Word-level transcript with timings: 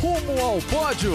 Rumo 0.00 0.40
ao 0.40 0.58
pódio! 0.62 1.10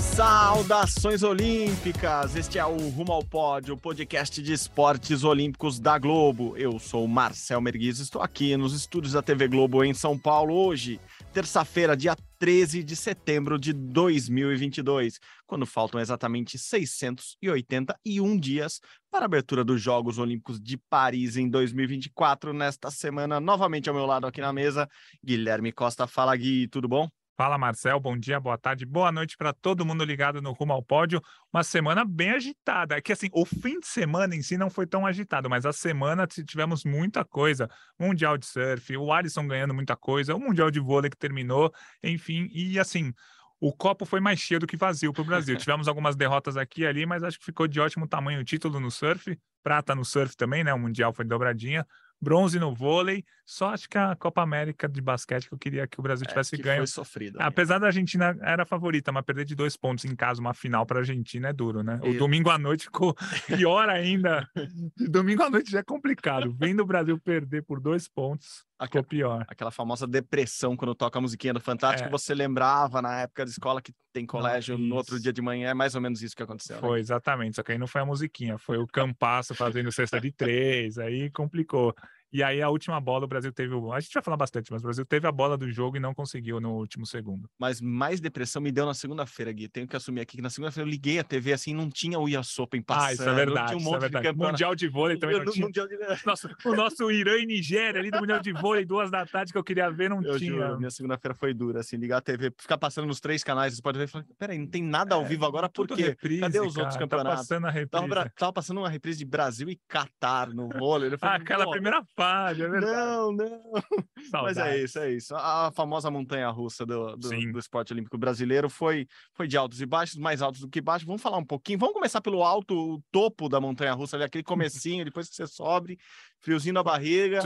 Saudações 0.00 1.22
olímpicas! 1.22 2.34
Este 2.34 2.58
é 2.58 2.64
o 2.64 2.88
Rumo 2.88 3.12
ao 3.12 3.22
Pódio, 3.22 3.74
o 3.74 3.76
podcast 3.76 4.42
de 4.42 4.54
esportes 4.54 5.24
olímpicos 5.24 5.78
da 5.78 5.98
Globo. 5.98 6.56
Eu 6.56 6.78
sou 6.78 7.06
Marcel 7.06 7.60
Merguiz, 7.60 7.98
estou 7.98 8.22
aqui 8.22 8.56
nos 8.56 8.72
estúdios 8.72 9.12
da 9.12 9.20
TV 9.20 9.46
Globo 9.46 9.84
em 9.84 9.92
São 9.92 10.16
Paulo 10.16 10.54
hoje, 10.54 10.98
terça-feira, 11.36 11.94
dia 11.94 12.16
13 12.38 12.82
de 12.82 12.96
setembro 12.96 13.58
de 13.58 13.74
2022, 13.74 15.20
quando 15.46 15.66
faltam 15.66 16.00
exatamente 16.00 16.58
681 16.58 18.40
dias 18.40 18.80
para 19.10 19.26
a 19.26 19.26
abertura 19.26 19.62
dos 19.62 19.82
Jogos 19.82 20.16
Olímpicos 20.16 20.58
de 20.58 20.78
Paris 20.88 21.36
em 21.36 21.46
2024. 21.50 22.54
Nesta 22.54 22.90
semana, 22.90 23.38
novamente 23.38 23.86
ao 23.86 23.94
meu 23.94 24.06
lado 24.06 24.26
aqui 24.26 24.40
na 24.40 24.50
mesa, 24.50 24.88
Guilherme 25.22 25.72
Costa. 25.72 26.06
Fala, 26.06 26.34
Gui, 26.34 26.68
tudo 26.68 26.88
bom? 26.88 27.06
Fala 27.36 27.58
Marcel, 27.58 28.00
bom 28.00 28.16
dia, 28.16 28.40
boa 28.40 28.56
tarde, 28.56 28.86
boa 28.86 29.12
noite 29.12 29.36
para 29.36 29.52
todo 29.52 29.84
mundo 29.84 30.02
ligado 30.02 30.40
no 30.40 30.52
Rumo 30.52 30.72
ao 30.72 30.82
Pódio. 30.82 31.20
Uma 31.52 31.62
semana 31.62 32.02
bem 32.02 32.30
agitada. 32.30 32.96
É 32.96 33.00
que 33.02 33.12
assim, 33.12 33.28
o 33.30 33.44
fim 33.44 33.78
de 33.78 33.86
semana 33.86 34.34
em 34.34 34.40
si 34.40 34.56
não 34.56 34.70
foi 34.70 34.86
tão 34.86 35.04
agitado, 35.04 35.50
mas 35.50 35.66
a 35.66 35.72
semana 35.72 36.26
tivemos 36.26 36.82
muita 36.82 37.26
coisa. 37.26 37.68
Mundial 38.00 38.38
de 38.38 38.46
surf, 38.46 38.96
o 38.96 39.12
Alisson 39.12 39.46
ganhando 39.46 39.74
muita 39.74 39.94
coisa, 39.94 40.34
o 40.34 40.40
Mundial 40.40 40.70
de 40.70 40.80
vôlei 40.80 41.10
que 41.10 41.16
terminou, 41.18 41.70
enfim, 42.02 42.48
e 42.54 42.78
assim, 42.78 43.12
o 43.60 43.70
copo 43.70 44.06
foi 44.06 44.18
mais 44.18 44.40
cheio 44.40 44.60
do 44.60 44.66
que 44.66 44.74
vazio 44.74 45.12
para 45.12 45.20
o 45.20 45.26
Brasil. 45.26 45.56
Tivemos 45.58 45.88
algumas 45.88 46.16
derrotas 46.16 46.56
aqui 46.56 46.82
e 46.82 46.86
ali, 46.86 47.04
mas 47.04 47.22
acho 47.22 47.38
que 47.38 47.44
ficou 47.44 47.68
de 47.68 47.78
ótimo 47.78 48.08
tamanho 48.08 48.40
o 48.40 48.44
título 48.44 48.80
no 48.80 48.90
surf, 48.90 49.38
prata 49.62 49.94
no 49.94 50.06
surf 50.06 50.34
também, 50.34 50.64
né? 50.64 50.72
O 50.72 50.78
Mundial 50.78 51.12
foi 51.12 51.26
dobradinha 51.26 51.86
bronze 52.20 52.58
no 52.58 52.74
vôlei. 52.74 53.24
Só 53.44 53.68
acho 53.68 53.88
que 53.88 53.96
a 53.96 54.16
Copa 54.16 54.42
América 54.42 54.88
de 54.88 55.00
basquete 55.00 55.48
que 55.48 55.54
eu 55.54 55.58
queria 55.58 55.86
que 55.86 56.00
o 56.00 56.02
Brasil 56.02 56.26
tivesse 56.26 56.56
é, 56.56 56.58
que 56.58 56.64
ganho. 56.64 56.78
Foi 56.78 56.86
sofrido. 56.88 57.38
Apesar 57.40 57.78
da 57.78 57.86
Argentina 57.86 58.36
era 58.42 58.64
a 58.64 58.66
favorita, 58.66 59.12
mas 59.12 59.24
perder 59.24 59.44
de 59.44 59.54
dois 59.54 59.76
pontos 59.76 60.04
em 60.04 60.16
casa, 60.16 60.40
uma 60.40 60.52
final 60.52 60.84
para 60.84 60.98
a 60.98 61.00
Argentina 61.00 61.48
é 61.48 61.52
duro, 61.52 61.82
né? 61.82 62.00
O 62.02 62.14
domingo 62.14 62.50
à 62.50 62.58
noite 62.58 62.84
ficou 62.84 63.14
pior 63.46 63.88
ainda. 63.88 64.48
domingo 64.98 65.44
à 65.44 65.50
noite 65.50 65.70
já 65.70 65.78
é 65.78 65.82
complicado. 65.84 66.52
Vendo 66.58 66.80
o 66.80 66.86
Brasil 66.86 67.18
perder 67.20 67.62
por 67.62 67.78
dois 67.80 68.08
pontos, 68.08 68.64
ficou 68.82 69.04
pior. 69.04 69.44
Aquela 69.48 69.70
famosa 69.70 70.08
depressão 70.08 70.76
quando 70.76 70.94
toca 70.94 71.18
a 71.18 71.22
musiquinha 71.22 71.54
do 71.54 71.60
Fantástico, 71.60 72.08
é. 72.08 72.10
você 72.10 72.34
lembrava 72.34 73.00
na 73.00 73.20
época 73.20 73.44
da 73.44 73.50
escola 73.50 73.80
que 73.80 73.94
tem 74.12 74.26
colégio 74.26 74.76
Não, 74.76 74.86
no 74.86 74.96
outro 74.96 75.20
dia 75.20 75.32
de 75.32 75.40
manhã, 75.40 75.70
é 75.70 75.74
mais 75.74 75.94
ou 75.94 76.00
menos 76.00 76.20
isso 76.22 76.34
que 76.34 76.42
aconteceu. 76.42 76.78
Foi, 76.78 76.94
né? 76.94 77.00
exatamente. 77.00 77.56
Só 77.56 77.62
que 77.62 77.72
aí 77.72 77.78
não 77.78 77.86
foi 77.86 78.00
a 78.00 78.04
musiquinha, 78.04 78.58
foi 78.58 78.78
o 78.78 78.86
Campasso 78.86 79.54
fazendo 79.54 79.92
cesta 79.92 80.20
de 80.20 80.32
três, 80.32 80.98
aí 80.98 81.30
complicou. 81.30 81.94
E 82.32 82.42
aí 82.42 82.60
a 82.60 82.68
última 82.68 83.00
bola 83.00 83.24
o 83.24 83.28
Brasil 83.28 83.52
teve, 83.52 83.74
a 83.92 84.00
gente 84.00 84.12
vai 84.12 84.22
falar 84.22 84.36
bastante, 84.36 84.70
mas 84.72 84.82
o 84.82 84.84
Brasil 84.84 85.04
teve 85.04 85.26
a 85.26 85.32
bola 85.32 85.56
do 85.56 85.70
jogo 85.70 85.96
e 85.96 86.00
não 86.00 86.14
conseguiu 86.14 86.60
no 86.60 86.74
último 86.74 87.06
segundo. 87.06 87.48
Mas 87.58 87.80
mais 87.80 88.20
depressão 88.20 88.60
me 88.60 88.72
deu 88.72 88.84
na 88.84 88.94
segunda-feira, 88.94 89.52
Gui. 89.52 89.68
Tenho 89.68 89.86
que 89.86 89.96
assumir 89.96 90.20
aqui 90.20 90.36
que 90.36 90.42
na 90.42 90.50
segunda-feira 90.50 90.86
eu 90.86 90.90
liguei 90.90 91.18
a 91.18 91.24
TV 91.24 91.52
assim, 91.52 91.74
não 91.74 91.88
tinha 91.88 92.18
o 92.18 92.28
Ias 92.28 92.58
Open 92.58 92.82
passando. 92.82 93.06
Ah, 93.06 93.12
isso 93.12 93.28
é 93.28 93.34
verdade, 93.34 93.74
um 93.74 93.80
monte 93.80 93.96
é 93.96 94.00
verdade. 94.00 94.32
De 94.32 94.36
mundial 94.36 94.74
de 94.74 94.88
vôlei 94.88 95.18
também 95.18 95.38
não 95.38 95.52
tinha. 95.52 95.68
De... 95.68 96.26
Nosso, 96.26 96.48
o 96.64 96.74
nosso 96.74 97.10
Irã 97.10 97.36
e 97.38 97.46
Nigéria 97.46 98.00
ali 98.00 98.10
do 98.10 98.18
Mundial 98.18 98.40
de 98.40 98.52
Vôlei, 98.52 98.84
duas 98.84 99.10
da 99.10 99.24
tarde 99.24 99.52
que 99.52 99.58
eu 99.58 99.64
queria 99.64 99.90
ver, 99.90 100.10
não 100.10 100.22
eu 100.22 100.38
tinha. 100.38 100.52
Juro, 100.52 100.78
minha 100.78 100.90
segunda-feira 100.90 101.34
foi 101.34 101.54
dura, 101.54 101.80
assim, 101.80 101.96
ligar 101.96 102.18
a 102.18 102.20
TV, 102.20 102.52
ficar 102.56 102.78
passando 102.78 103.06
nos 103.06 103.20
três 103.20 103.42
canais, 103.42 103.74
você 103.74 103.82
pode 103.82 103.98
ver 103.98 104.04
e 104.04 104.08
falar, 104.08 104.24
peraí, 104.38 104.58
não 104.58 104.66
tem 104.66 104.82
nada 104.82 105.14
ao 105.14 105.22
é, 105.22 105.24
vivo 105.24 105.44
agora, 105.44 105.68
por 105.68 105.86
quê? 105.86 106.02
Reprise, 106.02 106.40
Cadê 106.40 106.60
os 106.60 106.74
cara, 106.74 106.84
outros 106.84 106.98
campeonatos? 106.98 107.32
Tá 107.32 107.54
passando 107.54 107.66
a 107.66 107.70
reprise. 107.70 108.08
Tava, 108.08 108.32
tava, 108.36 108.52
passando 108.52 108.78
uma 108.78 108.88
reprise 108.88 109.18
de 109.18 109.24
Brasil 109.24 109.68
e 109.68 109.80
Catar 109.88 110.48
no 110.48 110.68
vôlei. 110.68 111.10
ah, 111.20 111.36
aquela 111.36 111.70
primeira 111.70 112.04
fase, 112.16 112.62
é 112.62 112.68
verdade. 112.68 112.96
Não, 112.96 113.32
não. 113.32 113.72
Mas 114.32 114.56
é 114.56 114.82
isso, 114.82 114.98
é 114.98 115.12
isso. 115.12 115.36
A 115.36 115.70
famosa 115.72 116.10
montanha 116.10 116.48
russa 116.48 116.86
do, 116.86 117.14
do, 117.16 117.28
do, 117.28 117.58
esporte 117.58 117.92
olímpico 117.92 118.16
brasileiro 118.16 118.70
foi, 118.70 119.06
foi 119.34 119.46
de 119.46 119.56
altos 119.56 119.80
e 119.80 119.86
baixos, 119.86 120.16
mais 120.16 120.40
altos 120.40 120.62
do 120.62 120.68
que 120.68 120.80
baixos. 120.80 121.06
Vamos 121.06 121.22
falar 121.22 121.36
um 121.36 121.44
pouquinho. 121.44 121.78
Vamos 121.78 121.94
começar 121.94 122.20
pelo 122.20 122.42
alto, 122.42 122.74
o 122.74 123.02
topo 123.12 123.48
da 123.48 123.60
montanha 123.60 123.92
russa, 123.92 124.16
ali, 124.16 124.24
aquele 124.24 124.42
comecinho, 124.42 125.04
depois 125.04 125.28
que 125.28 125.36
você 125.36 125.46
sobe, 125.46 125.98
friozinho 126.40 126.74
na 126.74 126.82
barriga. 126.82 127.40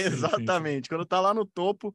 Exatamente. 0.00 0.88
Quando 0.88 1.06
tá 1.06 1.20
lá 1.20 1.32
no 1.32 1.46
topo. 1.46 1.94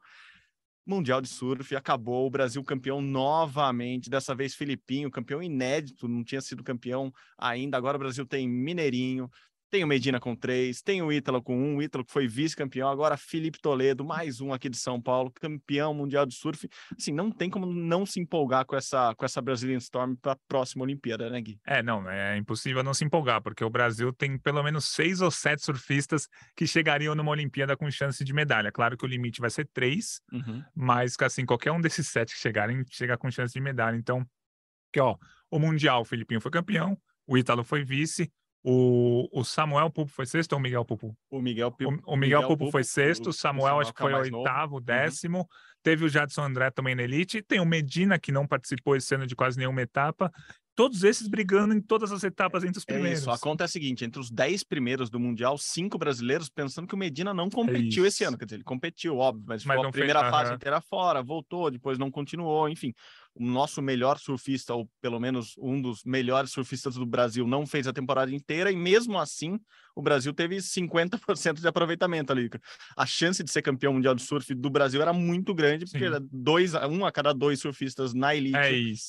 Mundial 0.86 1.22
de 1.22 1.28
Surf, 1.28 1.76
acabou 1.76 2.26
o 2.26 2.32
Brasil 2.32 2.64
campeão 2.64 3.00
novamente, 3.00 4.10
dessa 4.10 4.34
vez 4.34 4.56
Filipinho, 4.56 5.12
campeão 5.12 5.44
inédito, 5.44 6.08
não 6.08 6.24
tinha 6.24 6.42
sido 6.42 6.64
campeão 6.64 7.14
ainda. 7.38 7.78
Agora 7.78 7.96
o 7.96 8.00
Brasil 8.00 8.26
tem 8.26 8.50
Mineirinho, 8.50 9.30
tem 9.70 9.84
o 9.84 9.88
Medina 9.88 10.20
com 10.20 10.36
três, 10.36 10.82
tem 10.82 11.02
o 11.02 11.12
Ítalo 11.12 11.42
com 11.42 11.56
um, 11.56 11.78
o 11.78 11.84
Ítalo 11.84 12.04
que 12.04 12.12
foi 12.12 12.28
vice-campeão, 12.28 12.90
agora 12.90 13.16
Felipe 13.16 13.60
Toledo, 13.62 14.04
mais 14.04 14.42
um 14.42 14.52
aqui 14.52 14.68
de 14.68 14.78
São 14.78 15.02
Paulo, 15.02 15.32
campeão 15.32 15.94
mundial 15.94 16.26
de 16.26 16.34
surf. 16.34 16.68
Assim, 16.98 17.14
não 17.14 17.32
tem 17.32 17.50
como 17.50 17.66
não 17.66 18.06
se 18.06 18.20
empolgar 18.20 18.66
com 18.66 18.76
essa, 18.76 19.14
com 19.16 19.26
essa 19.26 19.42
Brazilian 19.42 19.78
Storm 19.78 20.16
para 20.16 20.32
a 20.32 20.38
próxima 20.48 20.84
Olimpíada, 20.84 21.30
né, 21.30 21.40
Gui? 21.40 21.60
É, 21.66 21.84
não, 21.84 22.10
é 22.10 22.38
impossível 22.38 22.84
não 22.84 22.94
se 22.94 23.06
empolgar, 23.06 23.42
porque 23.42 23.64
o 23.64 23.70
Brasil 23.70 24.12
tem 24.12 24.38
pelo 24.38 24.64
menos 24.64 24.86
seis 24.86 25.22
ou 25.22 25.30
sete 25.30 25.64
surfistas 25.64 26.28
que 26.56 26.66
chegariam 26.66 27.14
numa 27.14 27.32
Olimpíada 27.32 27.78
com 27.78 27.90
chance 27.92 28.24
de 28.24 28.34
medalha. 28.34 28.72
Claro 28.72 28.98
que 28.98 29.06
o 29.06 29.08
limite 29.08 29.40
vai 29.40 29.50
ser 29.50 29.68
três, 29.72 30.20
uhum. 30.32 30.64
mas 30.76 31.16
assim, 31.22 31.46
qualquer 31.46 31.72
um 31.72 31.82
desses 31.82 32.08
sete 32.08 32.34
que 32.34 32.40
chegarem, 32.40 32.84
chega 32.90 33.18
com 33.18 33.30
chance 33.30 33.54
de 33.54 33.62
medalha. 33.62 33.96
Então, 33.96 34.26
que 34.92 35.00
ó, 35.00 35.16
o 35.52 35.60
Mundial, 35.60 36.02
o 36.02 36.06
Filipinho 36.06 36.42
foi 36.42 36.52
campeão, 36.52 36.98
o 37.28 37.38
Ítalo 37.38 37.64
foi 37.64 37.84
vice, 37.84 38.32
o, 38.64 39.28
o 39.32 39.44
Samuel 39.44 39.90
Pupo 39.90 40.12
foi 40.12 40.26
sexto 40.26 40.54
ou 40.54 40.60
o 40.60 40.62
Miguel 40.62 40.84
Pupo? 40.84 41.16
O 41.30 41.42
Miguel, 41.42 41.70
o, 41.70 41.74
o 41.86 41.92
Miguel, 41.92 42.18
Miguel 42.18 42.42
Pupo, 42.42 42.58
Pupo 42.58 42.72
foi 42.72 42.84
sexto, 42.84 43.30
o 43.30 43.34
Samuel, 43.34 43.68
Samuel 43.68 43.82
acho 43.82 43.94
que 43.94 44.02
foi 44.02 44.14
oitavo, 44.14 44.74
novo. 44.74 44.86
décimo. 44.86 45.40
Uhum. 45.40 45.46
Teve 45.82 46.06
o 46.06 46.10
Jadson 46.10 46.44
André 46.44 46.70
também 46.70 46.94
na 46.94 47.04
elite. 47.04 47.42
Tem 47.42 47.60
o 47.62 47.66
Medina, 47.66 48.20
que 48.20 48.32
não 48.32 48.46
participou 48.46 48.98
esse 48.98 49.16
ano 49.16 49.26
de 49.26 49.36
quase 49.36 49.58
nenhuma 49.58 49.82
etapa. 49.82 50.30
Todos 50.76 51.04
esses 51.04 51.28
brigando 51.28 51.74
em 51.74 51.82
todas 51.82 52.12
as 52.12 52.24
etapas 52.24 52.64
entre 52.64 52.78
os 52.78 52.86
primeiros. 52.86 53.20
É 53.20 53.22
isso. 53.22 53.32
A 53.32 53.38
conta 53.38 53.64
é 53.64 53.66
a 53.66 53.68
seguinte: 53.68 54.04
entre 54.04 54.20
os 54.20 54.30
dez 54.30 54.64
primeiros 54.64 55.10
do 55.10 55.20
Mundial, 55.20 55.58
cinco 55.58 55.98
brasileiros, 55.98 56.50
pensando 56.50 56.88
que 56.88 56.96
o 56.96 56.98
Medina 56.98 57.34
não 57.34 57.50
competiu 57.50 58.04
é 58.04 58.08
esse 58.10 58.24
ano. 58.26 58.38
Quer 58.38 58.46
dizer, 58.46 58.56
ele 58.58 58.64
competiu, 58.64 59.18
óbvio, 59.18 59.46
mas, 59.48 59.64
mas 59.64 59.80
a 59.80 59.90
primeira 59.90 60.20
fez... 60.20 60.32
fase 60.32 60.50
uhum. 60.50 60.56
inteira 60.56 60.82
fora, 60.82 61.24
voltou, 61.24 61.72
depois 61.72 61.98
não 61.98 62.12
continuou, 62.12 62.68
enfim 62.68 62.94
o 63.36 63.46
nosso 63.46 63.82
melhor 63.82 64.18
surfista, 64.18 64.74
ou 64.74 64.90
pelo 65.02 65.20
menos 65.20 65.56
um 65.58 65.82
dos 65.82 66.04
melhores 66.04 66.52
surfistas 66.52 66.96
do 66.96 67.06
Brasil, 67.06 67.48
não 67.48 67.66
fez 67.66 67.88
a 67.88 67.94
temporada 67.94 68.34
inteira, 68.34 68.72
e 68.72 68.76
mesmo 68.76 69.18
assim 69.18 69.60
o 69.96 70.02
Brasil 70.02 70.34
teve 70.34 70.58
50% 70.58 71.60
de 71.60 71.68
aproveitamento 71.68 72.32
ali. 72.32 72.50
A 72.96 73.06
chance 73.06 73.44
de 73.44 73.52
ser 73.52 73.62
campeão 73.62 73.94
mundial 73.94 74.16
de 74.16 74.22
surf 74.22 74.54
do 74.54 74.70
Brasil 74.70 75.02
era 75.02 75.14
muito 75.14 75.54
grande, 75.54 75.86
porque 75.86 76.06
dois, 76.32 76.74
um 76.74 77.06
a 77.06 77.12
cada 77.12 77.34
dois 77.34 77.60
surfistas 77.60 78.14
na 78.14 78.36
elite 78.36 78.56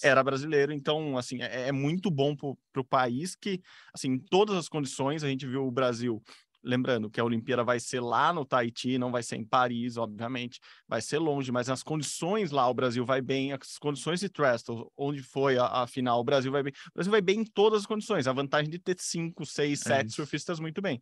é 0.02 0.10
era 0.10 0.22
brasileiro. 0.22 0.72
Então, 0.72 1.16
assim, 1.16 1.42
é, 1.42 1.68
é 1.68 1.72
muito 1.72 2.10
bom 2.10 2.34
para 2.34 2.80
o 2.80 2.84
país 2.84 3.34
que, 3.34 3.60
assim, 3.94 4.12
em 4.12 4.18
todas 4.18 4.56
as 4.56 4.68
condições, 4.68 5.22
a 5.22 5.28
gente 5.28 5.46
viu 5.46 5.66
o 5.66 5.70
Brasil 5.70 6.22
Lembrando 6.62 7.10
que 7.10 7.20
a 7.20 7.24
Olimpíada 7.24 7.64
vai 7.64 7.80
ser 7.80 8.00
lá 8.00 8.32
no 8.32 8.44
Tahiti, 8.44 8.98
não 8.98 9.10
vai 9.10 9.22
ser 9.22 9.36
em 9.36 9.44
Paris, 9.44 9.96
obviamente, 9.96 10.60
vai 10.86 11.00
ser 11.00 11.18
longe, 11.18 11.50
mas 11.50 11.70
as 11.70 11.82
condições 11.82 12.50
lá 12.50 12.68
o 12.68 12.74
Brasil 12.74 13.04
vai 13.04 13.22
bem, 13.22 13.52
as 13.52 13.78
condições 13.78 14.20
de 14.20 14.28
Trestle, 14.28 14.90
onde 14.96 15.22
foi 15.22 15.56
a, 15.56 15.66
a, 15.66 15.86
final, 15.86 16.20
o 16.20 16.24
Brasil 16.24 16.52
vai 16.52 16.62
bem. 16.62 16.72
O 16.88 16.94
Brasil 16.94 17.10
vai 17.10 17.20
bem 17.20 17.40
em 17.40 17.44
todas 17.44 17.80
as 17.80 17.86
condições, 17.86 18.26
a 18.26 18.32
vantagem 18.32 18.70
de 18.70 18.78
ter 18.78 18.96
cinco, 18.98 19.46
seis, 19.46 19.80
é 19.80 19.84
sete 19.84 20.08
isso. 20.08 20.16
surfistas 20.16 20.60
muito 20.60 20.82
bem. 20.82 21.00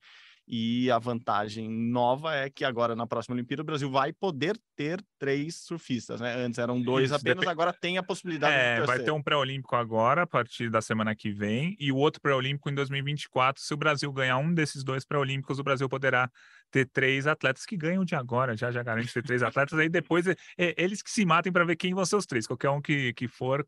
E 0.51 0.91
a 0.91 0.99
vantagem 0.99 1.69
nova 1.69 2.35
é 2.35 2.49
que 2.49 2.65
agora 2.65 2.97
na 2.97 3.07
próxima 3.07 3.35
Olimpíada 3.35 3.63
o 3.63 3.67
Brasil 3.67 3.91
vai 3.91 4.15
poder 4.15 4.59
ter 4.75 5.05
três 5.19 5.57
surfistas, 5.57 6.23
né? 6.23 6.35
Antes 6.37 6.59
eram 6.59 6.81
dois 6.81 7.07
Isso, 7.07 7.17
apenas, 7.17 7.41
dep... 7.41 7.51
agora 7.51 7.71
tem 7.71 7.99
a 7.99 8.03
possibilidade 8.03 8.55
é, 8.55 8.81
vai 8.81 8.99
ter 9.01 9.11
um 9.11 9.23
pré-olímpico 9.23 9.77
agora, 9.77 10.23
a 10.23 10.27
partir 10.27 10.71
da 10.71 10.81
semana 10.81 11.15
que 11.15 11.31
vem, 11.31 11.77
e 11.79 11.93
o 11.93 11.97
outro 11.97 12.19
pré-olímpico 12.23 12.71
em 12.71 12.75
2024. 12.75 13.63
Se 13.63 13.75
o 13.75 13.77
Brasil 13.77 14.11
ganhar 14.11 14.39
um 14.39 14.55
desses 14.55 14.83
dois 14.83 15.05
pré-olímpicos, 15.05 15.59
o 15.59 15.63
Brasil 15.63 15.87
poderá 15.87 16.31
ter 16.71 16.87
três 16.87 17.27
atletas 17.27 17.67
que 17.67 17.77
ganham 17.77 18.05
de 18.05 18.15
agora, 18.15 18.57
já 18.57 18.71
já 18.71 18.83
garante 18.83 19.13
ter 19.13 19.23
três 19.23 19.43
atletas, 19.43 19.79
aí 19.79 19.89
depois 19.91 20.27
é, 20.27 20.35
é, 20.57 20.75
eles 20.83 21.03
que 21.03 21.11
se 21.11 21.27
matem 21.27 21.53
para 21.53 21.65
ver 21.65 21.77
quem 21.77 21.93
vão 21.93 22.07
ser 22.07 22.17
os 22.17 22.25
três. 22.25 22.47
Qualquer 22.47 22.71
um 22.71 22.81
que, 22.81 23.13
que 23.13 23.29
for, 23.29 23.65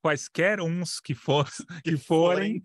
quaisquer 0.00 0.60
uns 0.60 1.00
que, 1.00 1.14
for, 1.14 1.48
que, 1.84 1.96
forem, 1.96 2.62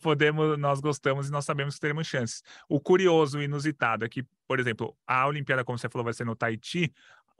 podemos, 0.00 0.58
nós 0.58 0.80
gostamos 0.80 1.28
e 1.28 1.30
nós 1.30 1.44
sabemos 1.44 1.74
que 1.74 1.80
teremos 1.80 2.06
chances. 2.06 2.42
O 2.68 2.80
curioso 2.80 3.40
e 3.40 3.44
inusitado 3.44 4.04
é 4.04 4.08
que, 4.08 4.24
por 4.46 4.58
exemplo, 4.58 4.96
a 5.06 5.26
Olimpíada, 5.26 5.64
como 5.64 5.78
você 5.78 5.88
falou, 5.88 6.04
vai 6.04 6.14
ser 6.14 6.24
no 6.24 6.36
Tahiti 6.36 6.92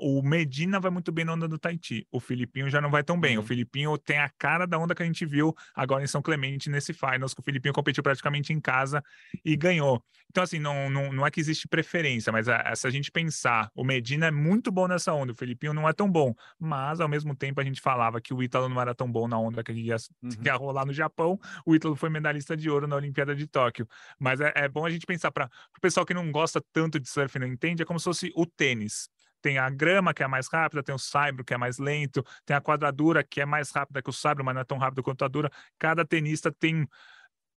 o 0.02 0.20
Medina 0.20 0.80
vai 0.80 0.90
muito 0.90 1.12
bem 1.12 1.24
na 1.24 1.34
onda 1.34 1.46
do 1.46 1.56
Tahiti. 1.56 2.04
O 2.10 2.18
Filipinho 2.18 2.68
já 2.68 2.80
não 2.80 2.90
vai 2.90 3.04
tão 3.04 3.18
bem. 3.18 3.36
Uhum. 3.36 3.44
O 3.44 3.46
Filipinho 3.46 3.96
tem 3.96 4.18
a 4.18 4.28
cara 4.28 4.66
da 4.66 4.76
onda 4.76 4.96
que 4.96 5.02
a 5.02 5.06
gente 5.06 5.24
viu 5.24 5.54
agora 5.72 6.02
em 6.02 6.08
São 6.08 6.20
Clemente 6.20 6.68
nesse 6.68 6.92
Finals, 6.92 7.32
que 7.32 7.40
o 7.40 7.42
Filipinho 7.44 7.72
competiu 7.72 8.02
praticamente 8.02 8.52
em 8.52 8.60
casa 8.60 9.02
e 9.44 9.56
ganhou. 9.56 10.02
Então, 10.28 10.42
assim, 10.42 10.58
não, 10.58 10.90
não, 10.90 11.12
não 11.12 11.26
é 11.26 11.30
que 11.30 11.38
existe 11.38 11.68
preferência, 11.68 12.32
mas 12.32 12.48
a, 12.48 12.56
a, 12.56 12.74
se 12.74 12.86
a 12.86 12.90
gente 12.90 13.12
pensar, 13.12 13.70
o 13.74 13.84
Medina 13.84 14.26
é 14.26 14.30
muito 14.30 14.72
bom 14.72 14.88
nessa 14.88 15.12
onda, 15.12 15.32
o 15.32 15.34
Filipinho 15.36 15.72
não 15.72 15.88
é 15.88 15.92
tão 15.92 16.10
bom. 16.10 16.34
Mas, 16.58 17.00
ao 17.00 17.08
mesmo 17.08 17.36
tempo, 17.36 17.60
a 17.60 17.64
gente 17.64 17.80
falava 17.80 18.20
que 18.20 18.34
o 18.34 18.42
Ítalo 18.42 18.68
não 18.68 18.80
era 18.80 18.94
tão 18.94 19.10
bom 19.10 19.28
na 19.28 19.38
onda 19.38 19.62
que 19.62 19.72
ia, 19.72 19.96
uhum. 20.20 20.30
ia 20.44 20.54
rolar 20.56 20.84
no 20.84 20.92
Japão. 20.92 21.38
O 21.64 21.76
Ítalo 21.76 21.94
foi 21.94 22.08
medalhista 22.08 22.56
de 22.56 22.68
ouro 22.68 22.88
na 22.88 22.96
Olimpíada 22.96 23.36
de 23.36 23.46
Tóquio. 23.46 23.86
Mas 24.18 24.40
é, 24.40 24.52
é 24.56 24.68
bom 24.68 24.84
a 24.84 24.90
gente 24.90 25.06
pensar 25.06 25.30
para 25.30 25.46
o 25.46 25.80
pessoal 25.80 26.04
que 26.04 26.14
não 26.14 26.32
gosta 26.32 26.60
tanto 26.72 26.98
de 26.98 27.08
surf 27.08 27.36
e 27.36 27.38
não 27.38 27.46
entende, 27.46 27.82
é 27.82 27.84
como 27.84 28.00
se 28.00 28.04
fosse 28.04 28.32
o 28.34 28.44
tênis 28.46 29.08
tem 29.42 29.58
a 29.58 29.68
grama, 29.68 30.14
que 30.14 30.22
é 30.22 30.26
mais 30.28 30.48
rápida, 30.48 30.82
tem 30.82 30.94
o 30.94 30.98
saibro, 30.98 31.44
que 31.44 31.52
é 31.52 31.58
mais 31.58 31.78
lento, 31.78 32.24
tem 32.46 32.56
a 32.56 32.60
quadradura, 32.60 33.24
que 33.24 33.40
é 33.40 33.44
mais 33.44 33.70
rápida 33.70 34.00
que 34.00 34.08
o 34.08 34.12
saibro, 34.12 34.44
mas 34.44 34.54
não 34.54 34.62
é 34.62 34.64
tão 34.64 34.78
rápido 34.78 35.02
quanto 35.02 35.24
a 35.24 35.28
dura. 35.28 35.50
Cada 35.78 36.04
tenista 36.04 36.50
tem 36.52 36.86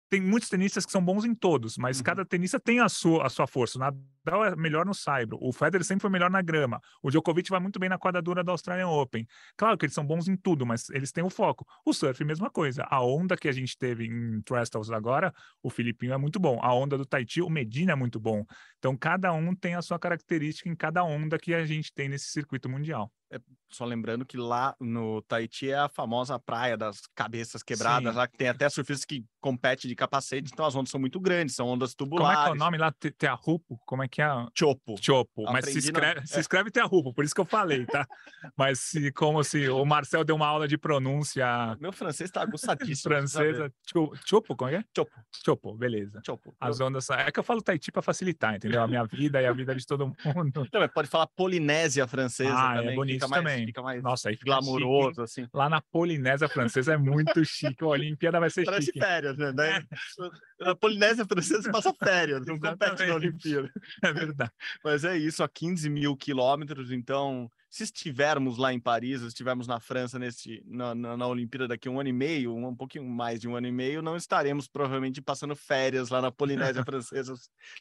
tem 0.09 0.21
muitos 0.21 0.47
tenistas 0.47 0.85
que 0.85 0.91
são 0.91 1.03
bons 1.03 1.25
em 1.25 1.33
todos, 1.33 1.75
mas 1.75 1.97
uhum. 1.97 2.03
cada 2.03 2.24
tenista 2.24 2.59
tem 2.59 2.80
a 2.80 2.88
sua, 2.88 3.25
a 3.25 3.30
sua 3.30 3.47
força. 3.47 3.80
O 3.80 4.23
Nadal 4.25 4.46
é 4.46 4.56
melhor 4.56 4.86
no 4.86 4.94
saibro, 4.94 5.38
o 5.42 5.52
Federer 5.52 5.86
sempre 5.86 6.02
foi 6.02 6.10
melhor 6.10 6.30
na 6.30 6.42
grama, 6.42 6.81
o 7.02 7.10
Djokovic 7.10 7.50
vai 7.50 7.60
muito 7.60 7.80
bem 7.80 7.90
na 7.90 7.98
quadradura 7.98 8.44
da 8.44 8.52
Australian 8.52 8.88
Open. 8.88 9.28
Claro 9.58 9.78
que 9.78 9.86
eles 9.86 9.94
são 9.94 10.06
bons 10.06 10.28
em 10.28 10.36
tudo, 10.36 10.66
mas 10.66 10.90
eles 10.90 11.12
têm 11.12 11.24
o 11.24 11.30
foco. 11.30 11.66
O 11.86 11.94
surf, 11.94 12.24
mesma 12.24 12.50
coisa. 12.50 12.86
A 12.90 13.04
onda 13.04 13.36
que 13.36 13.48
a 13.48 13.52
gente 13.52 13.78
teve 13.78 14.06
em 14.06 14.42
Trestles 14.42 14.90
agora, 14.90 15.34
o 15.62 15.70
Filipinho 15.70 16.14
é 16.14 16.18
muito 16.18 16.40
bom. 16.40 16.60
A 16.62 16.74
onda 16.74 16.98
do 16.98 17.06
Tahiti, 17.06 17.42
o 17.42 17.50
Medina 17.50 17.92
é 17.94 17.96
muito 17.96 18.20
bom. 18.20 18.46
Então, 18.78 18.96
cada 18.96 19.31
um 19.34 19.56
tem 19.56 19.75
a 19.75 19.81
sua 19.81 20.00
característica 20.00 20.69
em 20.69 20.76
cada 20.76 21.04
onda 21.04 21.38
que 21.38 21.54
a 21.54 21.66
gente 21.66 21.94
tem 21.94 22.10
nesse 22.10 22.28
circuito 22.28 22.69
mundial. 22.69 23.12
É, 23.34 23.40
só 23.72 23.84
lembrando 23.84 24.24
que 24.24 24.38
lá 24.38 24.76
no 24.80 25.22
Tahiti 25.24 25.72
é 25.72 25.76
a 25.80 25.90
famosa 25.90 26.38
praia 26.38 26.78
das 26.78 27.02
cabeças 27.16 27.64
quebradas, 27.64 28.12
Sim. 28.12 28.18
lá 28.18 28.28
que 28.28 28.38
tem 28.38 28.48
até 28.48 28.69
surfistas 28.69 29.06
que 29.06 29.26
competem 29.42 29.90
de 29.90 29.96
capacete, 29.96 30.52
então 30.54 30.66
as 30.66 30.76
ondas 30.76 30.92
são 30.92 31.00
muito 31.00 31.19
grandes, 31.19 31.56
são 31.56 31.68
ondas 31.68 31.96
tubulares. 31.96 32.36
Como 32.36 32.42
é 32.42 32.46
que 32.46 32.52
é 32.52 32.54
o 32.54 32.64
nome 32.64 32.78
lá? 32.78 32.92
Tearupo? 32.92 33.80
Como 33.88 34.04
é 34.04 34.08
que 34.08 34.12
é? 34.21 34.27
Chopo. 34.54 34.95
Chopo, 35.01 35.44
mas 35.51 35.65
se 35.65 35.80
escreve, 35.80 36.21
na... 36.21 36.25
se 36.25 36.38
é. 36.38 36.39
escreve 36.39 36.71
Tearupo, 36.71 37.13
por 37.13 37.24
isso 37.24 37.33
que 37.33 37.42
eu 37.42 37.45
falei, 37.45 37.86
tá? 37.86 38.06
mas 38.57 38.80
se, 38.80 39.12
como 39.12 39.44
se 39.44 39.69
o 39.69 39.86
Marcel 39.86 40.24
deu 40.24 40.36
uma 40.36 40.48
aula 40.48 40.68
de 40.68 40.77
pronúncia... 40.77 41.45
Meu 41.80 41.92
francês 41.92 42.30
tá 42.30 42.42
aguçadíssimo. 42.42 43.13
Francesa. 43.13 43.71
Chopo, 44.25 44.56
como 44.56 44.71
é? 44.71 44.83
Chopo. 44.95 45.12
Chopo, 45.44 45.74
beleza. 45.74 46.21
Chopo. 46.25 46.56
As 46.60 46.80
ondas... 46.80 47.10
É 47.10 47.31
que 47.31 47.39
eu 47.39 47.44
falo 47.44 47.62
Tahiti 47.62 47.92
para 47.92 48.01
facilitar, 48.01 48.56
entendeu? 48.56 48.81
A 48.81 48.88
minha 48.88 49.04
vida 49.06 49.42
e 49.42 49.45
a 49.45 49.54
vida 49.54 49.75
de 49.75 49.86
todo 49.86 50.07
mundo. 50.07 50.68
Não, 50.71 50.89
pode 50.89 51.07
falar 51.07 51.27
Polinésia 51.27 52.07
francesa 52.07 52.54
ah, 52.56 52.74
é 52.74 52.77
também. 52.77 52.94
É 52.94 52.95
bonito 52.95 53.13
fica 53.16 53.27
mais, 53.27 53.44
também. 53.44 53.66
Fica 53.66 53.81
mais 53.81 54.04
Nossa, 54.04 54.30
aí 54.30 54.36
glamouroso, 54.36 55.21
assim. 55.21 55.48
Lá 55.54 55.69
na 55.69 55.81
Polinésia 55.81 56.48
Francesa 56.48 56.94
é 56.94 56.98
muito 56.98 57.44
chique. 57.45 57.83
A 57.83 57.88
Olimpíada 57.88 58.39
vai 58.39 58.50
ser 58.50 58.66
Parece 58.66 58.88
chique. 58.88 59.00
férias, 59.00 59.38
né? 59.38 59.51
Daí, 59.54 59.83
Na 60.63 60.75
Polinésia 60.75 61.25
Francesa 61.25 61.71
passa 61.71 61.94
férias, 62.04 62.45
não 62.45 62.60
compete 62.60 63.06
na 63.06 63.15
Olimpíada. 63.15 63.71
É 64.01 64.13
verdade. 64.13 64.51
Mas 64.83 65.04
é 65.04 65.18
isso, 65.18 65.44
a 65.44 65.50
15 65.50 65.89
mil 65.89 66.15
quilômetros, 66.15 66.92
então 66.92 67.50
se 67.74 67.86
estivermos 67.86 68.60
lá 68.60 68.71
em 68.71 68.80
Paris, 68.80 69.21
se 69.21 69.27
estivermos 69.30 69.65
na 69.65 69.80
França 69.80 70.19
nesse, 70.19 70.63
na, 70.63 70.94
na, 70.94 71.18
na, 71.18 71.27
Olimpíada 71.27 71.68
daqui 71.68 71.88
a 71.88 71.92
um 71.92 72.00
ano 72.00 72.07
e 72.07 72.13
meio, 72.13 72.54
um, 72.54 72.68
um, 72.68 72.75
pouquinho 72.75 73.04
mais 73.04 73.42
de 73.42 73.48
um 73.48 73.56
ano 73.56 73.65
e 73.65 73.71
meio, 73.71 74.00
não 74.00 74.15
estaremos 74.15 74.68
provavelmente 74.68 75.19
passando 75.24 75.56
férias 75.56 76.10
lá 76.10 76.21
na 76.21 76.31
Polinésia 76.31 76.83
Francesa, 76.86 77.33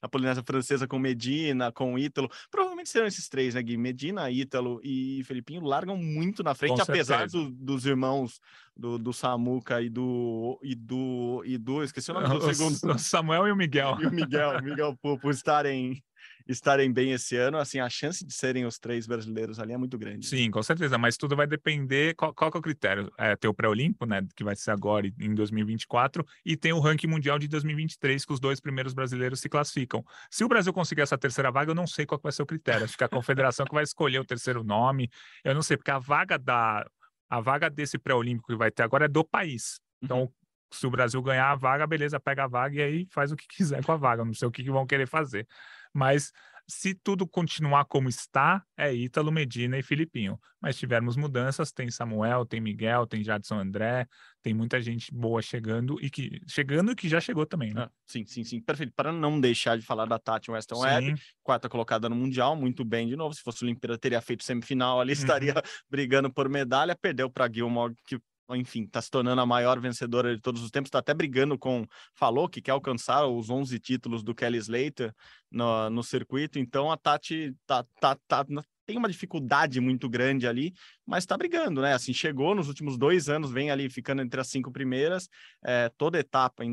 na 0.03 0.09
Polinésia 0.09 0.43
Francesa 0.43 0.89
com 0.89 0.99
Medina, 0.99 1.71
com 1.71 1.99
Ítalo. 1.99 2.31
Provavelmente 2.51 2.72
serão 2.89 3.07
esses 3.07 3.29
três, 3.29 3.55
né, 3.55 3.63
Gui? 3.63 3.77
Medina, 3.77 4.31
Ítalo 4.31 4.81
e 4.83 5.23
Felipinho 5.25 5.63
largam 5.63 5.97
muito 5.97 6.43
na 6.43 6.55
frente, 6.55 6.81
apesar 6.81 7.29
do, 7.29 7.51
dos 7.51 7.87
irmãos 7.87 8.41
do, 8.77 8.99
do 8.99 9.13
Samuca 9.13 9.81
e 9.81 9.89
do, 9.89 10.59
e 10.63 10.75
do, 10.75 11.43
e 11.45 11.59
do, 11.59 11.83
esqueci 11.83 12.11
o 12.11 12.15
nome 12.15 12.29
do 12.29 12.37
o, 12.37 12.55
segundo. 12.55 12.95
O 12.95 12.99
Samuel 12.99 13.49
e 13.49 13.53
o 13.53 13.57
Miguel. 13.57 13.97
E 14.01 14.07
o 14.07 14.11
Miguel, 14.11 14.63
Miguel 14.63 14.97
Pupo 15.01 15.31
estarem 15.31 16.03
estarem 16.47 16.93
bem 16.93 17.13
esse 17.13 17.37
ano, 17.37 17.59
assim, 17.59 17.79
a 17.81 17.89
chance 17.89 18.25
de 18.25 18.33
serem 18.33 18.65
os 18.65 18.79
três 18.79 19.07
brasileiros 19.07 19.59
ali 19.59 19.73
é 19.73 19.77
muito 19.77 19.97
grande. 19.99 20.27
Sim, 20.27 20.51
com 20.51 20.63
certeza, 20.63 20.99
mas 20.99 21.17
tudo 21.17 21.37
vai 21.37 21.47
depender, 21.47 22.15
qual, 22.15 22.35
qual 22.35 22.51
é 22.55 22.59
o 22.59 22.63
critério? 22.63 23.13
É 23.19 23.37
ter 23.37 23.49
o 23.49 23.55
pré-olímpico, 23.55 24.07
né, 24.07 24.27
que 24.35 24.45
vai 24.45 24.57
ser 24.57 24.71
agora 24.71 25.07
em 25.07 25.35
2024, 25.35 26.25
e 26.45 26.57
tem 26.57 26.73
o 26.73 26.81
ranking 26.81 27.07
mundial 27.07 27.39
de 27.39 27.49
2023, 27.49 28.25
que 28.25 28.33
os 28.33 28.41
dois 28.41 28.61
primeiros 28.61 28.95
brasileiros 28.95 29.41
se 29.41 29.49
classificam. 29.49 30.05
Se 30.31 30.45
o 30.45 30.49
Brasil 30.49 30.73
conseguir 30.73 31.03
essa 31.03 31.19
terceira 31.19 31.51
vaga, 31.51 31.71
eu 31.71 31.75
não 31.75 31.87
sei 31.87 32.07
qual 32.07 32.21
vai 32.23 32.33
ser 32.33 32.43
o 32.43 32.47
critério, 32.47 32.85
acho 32.85 32.97
que 32.97 33.05
a 33.05 33.09
confederação 33.09 33.67
que 33.67 33.75
vai 33.75 33.85
escolher 33.85 34.19
o 34.19 34.25
terceiro 34.25 34.65
nome, 34.65 35.11
eu 35.45 35.55
não 35.55 35.63
sei, 35.63 35.77
porque 35.77 35.91
a 35.91 35.99
vaga 35.99 36.39
da... 36.39 36.85
A 37.31 37.41
vaga 37.41 37.71
desse 37.71 37.97
pré-olímpico 37.99 38.53
que 38.53 38.59
vai 38.59 38.71
ter 38.71 38.83
agora 38.83 39.07
é 39.07 39.09
do 39.09 39.25
país. 39.25 39.81
Então, 40.03 40.25
uhum 40.25 40.33
se 40.77 40.87
o 40.87 40.91
Brasil 40.91 41.21
ganhar 41.23 41.51
a 41.51 41.55
vaga, 41.55 41.87
beleza, 41.87 42.19
pega 42.19 42.45
a 42.45 42.49
vaga 42.49 42.77
e 42.77 42.83
aí 42.83 43.07
faz 43.11 43.31
o 43.31 43.37
que 43.37 43.47
quiser 43.47 43.85
com 43.85 43.93
a 43.93 43.97
vaga. 43.97 44.25
Não 44.25 44.35
sei 44.35 44.49
o 44.49 44.51
que, 44.51 44.65
que 44.65 44.71
vão 44.71 44.87
querer 44.87 45.07
fazer. 45.07 45.47
Mas 45.93 46.33
se 46.67 46.95
tudo 46.95 47.27
continuar 47.27 47.85
como 47.85 48.09
está, 48.09 48.65
é 48.77 48.93
Ítalo, 48.95 49.33
Medina 49.33 49.79
e 49.79 49.83
Filipinho. 49.83 50.41
Mas 50.61 50.79
tivermos 50.79 51.17
mudanças, 51.17 51.73
tem 51.73 51.91
Samuel, 51.91 52.47
tem 52.47 52.61
Miguel, 52.61 53.07
tem 53.07 53.23
Jadson 53.23 53.59
André, 53.59 54.07
tem 54.43 54.55
muita 54.55 54.81
gente 54.81 55.13
boa 55.13 55.43
chegando 55.43 55.99
e 56.01 56.09
que 56.09 56.41
chegando 56.47 56.93
e 56.93 56.95
que 56.95 57.09
já 57.09 57.21
chegou 57.21 57.45
também, 57.45 57.75
né? 57.75 57.83
Ah, 57.83 57.91
sim, 58.07 58.25
sim, 58.25 58.45
sim. 58.45 58.61
Perfeito. 58.61 58.93
Para 58.95 59.13
não 59.13 59.41
deixar 59.41 59.77
de 59.77 59.85
falar 59.85 60.07
da 60.07 60.19
Tati 60.19 60.51
Weston 60.51 60.79
Webb, 60.79 61.21
quarta 61.43 61.69
colocada 61.69 62.09
no 62.09 62.15
Mundial, 62.15 62.55
muito 62.55 62.85
bem 62.85 63.09
de 63.09 63.17
novo. 63.17 63.35
Se 63.35 63.43
fosse 63.43 63.63
o 63.63 63.67
Olimpíada, 63.67 63.99
teria 63.99 64.21
feito 64.21 64.45
semifinal 64.45 65.01
ali, 65.01 65.13
estaria 65.13 65.55
uhum. 65.55 65.63
brigando 65.91 66.33
por 66.33 66.49
medalha. 66.49 66.97
Perdeu 66.97 67.29
para 67.29 67.53
Gilmore, 67.53 67.95
que 68.07 68.19
enfim, 68.55 68.85
está 68.85 69.01
se 69.01 69.11
tornando 69.11 69.41
a 69.41 69.47
maior 69.47 69.81
vencedora 69.81 70.35
de 70.35 70.41
todos 70.41 70.63
os 70.63 70.71
tempos, 70.71 70.89
está 70.89 70.99
até 70.99 71.15
brigando 71.15 71.59
com, 71.59 71.87
falou 72.15 72.49
que 72.49 72.63
quer 72.63 72.73
alcançar 72.73 73.27
os 73.27 73.51
11 73.51 73.79
títulos 73.79 74.23
do 74.23 74.35
Kelly 74.35 74.59
Slater 74.59 75.15
no, 75.51 75.91
no 75.91 76.03
circuito, 76.03 76.59
então 76.59 76.91
a 76.91 76.97
Tati 76.97 77.55
tá, 77.67 77.85
tá, 78.01 78.17
tá, 78.27 78.45
tem 78.87 78.97
uma 78.97 79.09
dificuldade 79.09 79.81
muito 79.81 80.09
grande 80.09 80.47
ali, 80.47 80.73
mas 81.07 81.25
está 81.25 81.37
brigando, 81.37 81.81
né? 81.81 81.95
Assim, 81.95 82.13
chegou 82.13 82.55
nos 82.55 82.69
últimos 82.69 82.97
dois 82.97 83.29
anos, 83.29 83.51
vem 83.51 83.71
ali 83.71 83.89
ficando 83.89 84.23
entre 84.23 84.41
as 84.41 84.49
cinco 84.49 84.71
primeiras, 84.71 85.29
é, 85.65 85.91
toda 85.97 86.19
etapa, 86.19 86.65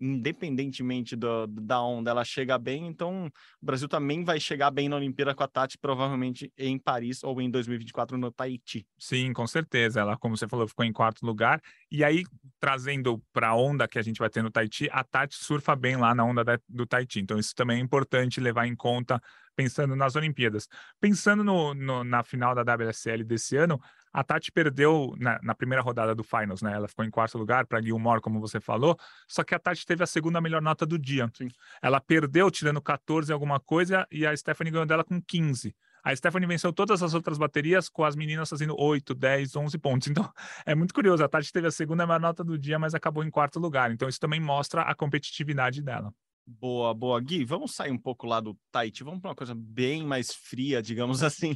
independentemente 0.00 1.16
do, 1.16 1.46
da 1.46 1.82
onda, 1.82 2.10
ela 2.10 2.24
chega 2.24 2.58
bem, 2.58 2.86
então 2.86 3.26
o 3.60 3.66
Brasil 3.66 3.88
também 3.88 4.24
vai 4.24 4.38
chegar 4.40 4.70
bem 4.70 4.88
na 4.88 4.96
Olimpíada 4.96 5.34
com 5.34 5.42
a 5.42 5.48
Tati, 5.48 5.78
provavelmente 5.78 6.52
em 6.56 6.78
Paris 6.78 7.22
ou 7.22 7.40
em 7.40 7.50
2024 7.50 8.16
no 8.16 8.30
Tahiti. 8.30 8.86
Sim, 8.98 9.32
com 9.32 9.46
certeza. 9.46 10.00
Ela, 10.00 10.16
como 10.16 10.36
você 10.36 10.48
falou, 10.48 10.66
ficou 10.66 10.84
em 10.84 10.92
quarto 10.92 11.24
lugar. 11.24 11.60
E 11.90 12.04
aí, 12.04 12.24
trazendo 12.58 13.22
para 13.32 13.48
a 13.48 13.56
onda 13.56 13.86
que 13.86 13.98
a 13.98 14.02
gente 14.02 14.18
vai 14.18 14.30
ter 14.30 14.42
no 14.42 14.50
Tahiti, 14.50 14.88
a 14.90 15.04
Tati 15.04 15.36
surfa 15.36 15.76
bem 15.76 15.96
lá 15.96 16.14
na 16.14 16.24
onda 16.24 16.44
da, 16.44 16.58
do 16.68 16.86
Tahiti. 16.86 17.20
Então, 17.20 17.38
isso 17.38 17.54
também 17.54 17.78
é 17.78 17.80
importante 17.80 18.40
levar 18.40 18.66
em 18.66 18.74
conta 18.74 19.20
pensando 19.54 19.94
nas 19.94 20.16
Olimpíadas. 20.16 20.68
Pensando 21.00 21.44
no, 21.44 21.74
no, 21.74 22.04
na 22.04 22.22
final 22.22 22.54
da 22.54 22.62
WSL 22.74 23.24
desse 23.24 23.56
ano, 23.56 23.80
a 24.12 24.22
Tati 24.22 24.52
perdeu 24.52 25.14
na, 25.18 25.40
na, 25.42 25.54
primeira 25.54 25.82
rodada 25.82 26.14
do 26.14 26.22
Finals, 26.22 26.60
né? 26.60 26.72
Ela 26.74 26.86
ficou 26.86 27.04
em 27.04 27.10
quarto 27.10 27.38
lugar 27.38 27.66
para 27.66 27.80
Gilmore, 27.80 28.20
como 28.20 28.40
você 28.40 28.60
falou, 28.60 28.98
só 29.26 29.42
que 29.42 29.54
a 29.54 29.58
Tati 29.58 29.86
teve 29.86 30.02
a 30.02 30.06
segunda 30.06 30.40
melhor 30.40 30.60
nota 30.60 30.84
do 30.84 30.98
dia. 30.98 31.30
Sim. 31.34 31.48
Ela 31.80 32.00
perdeu 32.00 32.50
tirando 32.50 32.80
14 32.80 33.32
alguma 33.32 33.58
coisa 33.58 34.06
e 34.10 34.26
a 34.26 34.36
Stephanie 34.36 34.70
ganhou 34.70 34.86
dela 34.86 35.02
com 35.02 35.20
15. 35.20 35.74
A 36.04 36.14
Stephanie 36.16 36.48
venceu 36.48 36.72
todas 36.72 37.00
as 37.02 37.14
outras 37.14 37.38
baterias 37.38 37.88
com 37.88 38.04
as 38.04 38.16
meninas 38.16 38.50
fazendo 38.50 38.74
8, 38.76 39.14
10, 39.14 39.54
11 39.54 39.78
pontos. 39.78 40.08
Então, 40.08 40.28
é 40.66 40.74
muito 40.74 40.92
curioso. 40.92 41.22
A 41.24 41.28
Tati 41.28 41.52
teve 41.52 41.68
a 41.68 41.70
segunda 41.70 42.06
melhor 42.06 42.20
nota 42.20 42.42
do 42.42 42.58
dia, 42.58 42.78
mas 42.78 42.94
acabou 42.94 43.22
em 43.22 43.30
quarto 43.30 43.60
lugar. 43.60 43.92
Então, 43.92 44.08
isso 44.08 44.18
também 44.18 44.40
mostra 44.40 44.82
a 44.82 44.94
competitividade 44.94 45.80
dela. 45.80 46.12
Boa, 46.44 46.92
boa. 46.92 47.20
Gui, 47.20 47.44
vamos 47.44 47.72
sair 47.72 47.92
um 47.92 47.98
pouco 47.98 48.26
lá 48.26 48.40
do 48.40 48.58
Tahiti, 48.72 49.04
vamos 49.04 49.20
para 49.20 49.30
uma 49.30 49.34
coisa 49.34 49.54
bem 49.54 50.04
mais 50.04 50.34
fria, 50.34 50.82
digamos 50.82 51.22
assim, 51.22 51.54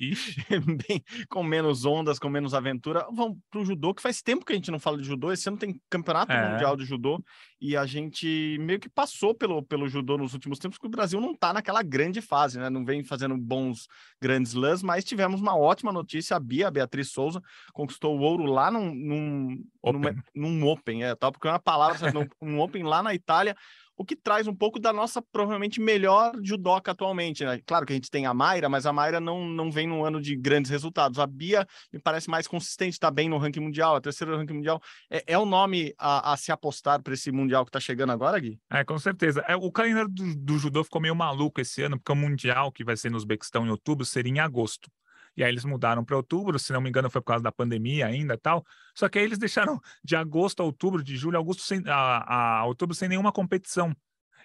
bem, 0.89 1.03
com 1.29 1.43
menos 1.43 1.85
ondas, 1.85 2.21
com 2.21 2.29
menos 2.29 2.55
aventura. 2.55 3.05
Vamos 3.13 3.37
para 3.51 3.61
o 3.61 3.65
judô, 3.65 3.93
que 3.93 4.01
faz 4.01 4.23
tempo 4.23 4.45
que 4.45 4.53
a 4.53 4.57
gente 4.57 4.71
não 4.71 4.79
fala 4.79 4.97
de 4.99 5.03
judô. 5.03 5.33
Esse 5.33 5.49
ano 5.49 5.59
tem 5.59 5.81
campeonato 5.91 6.31
é. 6.31 6.53
mundial 6.53 6.77
de 6.77 6.85
judô 6.85 7.21
e 7.61 7.77
a 7.77 7.85
gente 7.85 8.57
meio 8.61 8.79
que 8.79 8.89
passou 8.89 9.35
pelo, 9.35 9.61
pelo 9.61 9.89
judô 9.89 10.17
nos 10.17 10.35
últimos 10.35 10.59
tempos, 10.59 10.79
porque 10.79 10.87
o 10.87 10.97
Brasil 10.97 11.21
não 11.21 11.33
está 11.33 11.53
naquela 11.53 11.83
grande 11.83 12.21
fase, 12.21 12.59
né? 12.59 12.71
Não 12.71 12.85
vem 12.85 13.03
fazendo 13.03 13.37
bons 13.37 13.89
grandes 14.23 14.53
lãs, 14.53 14.85
mas 14.85 15.05
tivemos 15.05 15.41
uma 15.41 15.57
ótima 15.57 15.93
notícia. 15.93 16.37
A 16.37 16.41
Bia, 16.41 16.69
a 16.69 16.71
Beatriz 16.71 17.11
Souza, 17.11 17.43
conquistou 17.73 18.17
o 18.17 18.23
ouro 18.23 18.45
lá 18.45 18.71
num, 18.71 18.95
num, 18.95 19.65
open. 19.83 20.23
Num, 20.33 20.51
num 20.51 20.69
open, 20.69 21.05
é, 21.05 21.15
tal, 21.17 21.33
porque 21.33 21.49
é 21.49 21.51
uma 21.51 21.59
palavra, 21.59 22.13
num, 22.13 22.27
um 22.41 22.61
Open 22.61 22.85
lá 22.85 23.03
na 23.03 23.15
Itália 23.15 23.57
o 23.97 24.05
que 24.05 24.15
traz 24.15 24.47
um 24.47 24.55
pouco 24.55 24.79
da 24.79 24.93
nossa 24.93 25.23
provavelmente 25.23 25.81
melhor 25.81 26.33
judoca 26.43 26.93
atualmente. 26.93 27.45
Né? 27.45 27.61
Claro 27.65 27.87
que 27.87 27.93
a 27.93 27.97
gente 27.97 28.11
tem 28.11 28.27
a 28.27 28.35
Mayra, 28.35 28.69
mas 28.69 28.85
a 28.85 28.93
Mayra 28.93 29.19
não, 29.19 29.45
não 29.47 29.71
vem 29.71 29.87
num 29.87 30.05
ano 30.05 30.21
de 30.21 30.37
grandes 30.37 30.71
resultados. 30.71 31.19
A 31.19 31.27
Bia 31.27 31.67
me 31.93 31.99
parece 31.99 32.29
mais 32.29 32.47
consistente, 32.47 32.93
está 32.93 33.11
bem 33.11 33.29
no 33.29 33.39
ranking 33.39 33.61
mundial, 33.61 33.97
a 33.97 34.01
terceira 34.01 34.33
no 34.33 34.39
ranking 34.39 34.55
mundial. 34.55 34.81
É, 35.11 35.25
é 35.27 35.39
o 35.39 35.47
nome 35.47 35.95
a, 35.99 36.33
a 36.33 36.37
se 36.37 36.53
apostar 36.53 37.03
para 37.03 37.15
esse 37.15 37.33
mundial 37.33 37.65
que 37.65 37.71
está 37.71 37.81
chegando 37.81 38.13
agora, 38.13 38.39
Gui? 38.39 38.59
É, 38.71 38.85
com 38.85 38.99
certeza. 38.99 39.43
É, 39.49 39.57
o 39.57 39.73
calendário 39.73 40.11
do, 40.11 40.37
do 40.37 40.59
judô 40.59 40.85
ficou 40.85 41.01
meio 41.01 41.17
maluco 41.17 41.61
esse 41.61 41.83
ano, 41.83 41.99
porque 41.99 42.13
o 42.13 42.17
mundial 42.17 42.71
que 42.71 42.85
vai 42.85 42.97
ser 42.97 43.11
no 43.11 43.17
Uzbequistão 43.17 43.67
em 43.67 43.71
outubro 43.71 44.05
seria 44.05 44.33
em 44.33 44.41
agosto. 44.41 44.91
E 45.37 45.45
aí 45.45 45.51
eles 45.51 45.65
mudaram 45.65 46.05
para 46.05 46.17
outubro, 46.17 46.59
se 46.59 46.73
não 46.73 46.81
me 46.81 46.89
engano, 46.89 47.11
foi 47.11 47.21
por 47.21 47.29
causa 47.29 47.43
da 47.43 47.53
pandemia 47.53 48.07
ainda 48.07 48.39
tal. 48.39 48.65
Só 48.95 49.09
que 49.09 49.19
aí 49.19 49.25
eles 49.25 49.39
deixaram 49.39 49.81
de 50.03 50.17
agosto 50.17 50.61
a 50.61 50.65
outubro, 50.65 51.03
de 51.03 51.17
julho 51.17 51.37
a 51.37 51.41
agosto 51.41 51.63
sem, 51.63 51.83
a, 51.87 52.61
a 52.61 52.65
outubro 52.65 52.95
sem 52.95 53.09
nenhuma 53.09 53.31
competição. 53.31 53.95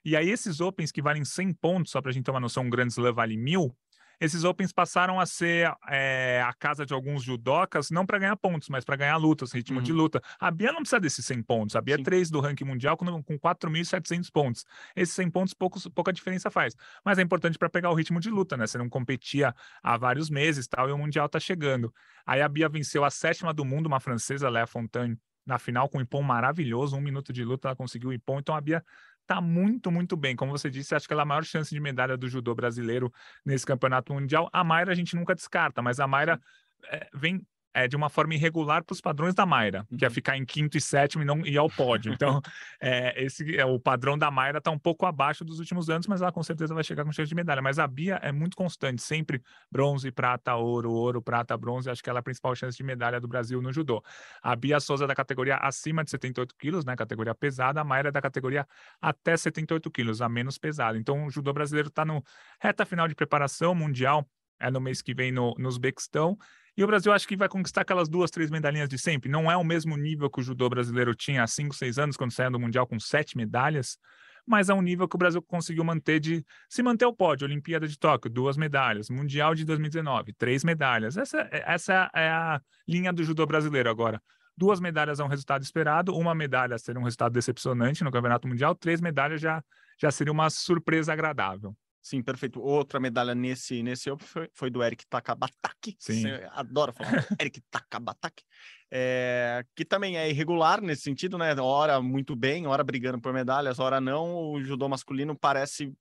E 0.04 0.16
aí 0.16 0.30
esses 0.30 0.60
Opens 0.60 0.92
que 0.92 1.02
valem 1.02 1.24
100 1.24 1.54
pontos, 1.54 1.92
só 1.92 2.02
para 2.02 2.10
a 2.10 2.14
gente 2.14 2.26
ter 2.26 2.32
uma 2.32 2.40
noção, 2.40 2.64
um 2.64 2.70
grande 2.70 2.92
Slam 2.94 3.14
vale 3.14 3.38
mil, 3.38 3.76
esses 4.22 4.44
Opens 4.44 4.72
passaram 4.72 5.20
a 5.20 5.26
ser 5.26 5.74
é, 5.90 6.44
a 6.46 6.54
casa 6.54 6.86
de 6.86 6.94
alguns 6.94 7.24
judocas, 7.24 7.90
não 7.90 8.06
para 8.06 8.20
ganhar 8.20 8.36
pontos, 8.38 8.70
mas 8.70 8.86
para 8.86 8.96
ganhar 8.96 9.18
lutas, 9.18 9.52
ritmo 9.52 9.78
uhum. 9.78 9.84
de 9.84 9.92
luta. 9.92 10.22
A 10.40 10.52
Bia 10.52 10.72
não 10.72 10.82
precisa 10.82 11.00
desses 11.00 11.26
100 11.26 11.42
pontos. 11.42 11.76
A 11.76 11.82
Bia 11.82 11.96
Sim. 11.96 12.02
é 12.02 12.06
3 12.06 12.30
do 12.30 12.40
ranking 12.40 12.64
mundial 12.64 12.96
com, 12.96 13.24
com 13.24 13.40
4.700 13.40 14.32
pontos. 14.32 14.64
Esses 14.96 15.16
100 15.16 15.32
pontos 15.32 15.54
poucos, 15.56 15.88
pouca 15.88 16.14
diferença 16.14 16.52
faz. 16.52 16.76
Mas 17.04 17.18
é 17.18 17.24
importante 17.24 17.58
para 17.58 17.68
pegar 17.68 17.90
o 17.90 17.96
ritmo 17.96 18.20
de 18.20 18.30
luta, 18.30 18.56
né? 18.56 18.68
Você 18.68 18.78
não 18.78 18.88
competia 18.88 19.56
há 19.82 19.98
vários 19.98 20.30
meses 20.30 20.68
tal, 20.68 20.88
e 20.88 20.92
o 20.92 20.98
mundial 21.00 21.26
está 21.26 21.40
chegando. 21.40 21.92
Aí 22.24 22.44
a 22.44 22.48
Bia 22.48 22.70
venceu 22.70 23.04
a 23.04 23.10
sétima 23.10 23.52
do 23.52 23.66
mundo, 23.66 23.88
uma 23.88 24.00
francesa, 24.00 24.48
Léa 24.50 24.68
Fontaine, 24.68 25.18
na 25.46 25.58
final 25.58 25.90
com 25.90 25.98
um 25.98 26.02
ipom 26.02 26.22
maravilhoso, 26.22 26.96
um 26.96 27.02
minuto 27.02 27.34
de 27.34 27.44
luta, 27.44 27.70
ela 27.70 27.76
conseguiu 27.76 28.10
o 28.10 28.14
ipom. 28.14 28.40
Então 28.40 28.56
a 28.56 28.62
Bia 28.62 28.84
está 29.22 29.40
muito, 29.42 29.92
muito 29.92 30.18
bem. 30.18 30.36
Como 30.36 30.52
você 30.52 30.70
disse, 30.70 30.94
acho 30.94 31.08
que 31.08 31.14
ela 31.14 31.22
é 31.22 31.24
a 31.24 31.26
maior 31.26 31.44
chance 31.44 31.74
de 31.74 31.80
medalha 31.80 32.18
do 32.18 32.28
judô 32.28 32.54
brasileiro 32.54 33.12
nesse 33.46 33.66
campeonato 33.66 34.14
mundial. 34.14 34.50
A 34.52 34.64
Mayra 34.64 34.92
a 34.92 34.96
gente 34.96 35.16
nunca 35.16 35.34
descarta, 35.34 35.82
mas 35.82 36.00
a 36.00 36.08
Mayra 36.08 36.40
é, 36.86 37.10
vem 37.14 37.42
é, 37.74 37.88
de 37.88 37.96
uma 37.96 38.10
forma 38.10 38.34
irregular 38.34 38.84
para 38.84 38.94
os 38.94 39.02
padrões 39.02 39.34
da 39.34 39.46
Mayra, 39.46 39.86
uhum. 39.90 39.98
que 39.98 40.06
é 40.06 40.08
uhum. 40.08 40.14
ficar 40.14 40.38
em 40.38 40.46
quinto 40.46 40.78
e 40.78 40.82
sétimo 40.82 41.24
e 41.24 41.26
não 41.26 41.46
ir 41.46 41.58
ao 41.58 41.70
pódio. 41.70 42.12
Então, 42.22 42.40
é, 42.80 43.24
esse 43.24 43.58
é 43.58 43.66
o 43.66 43.80
padrão 43.80 44.16
da 44.16 44.30
Mayra 44.30 44.60
está 44.60 44.70
um 44.70 44.78
pouco 44.78 45.08
abaixo 45.08 45.44
dos 45.44 45.60
últimos 45.60 45.90
anos, 45.90 46.06
mas 46.06 46.22
ela 46.22 46.32
com 46.32 46.44
certeza 46.44 46.74
vai 46.74 46.84
chegar 46.84 47.04
com 47.04 47.12
cheio 47.12 47.28
de 47.28 47.34
medalha. 47.34 47.62
Mas 47.62 47.80
a 47.80 47.88
Bia 47.88 48.20
é 48.22 48.32
muito 48.32 48.56
constante, 48.56 49.02
sempre 49.02 49.42
bronze, 49.72 50.12
prata, 50.12 50.54
ouro, 50.56 50.92
ouro, 50.92 51.20
prata, 51.20 51.58
bronze. 51.58 51.90
Acho 51.90 52.04
que 52.04 52.10
ela 52.10 52.20
é 52.20 52.22
a 52.22 52.24
principal 52.24 52.56
chance 52.56 52.78
de 52.78 52.84
medalha 52.84 53.20
do 53.20 53.28
Brasil 53.28 53.60
no 53.60 53.74
judô. 53.74 54.04
A 54.44 54.56
Bia 54.56 54.80
Souza 54.80 55.06
é 55.06 55.08
da 55.08 55.16
categoria 55.16 55.56
acima 55.56 56.04
de 56.04 56.12
78 56.12 56.56
quilos, 56.56 56.86
né? 56.86 56.96
Categoria 56.96 57.34
pesada. 57.34 57.82
A 57.82 57.84
Mayra 57.84 58.10
é 58.10 58.12
da 58.12 58.22
categoria 58.22 58.68
até 59.02 59.36
78 59.36 59.90
quilos, 59.90 60.22
a 60.22 60.30
menos 60.30 60.60
pesada. 60.60 60.98
Então, 60.98 61.26
o 61.26 61.30
judô 61.32 61.52
brasileiro 61.54 61.88
está 61.88 62.06
no 62.06 62.24
reta 62.60 62.86
final 62.86 63.08
de 63.08 63.16
preparação 63.16 63.74
mundial 63.74 64.28
é 64.62 64.72
no 64.72 64.80
mês 64.80 65.02
que 65.02 65.14
vem 65.14 65.32
no, 65.32 65.54
no 65.58 65.68
Uzbequistão. 65.68 66.38
E 66.78 66.84
o 66.84 66.88
Brasil 66.88 67.12
acho 67.12 67.28
que 67.28 67.36
vai 67.36 67.50
conquistar 67.50 67.82
aquelas 67.82 68.08
duas, 68.08 68.32
três 68.32 68.50
medalhinhas 68.50 68.88
de 68.88 68.98
sempre. 68.98 69.30
Não 69.30 69.52
é 69.52 69.58
o 69.58 69.64
mesmo 69.64 69.98
nível 69.98 70.30
que 70.30 70.40
o 70.40 70.44
judô 70.44 70.70
brasileiro 70.70 71.14
tinha 71.14 71.44
há 71.44 71.48
cinco, 71.48 71.76
seis 71.76 71.98
anos, 71.98 72.16
quando 72.16 72.32
saiu 72.32 72.52
do 72.52 72.60
Mundial 72.60 72.88
com 72.88 73.00
sete 73.00 73.36
medalhas, 73.36 73.98
mas 74.48 74.70
é 74.70 74.74
um 74.74 74.82
nível 74.82 75.08
que 75.08 75.16
o 75.16 75.20
Brasil 75.20 75.42
conseguiu 75.42 75.84
manter 75.84 76.20
de 76.20 76.46
se 76.70 76.82
manter 76.82 77.06
o 77.06 77.14
pódio. 77.14 77.46
Olimpíada 77.46 77.88
de 77.88 77.98
Tóquio, 78.00 78.32
duas 78.32 78.56
medalhas. 78.56 79.10
Mundial 79.10 79.54
de 79.54 79.66
2019, 79.66 80.34
três 80.34 80.64
medalhas. 80.64 81.18
Essa, 81.18 81.48
essa 81.52 82.10
é 82.16 82.30
a 82.30 82.62
linha 82.88 83.12
do 83.12 83.24
judô 83.24 83.46
brasileiro 83.46 83.90
agora. 83.90 84.22
Duas 84.56 84.80
medalhas 84.80 85.20
é 85.20 85.24
um 85.24 85.28
resultado 85.28 85.64
esperado, 85.64 86.16
uma 86.16 86.36
medalha 86.36 86.78
seria 86.78 87.00
um 87.00 87.04
resultado 87.04 87.34
decepcionante 87.34 88.04
no 88.04 88.12
Campeonato 88.12 88.48
Mundial, 88.48 88.76
três 88.76 89.02
medalhas 89.02 89.42
já, 89.42 89.64
já 90.00 90.12
seria 90.12 90.32
uma 90.32 90.50
surpresa 90.50 91.14
agradável. 91.14 91.76
Sim, 92.02 92.24
perfeito. 92.24 92.60
Outra 92.60 93.00
medalha 93.00 93.36
nesse 93.36 93.84
nesse 93.84 94.10
foi, 94.20 94.50
foi 94.54 94.70
do 94.70 94.82
Eric 94.82 95.06
Takabataki. 95.08 95.96
Sim. 96.00 96.22
Você 96.22 96.50
adora 96.52 96.92
falar. 96.92 97.28
Eric 97.40 97.62
Takabataki. 97.70 98.44
É, 98.90 99.64
que 99.76 99.86
também 99.86 100.18
é 100.18 100.30
irregular 100.30 100.82
nesse 100.82 101.04
sentido, 101.04 101.38
né? 101.38 101.54
Hora 101.62 102.02
muito 102.02 102.36
bem, 102.36 102.66
hora 102.66 102.84
brigando 102.84 103.22
por 103.22 103.32
medalhas, 103.32 103.80
hora 103.80 104.02
não. 104.02 104.52
O 104.52 104.64
judô 104.64 104.90
masculino 104.90 105.38
parece 105.38 105.94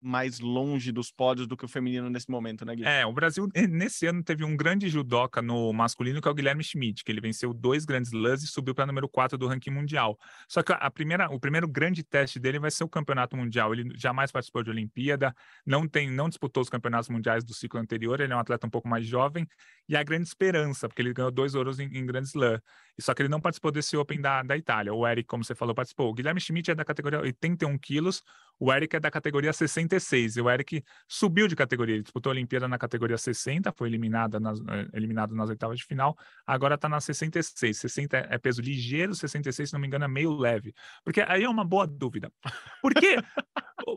mais 0.00 0.40
longe 0.40 0.92
dos 0.92 1.10
pódios 1.10 1.46
do 1.46 1.56
que 1.56 1.64
o 1.64 1.68
feminino 1.68 2.08
nesse 2.08 2.30
momento, 2.30 2.64
né, 2.64 2.74
Guilherme? 2.74 3.00
É, 3.00 3.06
o 3.06 3.12
Brasil 3.12 3.48
eh, 3.54 3.66
nesse 3.66 4.06
ano 4.06 4.22
teve 4.22 4.44
um 4.44 4.56
grande 4.56 4.88
judoca 4.88 5.42
no 5.42 5.72
masculino 5.72 6.20
que 6.20 6.28
é 6.28 6.30
o 6.30 6.34
Guilherme 6.34 6.62
Schmidt, 6.62 7.04
que 7.04 7.10
ele 7.10 7.20
venceu 7.20 7.52
dois 7.52 7.84
grandes 7.84 8.12
lãs 8.12 8.42
e 8.42 8.46
subiu 8.46 8.74
para 8.74 8.86
número 8.86 9.08
4 9.08 9.36
do 9.36 9.46
ranking 9.46 9.70
mundial. 9.70 10.18
Só 10.48 10.62
que 10.62 10.72
a 10.72 10.90
primeira, 10.90 11.28
o 11.30 11.40
primeiro 11.40 11.68
grande 11.68 12.02
teste 12.02 12.38
dele 12.38 12.58
vai 12.58 12.70
ser 12.70 12.84
o 12.84 12.88
campeonato 12.88 13.36
mundial. 13.36 13.72
Ele 13.72 13.90
jamais 13.96 14.30
participou 14.30 14.62
de 14.62 14.70
Olimpíada, 14.70 15.34
não 15.66 15.88
tem, 15.88 16.10
não 16.10 16.28
disputou 16.28 16.62
os 16.62 16.68
campeonatos 16.68 17.08
mundiais 17.08 17.44
do 17.44 17.52
ciclo 17.52 17.80
anterior, 17.80 18.20
ele 18.20 18.32
é 18.32 18.36
um 18.36 18.40
atleta 18.40 18.66
um 18.66 18.70
pouco 18.70 18.88
mais 18.88 19.06
jovem 19.06 19.46
e 19.88 19.96
a 19.96 20.02
grande 20.02 20.28
esperança, 20.28 20.88
porque 20.88 21.02
ele 21.02 21.12
ganhou 21.12 21.30
dois 21.30 21.54
ouros 21.54 21.80
em, 21.80 21.86
em 21.86 22.04
grandes 22.04 22.34
lãs. 22.34 22.60
Só 23.00 23.14
que 23.14 23.22
ele 23.22 23.28
não 23.28 23.40
participou 23.40 23.70
desse 23.70 23.96
Open 23.96 24.20
da, 24.20 24.42
da 24.42 24.56
Itália. 24.56 24.92
O 24.92 25.06
Eric, 25.06 25.26
como 25.26 25.44
você 25.44 25.54
falou, 25.54 25.74
participou. 25.74 26.10
O 26.10 26.14
Guilherme 26.14 26.40
Schmidt 26.40 26.70
é 26.70 26.74
da 26.74 26.84
categoria 26.84 27.20
81 27.20 27.78
quilos, 27.78 28.22
o 28.58 28.72
Eric 28.72 28.96
é 28.96 29.00
da 29.00 29.10
categoria 29.10 29.52
66. 29.52 30.36
E 30.36 30.40
o 30.40 30.50
Eric 30.50 30.82
subiu 31.06 31.46
de 31.46 31.54
categoria. 31.54 31.94
Ele 31.94 32.02
disputou 32.02 32.30
a 32.30 32.34
Olimpíada 32.34 32.66
na 32.66 32.78
categoria 32.78 33.16
60, 33.16 33.72
foi 33.72 33.88
eliminada 33.88 34.40
nas, 34.40 34.58
eh, 34.60 34.88
eliminado 34.94 35.34
nas 35.34 35.48
oitavas 35.48 35.78
de 35.78 35.84
final. 35.84 36.16
Agora 36.46 36.74
está 36.74 36.88
na 36.88 37.00
66. 37.00 37.78
60 37.78 38.16
é 38.16 38.38
peso 38.38 38.60
ligeiro, 38.60 39.14
66, 39.14 39.68
se 39.68 39.72
não 39.72 39.80
me 39.80 39.86
engano, 39.86 40.04
é 40.04 40.08
meio 40.08 40.36
leve. 40.36 40.74
Porque 41.04 41.20
aí 41.20 41.44
é 41.44 41.48
uma 41.48 41.64
boa 41.64 41.86
dúvida. 41.86 42.32
Por 42.82 42.92
quê? 42.94 43.16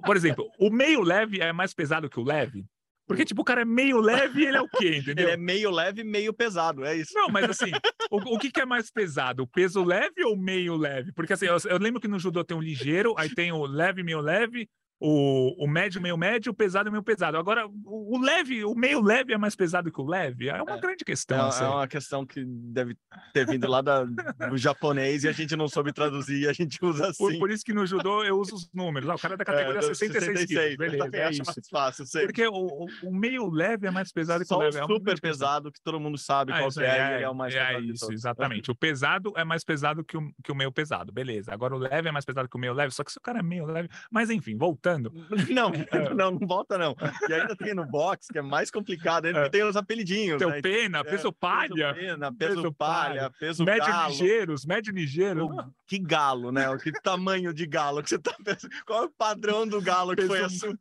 Por 0.06 0.16
exemplo, 0.16 0.50
o 0.60 0.70
meio 0.70 1.02
leve 1.02 1.42
é 1.42 1.52
mais 1.52 1.74
pesado 1.74 2.10
que 2.10 2.20
o 2.20 2.24
leve? 2.24 2.66
Porque, 3.12 3.26
tipo, 3.26 3.42
o 3.42 3.46
cara 3.46 3.62
é 3.62 3.66
meio 3.66 4.00
leve 4.00 4.42
e 4.42 4.46
ele 4.46 4.58
é 4.58 4.62
o 4.62 4.70
quê, 4.70 4.98
entendeu? 5.04 5.26
Ele 5.26 5.34
é 5.34 5.38
meio 5.38 5.70
leve 5.70 6.02
e 6.02 6.04
meio 6.04 6.34
pesado, 6.34 6.86
é 6.86 6.96
isso. 6.96 7.14
Não, 7.14 7.30
mas 7.30 7.50
assim, 7.50 7.72
o, 8.10 8.36
o 8.36 8.40
que, 8.40 8.52
que, 8.52 8.62
é 8.62 8.66
mais 8.66 8.90
pesado? 8.90 9.44
O 9.44 9.48
peso 9.48 9.84
leve 9.84 10.24
ou 10.24 10.38
meio 10.38 10.76
leve? 10.76 11.12
Porque, 11.14 11.34
assim, 11.34 11.46
eu, 11.46 11.58
eu, 11.66 11.78
lembro 11.78 12.00
que 12.00 12.08
no 12.08 12.20
judô 12.20 12.44
tem 12.44 12.58
o 12.58 12.62
ligeiro, 12.62 13.14
aí 13.18 13.30
tem 13.30 13.52
o 13.52 13.66
leve, 13.66 14.04
meio 14.04 14.22
leve, 14.22 14.70
o, 15.04 15.56
o 15.58 15.68
médio, 15.68 16.00
meio 16.00 16.16
médio, 16.16 16.52
o 16.52 16.56
pesado, 16.56 16.92
meio 16.92 17.02
pesado. 17.02 17.36
Agora, 17.36 17.68
o, 17.68 18.18
o, 18.18 18.22
leve, 18.22 18.64
o 18.64 18.76
meio 18.76 19.02
leve 19.02 19.34
é 19.34 19.38
mais 19.38 19.56
pesado 19.56 19.92
que 19.92 20.00
o 20.00 20.06
leve? 20.06 20.48
É 20.48 20.62
uma 20.62 20.78
é, 20.78 20.80
grande 20.80 21.04
questão. 21.04 21.46
É, 21.46 21.48
assim. 21.48 21.64
é, 21.64 21.68
uma 21.68 21.88
questão 21.88 22.24
que 22.24 22.46
deve 22.46 22.96
ter 23.34 23.48
vindo 23.48 23.68
lá 23.68 23.82
da, 23.82 24.04
do 24.04 24.56
japonês 24.58 25.24
e 25.24 25.28
a 25.28 25.32
gente 25.32 25.56
não 25.56 25.68
soube 25.68 25.92
traduzir, 25.92 26.48
a 26.48 26.54
gente 26.54 26.78
usa 26.86 27.10
assim. 27.10 27.18
Por, 27.18 27.40
por 27.40 27.50
isso 27.50 27.66
que 27.66 27.74
no 27.74 27.84
judô 27.84 28.24
eu 28.24 28.38
uso 28.38 28.54
os 28.54 28.70
números. 28.72 29.10
Ah, 29.10 29.16
o 29.16 29.20
cara 29.20 29.34
é 29.34 29.38
da 29.38 29.46
categoria 29.46 29.80
é, 29.80 29.82
66, 29.82 30.24
66 30.24 30.48
quilos. 30.48 30.78
Beleza, 30.78 31.18
é 31.18 31.32
isso. 31.32 31.44
mais 31.48 31.68
fácil, 31.68 32.06
sei. 32.06 32.26
Porque 32.28 32.46
o, 32.48 32.86
o, 33.04 33.12
meio 33.12 33.50
leve 33.50 33.88
é 33.88 33.92
mais 33.92 34.12
pesado 34.12 34.46
Só 34.46 34.56
que 34.56 34.62
o 34.62 34.66
leve. 34.66 34.78
É 34.78 34.86
super 34.86 35.20
pesado, 35.20 35.72
que 35.72 35.82
todo 35.82 36.00
mundo 36.00 36.18
sabe 36.20 36.54
ah, 36.54 36.60
qual 36.60 36.70
é, 36.78 36.86
é, 36.86 37.22
é, 37.24 37.30
o 37.30 37.34
mais 37.34 37.56
pesado. 37.56 37.74
É 37.74 37.82
isso, 37.82 38.14
exatamente. 38.14 38.70
o 38.70 38.76
pesado 38.76 39.34
é 39.36 39.44
mais 39.44 39.64
pesado 39.64 40.04
que 40.04 40.16
o, 40.16 40.32
que 40.44 40.52
o 40.52 40.56
meio 40.56 40.72
pesado, 40.72 41.12
beleza. 41.12 41.52
Agora 41.52 41.76
o 41.76 41.80
leve 41.80 42.08
é 42.08 42.12
mais 42.12 42.24
pesado 42.24 42.48
que 42.48 42.56
o 42.56 42.60
meio 42.60 42.74
leve, 42.74 42.94
só 42.94 43.04
que 43.04 43.12
se 43.12 43.18
o 43.18 43.22
cara 43.22 43.40
é 43.40 43.44
meio 43.44 43.66
leve... 43.66 43.90
Mas 44.12 44.30
enfim, 44.30 44.56
voltando... 44.56 44.91
Não, 45.50 45.72
É. 45.92 46.10
não, 46.14 46.32
não 46.32 46.48
volta 46.48 46.78
não. 46.78 46.96
E 47.28 47.34
ainda 47.34 47.56
tem 47.56 47.74
no 47.74 47.86
box, 47.86 48.28
que 48.28 48.38
é 48.38 48.42
mais 48.42 48.72
complicado, 48.72 49.26
ainda 49.26 49.46
é. 49.46 49.50
tem 49.50 49.64
os 49.64 49.76
apelidinhos. 49.76 50.38
Tem 50.40 50.48
né? 50.48 50.60
o 50.60 50.62
pena, 50.62 51.00
é, 51.00 51.04
peso 51.04 51.32
palha. 51.32 51.94
Peso, 51.94 52.08
pena, 52.08 52.34
peso, 52.34 52.56
peso 52.56 52.74
palha, 52.74 53.32
peso 53.40 53.66
médio 53.66 53.88
galo. 53.88 54.10
ligeiros, 54.10 54.66
médio 54.66 54.94
ligeiro. 54.94 55.50
que 55.88 56.00
galo, 56.00 56.52
né? 56.52 56.66
Que 56.78 56.92
tamanho 56.92 57.54
de 57.54 57.66
galo 57.66 58.02
que 58.02 58.10
você 58.10 58.20
tá 58.20 58.36
pensando? 58.44 58.72
Qual 58.86 59.04
é 59.04 59.06
o 59.06 59.10
padrão 59.10 59.68
do 59.68 59.82
galo 59.82 60.12
que 60.12 60.18
peso, 60.18 60.28
foi 60.28 60.42
assim? 60.42 60.78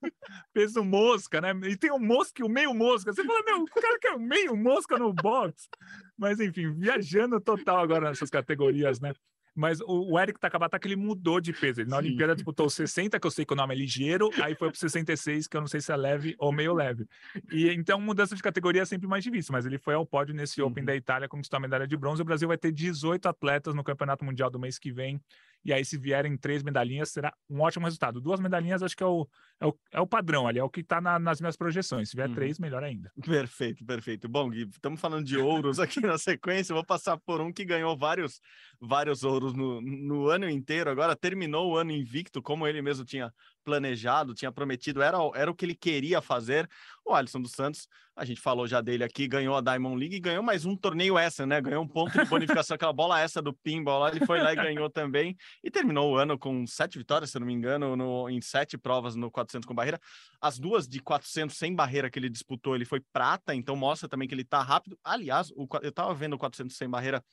Peso 0.53 0.85
mosca, 0.85 1.41
né? 1.41 1.53
E 1.65 1.77
tem 1.77 1.91
o 1.91 1.99
mosca 1.99 2.43
e 2.43 2.45
o 2.45 2.49
meio 2.49 2.75
mosca. 2.75 3.13
Você 3.13 3.25
fala, 3.25 3.43
meu, 3.45 3.63
o 3.63 3.67
cara 3.67 3.99
quer 3.99 4.19
meio 4.19 4.57
mosca 4.57 4.99
no 4.99 5.13
box. 5.13 5.69
Mas 6.17 6.39
enfim, 6.41 6.73
viajando 6.73 7.41
total 7.41 7.79
agora 7.79 8.09
nessas 8.09 8.31
categorias, 8.31 9.01
né? 9.01 9.13
Mas 9.55 9.81
o, 9.81 10.19
Eric 10.19 10.39
Takabataka, 10.39 10.87
ele 10.87 10.97
mudou 10.97 11.41
de 11.41 11.53
peso. 11.53 11.81
Ele 11.81 11.91
na 11.91 12.01
Sim. 12.01 12.07
Olimpíada 12.07 12.35
disputou 12.35 12.69
60, 12.69 13.19
que 13.19 13.27
eu 13.27 13.31
sei 13.31 13.45
que 13.45 13.53
o 13.53 13.57
nome 13.57 13.75
é 13.75 13.79
ligeiro, 13.79 14.31
aí 14.43 14.55
foi 14.55 14.69
para 14.71 14.79
66, 14.79 15.47
que 15.47 15.57
eu 15.57 15.61
não 15.61 15.69
sei 15.69 15.81
se 15.81 15.93
é 15.93 15.97
leve 15.97 16.35
ou 16.39 16.53
meio 16.53 16.73
leve. 16.73 17.07
E 17.51 17.69
então, 17.71 18.01
mudança 18.01 18.35
de 18.35 18.43
categoria 18.43 18.83
é 18.83 18.85
sempre 18.85 19.09
mais 19.09 19.25
difícil, 19.25 19.53
mas 19.53 19.67
ele 19.67 19.79
foi 19.79 19.95
ao 19.95 20.07
pódio 20.07 20.35
nesse 20.35 20.61
uhum. 20.61 20.69
Open 20.69 20.85
da 20.85 20.95
Itália, 20.95 21.29
conquistou 21.29 21.57
a 21.57 21.61
medalha 21.61 21.87
de 21.87 21.97
bronze. 21.97 22.23
O 22.23 22.25
Brasil 22.25 22.49
vai 22.49 22.59
ter 22.59 22.73
18 22.73 23.27
atletas 23.27 23.75
no 23.75 23.85
Campeonato 23.85 24.25
Mundial 24.25 24.51
do 24.51 24.59
mês 24.59 24.79
que 24.79 24.93
vem. 24.93 25.21
E 25.65 25.73
aí, 25.73 25.85
se 25.85 25.99
vierem 25.99 26.37
três 26.37 26.63
medalhinhas, 26.63 27.11
será 27.11 27.33
um 27.49 27.61
ótimo 27.61 27.85
resultado. 27.85 28.21
Duas 28.21 28.41
medalhinhas, 28.41 28.83
acho 28.83 28.97
que 28.97 29.03
é 29.03 29.07
o, 29.07 29.29
é 29.61 29.67
o, 29.67 29.79
é 29.93 30.01
o 30.01 30.07
padrão 30.07 30.49
ali, 30.49 30.59
é 30.59 30.65
o 30.65 30.71
que 30.71 30.81
está 30.81 31.01
na, 31.01 31.19
nas 31.19 31.41
minhas 31.41 31.57
projeções. 31.57 32.11
Se 32.11 32.17
vier 32.17 32.29
uhum. 32.29 32.35
três, 32.35 32.59
melhor 32.59 32.83
ainda. 32.83 33.13
Perfeito, 33.25 33.85
perfeito. 33.85 34.29
Bom, 34.29 34.49
Gui, 34.49 34.69
estamos 34.71 35.01
falando 35.01 35.25
de 35.25 35.37
ouros 35.37 35.79
aqui 35.79 36.01
na 36.01 36.17
sequência. 36.17 36.75
Vou 36.75 36.85
passar 36.85 37.19
por 37.19 37.41
um 37.41 37.53
que 37.53 37.65
ganhou 37.65 37.97
vários, 37.97 38.41
vários 38.81 39.23
ouros 39.23 39.53
no, 39.53 39.81
no 39.81 40.29
ano 40.29 40.49
inteiro. 40.49 40.91
Agora 40.91 41.15
terminou 41.15 41.71
o 41.71 41.77
ano 41.77 41.91
invicto, 41.91 42.43
como 42.43 42.67
ele 42.67 42.81
mesmo 42.81 43.05
tinha 43.05 43.33
planejado, 43.65 44.35
tinha 44.35 44.51
prometido, 44.53 45.03
era, 45.03 45.19
era 45.35 45.51
o 45.51 45.55
que 45.55 45.65
ele 45.65 45.75
queria 45.75 46.21
fazer. 46.21 46.69
O 47.05 47.15
Alisson 47.15 47.41
dos 47.41 47.53
Santos, 47.53 47.89
a 48.15 48.25
gente 48.25 48.41
falou 48.41 48.67
já 48.67 48.81
dele 48.81 49.03
aqui, 49.03 49.27
ganhou 49.27 49.57
a 49.57 49.61
Diamond 49.61 49.99
League 49.99 50.17
e 50.17 50.21
ganhou 50.21 50.43
mais 50.43 50.65
um 50.65 50.77
torneio 50.77 51.17
essa, 51.17 51.47
né? 51.47 51.61
Ganhou 51.61 51.83
um 51.83 51.89
ponto 51.89 52.13
de 52.13 52.29
bonificação, 52.29 52.75
aquela 52.77 52.93
bola 52.93 53.19
essa 53.19 53.41
do 53.41 53.53
pinball 53.53 54.01
lá, 54.01 54.11
ele 54.11 54.25
foi 54.27 54.41
lá 54.41 54.53
e 54.53 54.57
ganhou 54.57 54.91
também. 54.91 55.37
E 55.65 55.71
terminou 55.71 56.13
o 56.13 56.17
ano 56.17 56.39
com 56.39 56.67
sete 56.67 56.99
vitórias, 56.99 57.31
se 57.31 57.39
não 57.39 57.47
me 57.47 57.55
engano, 57.55 57.97
no, 57.97 58.29
em 58.29 58.41
sete 58.41 58.77
provas 58.77 59.17
no 59.17 59.31
400 59.31 59.67
com 59.67 59.75
barreira. 59.75 59.99
As 60.41 60.59
duas 60.59 60.87
de 60.87 61.01
400 61.01 61.57
sem 61.57 61.75
barreira 61.75 62.11
que 62.11 62.19
ele 62.19 62.29
disputou, 62.29 62.75
ele 62.75 62.85
foi 62.85 63.01
prata, 63.13 63.55
então 63.55 63.75
mostra 63.75 64.09
também 64.09 64.29
que 64.29 64.35
ele 64.35 64.45
tá 64.45 64.63
rápido. 64.63 64.99
Aliás, 65.03 65.51
o, 65.53 65.67
eu 65.83 65.91
tava 65.91 66.13
vendo 66.15 66.35
o 66.35 66.39
400 66.39 66.77
sem 66.77 66.89
barreira, 66.89 67.25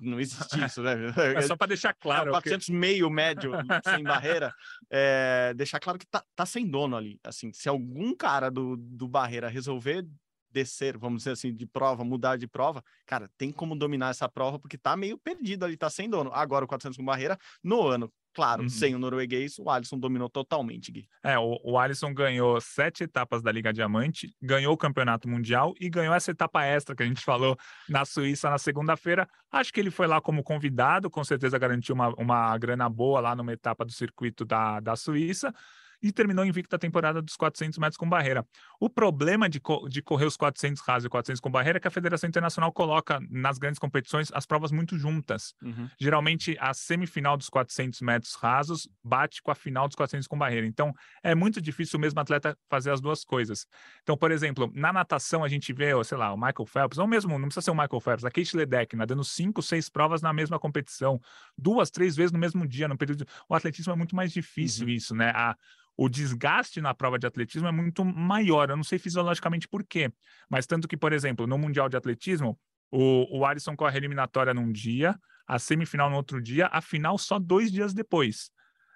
não 0.00 0.20
existe 0.20 0.62
isso, 0.64 0.82
né? 0.82 0.94
É 1.36 1.42
só 1.42 1.56
para 1.56 1.68
deixar 1.68 1.94
claro. 1.94 2.28
É, 2.28 2.32
400 2.32 2.66
que... 2.66 2.72
meio 2.72 3.10
médio 3.10 3.52
sem 3.84 4.02
barreira, 4.02 4.52
é, 4.90 5.52
deixar 5.64 5.80
claro 5.80 5.98
que 5.98 6.06
tá, 6.06 6.24
tá 6.34 6.46
sem 6.46 6.66
dono 6.66 6.96
ali. 6.96 7.18
Assim, 7.24 7.52
se 7.52 7.68
algum 7.68 8.14
cara 8.14 8.50
do, 8.50 8.76
do 8.76 9.08
barreira 9.08 9.48
resolver 9.48 10.06
descer, 10.50 10.96
vamos 10.96 11.22
dizer 11.22 11.32
assim, 11.32 11.52
de 11.52 11.66
prova, 11.66 12.04
mudar 12.04 12.36
de 12.36 12.46
prova, 12.46 12.82
cara, 13.04 13.28
tem 13.36 13.50
como 13.50 13.74
dominar 13.74 14.10
essa 14.10 14.28
prova 14.28 14.58
porque 14.58 14.78
tá 14.78 14.96
meio 14.96 15.18
perdido 15.18 15.64
ali, 15.64 15.76
tá 15.76 15.90
sem 15.90 16.08
dono. 16.08 16.30
Agora 16.32 16.64
o 16.64 16.68
400 16.68 16.96
com 16.96 17.04
barreira, 17.04 17.36
no 17.62 17.86
ano 17.86 18.12
Claro, 18.34 18.64
uhum. 18.64 18.68
sem 18.68 18.94
o 18.96 18.98
norueguês, 18.98 19.58
o 19.60 19.70
Alisson 19.70 19.96
dominou 19.96 20.28
totalmente, 20.28 20.90
Gui. 20.90 21.08
É, 21.22 21.38
o, 21.38 21.60
o 21.62 21.78
Alisson 21.78 22.12
ganhou 22.12 22.60
sete 22.60 23.04
etapas 23.04 23.42
da 23.42 23.52
Liga 23.52 23.72
Diamante, 23.72 24.34
ganhou 24.42 24.74
o 24.74 24.76
Campeonato 24.76 25.28
Mundial 25.28 25.72
e 25.80 25.88
ganhou 25.88 26.12
essa 26.12 26.32
etapa 26.32 26.64
extra 26.64 26.96
que 26.96 27.02
a 27.04 27.06
gente 27.06 27.24
falou 27.24 27.56
na 27.88 28.04
Suíça 28.04 28.50
na 28.50 28.58
segunda-feira. 28.58 29.28
Acho 29.52 29.72
que 29.72 29.78
ele 29.78 29.90
foi 29.90 30.08
lá 30.08 30.20
como 30.20 30.42
convidado, 30.42 31.08
com 31.08 31.22
certeza 31.22 31.56
garantiu 31.58 31.94
uma, 31.94 32.08
uma 32.18 32.58
grana 32.58 32.88
boa 32.88 33.20
lá 33.20 33.36
numa 33.36 33.52
etapa 33.52 33.84
do 33.84 33.92
circuito 33.92 34.44
da, 34.44 34.80
da 34.80 34.96
Suíça 34.96 35.54
e 36.04 36.12
terminou 36.12 36.44
invicto 36.44 36.76
a 36.76 36.78
temporada 36.78 37.22
dos 37.22 37.34
400 37.34 37.78
metros 37.78 37.96
com 37.96 38.06
barreira. 38.06 38.46
O 38.78 38.90
problema 38.90 39.48
de, 39.48 39.58
co 39.58 39.88
de 39.88 40.02
correr 40.02 40.26
os 40.26 40.36
400 40.36 40.82
rasos 40.82 41.06
e 41.06 41.08
400 41.08 41.40
com 41.40 41.50
barreira 41.50 41.78
é 41.78 41.80
que 41.80 41.88
a 41.88 41.90
Federação 41.90 42.28
Internacional 42.28 42.70
coloca 42.70 43.18
nas 43.30 43.56
grandes 43.56 43.78
competições 43.78 44.30
as 44.34 44.44
provas 44.44 44.70
muito 44.70 44.98
juntas. 44.98 45.54
Uhum. 45.62 45.88
Geralmente, 45.98 46.58
a 46.60 46.74
semifinal 46.74 47.38
dos 47.38 47.48
400 47.48 48.02
metros 48.02 48.34
rasos 48.34 48.86
bate 49.02 49.42
com 49.42 49.50
a 49.50 49.54
final 49.54 49.88
dos 49.88 49.96
400 49.96 50.28
com 50.28 50.36
barreira. 50.36 50.66
Então, 50.66 50.92
é 51.22 51.34
muito 51.34 51.58
difícil 51.58 51.96
o 51.96 52.00
mesmo 52.00 52.20
atleta 52.20 52.54
fazer 52.68 52.90
as 52.90 53.00
duas 53.00 53.24
coisas. 53.24 53.66
Então, 54.02 54.14
por 54.14 54.30
exemplo, 54.30 54.70
na 54.74 54.92
natação, 54.92 55.42
a 55.42 55.48
gente 55.48 55.72
vê, 55.72 55.92
sei 56.04 56.18
lá, 56.18 56.34
o 56.34 56.36
Michael 56.36 56.66
Phelps, 56.66 56.98
ou 56.98 57.06
mesmo, 57.06 57.38
não 57.38 57.48
precisa 57.48 57.62
ser 57.62 57.70
o 57.70 57.74
Michael 57.74 58.00
Phelps, 58.00 58.26
a 58.26 58.30
Kate 58.30 58.54
Ledeck 58.54 58.94
nadando 58.94 59.24
cinco, 59.24 59.62
seis 59.62 59.88
provas 59.88 60.20
na 60.20 60.34
mesma 60.34 60.58
competição, 60.58 61.18
duas, 61.56 61.90
três 61.90 62.14
vezes 62.14 62.30
no 62.30 62.38
mesmo 62.38 62.68
dia, 62.68 62.86
no 62.86 62.98
período. 62.98 63.24
O 63.48 63.54
atletismo 63.54 63.90
é 63.94 63.96
muito 63.96 64.14
mais 64.14 64.34
difícil, 64.34 64.86
uhum. 64.86 64.92
isso, 64.92 65.14
né? 65.14 65.32
A, 65.34 65.56
o 65.96 66.08
desgaste 66.08 66.80
na 66.80 66.94
prova 66.94 67.18
de 67.18 67.26
atletismo 67.26 67.68
é 67.68 67.72
muito 67.72 68.04
maior. 68.04 68.70
Eu 68.70 68.76
não 68.76 68.84
sei 68.84 68.98
fisiologicamente 68.98 69.68
por 69.68 69.84
quê, 69.84 70.12
mas 70.48 70.66
tanto 70.66 70.88
que, 70.88 70.96
por 70.96 71.12
exemplo, 71.12 71.46
no 71.46 71.58
Mundial 71.58 71.88
de 71.88 71.96
Atletismo, 71.96 72.58
o, 72.90 73.38
o 73.38 73.44
Alisson 73.44 73.76
corre 73.76 73.94
a 73.94 73.98
eliminatória 73.98 74.54
num 74.54 74.70
dia, 74.70 75.18
a 75.46 75.58
semifinal 75.58 76.10
no 76.10 76.16
outro 76.16 76.40
dia, 76.40 76.68
a 76.72 76.80
final 76.80 77.18
só 77.18 77.38
dois 77.38 77.70
dias 77.70 77.92
depois. 77.92 78.50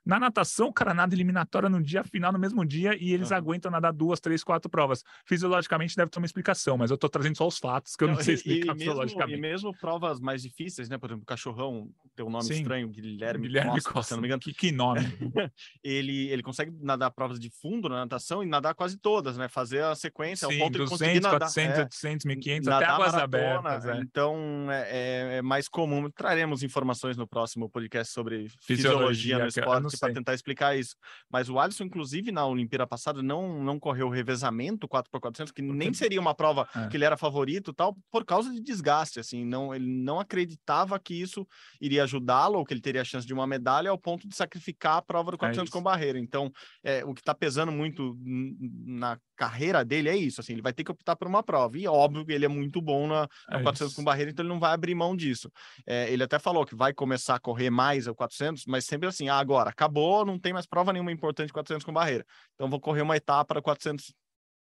Na 0.08 0.18
natação, 0.18 0.68
o 0.68 0.72
cara 0.72 0.94
nada 0.94 1.14
eliminatória 1.14 1.68
no 1.68 1.82
dia 1.82 2.02
final, 2.02 2.32
no 2.32 2.38
mesmo 2.38 2.64
dia, 2.64 2.96
e 2.98 3.12
eles 3.12 3.30
uhum. 3.30 3.36
aguentam 3.36 3.70
nadar 3.70 3.92
duas, 3.92 4.18
três, 4.18 4.42
quatro 4.42 4.70
provas. 4.70 5.04
Fisiologicamente 5.26 5.94
deve 5.94 6.10
ter 6.10 6.18
uma 6.18 6.24
explicação, 6.24 6.78
mas 6.78 6.90
eu 6.90 6.94
estou 6.94 7.10
trazendo 7.10 7.36
só 7.36 7.46
os 7.46 7.58
fatos 7.58 7.94
que 7.94 8.04
eu 8.04 8.08
não, 8.08 8.14
não 8.14 8.22
sei 8.22 8.36
explicar 8.36 8.74
e, 8.74 8.78
fisiologicamente. 8.78 9.36
E 9.36 9.40
mesmo 9.40 9.76
provas 9.76 10.18
mais 10.18 10.40
difíceis, 10.40 10.88
né? 10.88 10.96
Por 10.96 11.10
exemplo, 11.10 11.24
o 11.24 11.26
cachorrão 11.26 11.90
tem 12.16 12.24
um 12.24 12.30
nome 12.30 12.44
Sim. 12.44 12.54
estranho, 12.54 12.88
Guilherme, 12.88 13.48
Guilherme 13.48 13.72
Costa, 13.72 13.92
Costa, 13.92 14.08
se 14.08 14.14
não 14.14 14.22
me 14.22 14.28
engano. 14.28 14.40
Que, 14.40 14.54
que 14.54 14.72
nome. 14.72 15.00
ele, 15.84 16.30
ele 16.30 16.42
consegue 16.42 16.72
nadar 16.80 17.10
provas 17.10 17.38
de 17.38 17.50
fundo 17.50 17.86
na 17.90 17.96
natação 17.96 18.42
e 18.42 18.46
nadar 18.46 18.74
quase 18.74 18.96
todas, 18.96 19.36
né? 19.36 19.46
Fazer 19.46 19.84
a 19.84 19.94
sequência, 19.94 20.48
Sim, 20.48 20.54
ao 20.54 20.60
ponto 20.60 20.78
200, 20.78 20.84
de 20.84 20.90
conseguir 20.90 21.20
nadar. 21.20 21.38
400, 21.40 21.78
é, 21.78 21.82
800, 21.82 22.24
1500, 22.24 22.68
até 22.68 22.84
águas 22.86 23.14
abertas. 23.14 23.84
É. 23.84 24.00
Então, 24.00 24.38
é, 24.70 24.88
é, 24.90 25.36
é, 25.36 25.42
mais 25.42 25.68
comum. 25.68 26.10
Traremos 26.10 26.62
informações 26.62 27.18
no 27.18 27.26
próximo 27.26 27.68
podcast 27.68 28.10
sobre 28.10 28.48
fisiologia, 28.62 29.36
fisiologia 29.36 29.38
no 29.38 29.46
esporte 29.48 29.97
para 29.98 30.12
tentar 30.12 30.34
explicar 30.34 30.76
isso. 30.76 30.96
Mas 31.30 31.48
o 31.48 31.58
Alisson, 31.58 31.84
inclusive, 31.84 32.32
na 32.32 32.46
Olimpíada 32.46 32.86
passada, 32.86 33.22
não, 33.22 33.62
não 33.62 33.78
correu 33.78 34.08
o 34.08 34.10
revezamento 34.10 34.88
4x400, 34.88 35.52
que 35.52 35.62
nem 35.62 35.92
seria 35.92 36.20
uma 36.20 36.34
prova 36.34 36.68
é. 36.74 36.88
que 36.88 36.96
ele 36.96 37.04
era 37.04 37.16
favorito 37.16 37.72
tal, 37.72 37.96
por 38.10 38.24
causa 38.24 38.50
de 38.52 38.60
desgaste, 38.60 39.20
assim, 39.20 39.44
não, 39.44 39.74
ele 39.74 39.86
não 39.86 40.20
acreditava 40.20 40.98
que 40.98 41.14
isso 41.14 41.46
iria 41.80 42.04
ajudá-lo, 42.04 42.58
ou 42.58 42.64
que 42.64 42.72
ele 42.72 42.80
teria 42.80 43.02
a 43.02 43.04
chance 43.04 43.26
de 43.26 43.34
uma 43.34 43.46
medalha, 43.46 43.90
ao 43.90 43.98
ponto 43.98 44.28
de 44.28 44.34
sacrificar 44.34 44.96
a 44.96 45.02
prova 45.02 45.30
do 45.30 45.38
400 45.38 45.70
é 45.70 45.72
com 45.72 45.82
barreira. 45.82 46.18
Então, 46.18 46.50
é, 46.82 47.04
o 47.04 47.14
que 47.14 47.20
está 47.20 47.34
pesando 47.34 47.72
muito 47.72 48.16
na 48.84 49.18
carreira 49.36 49.84
dele 49.84 50.08
é 50.08 50.16
isso, 50.16 50.40
assim, 50.40 50.52
ele 50.52 50.62
vai 50.62 50.72
ter 50.72 50.82
que 50.82 50.90
optar 50.90 51.14
por 51.14 51.28
uma 51.28 51.42
prova, 51.42 51.78
e 51.78 51.86
óbvio 51.86 52.26
que 52.26 52.32
ele 52.32 52.44
é 52.44 52.48
muito 52.48 52.80
bom 52.80 53.06
na, 53.06 53.28
na 53.48 53.60
é 53.60 53.62
400 53.62 53.92
isso. 53.92 53.96
com 53.96 54.04
barreira, 54.04 54.30
então 54.30 54.44
ele 54.44 54.52
não 54.52 54.58
vai 54.58 54.72
abrir 54.72 54.94
mão 54.94 55.16
disso. 55.16 55.50
É, 55.86 56.10
ele 56.12 56.24
até 56.24 56.38
falou 56.38 56.66
que 56.66 56.74
vai 56.74 56.92
começar 56.92 57.36
a 57.36 57.40
correr 57.40 57.70
mais 57.70 58.06
o 58.06 58.14
400, 58.14 58.64
mas 58.66 58.84
sempre 58.84 59.08
assim, 59.08 59.28
ah, 59.28 59.38
agora, 59.38 59.70
acabou, 59.70 59.87
não 60.24 60.38
tem 60.38 60.52
mais 60.52 60.66
prova 60.66 60.92
nenhuma 60.92 61.12
importante 61.12 61.52
400 61.52 61.84
com 61.84 61.92
barreira. 61.92 62.24
Então 62.54 62.68
vou 62.68 62.80
correr 62.80 63.02
uma 63.02 63.16
etapa 63.16 63.54
para 63.54 63.62
400 63.62 64.14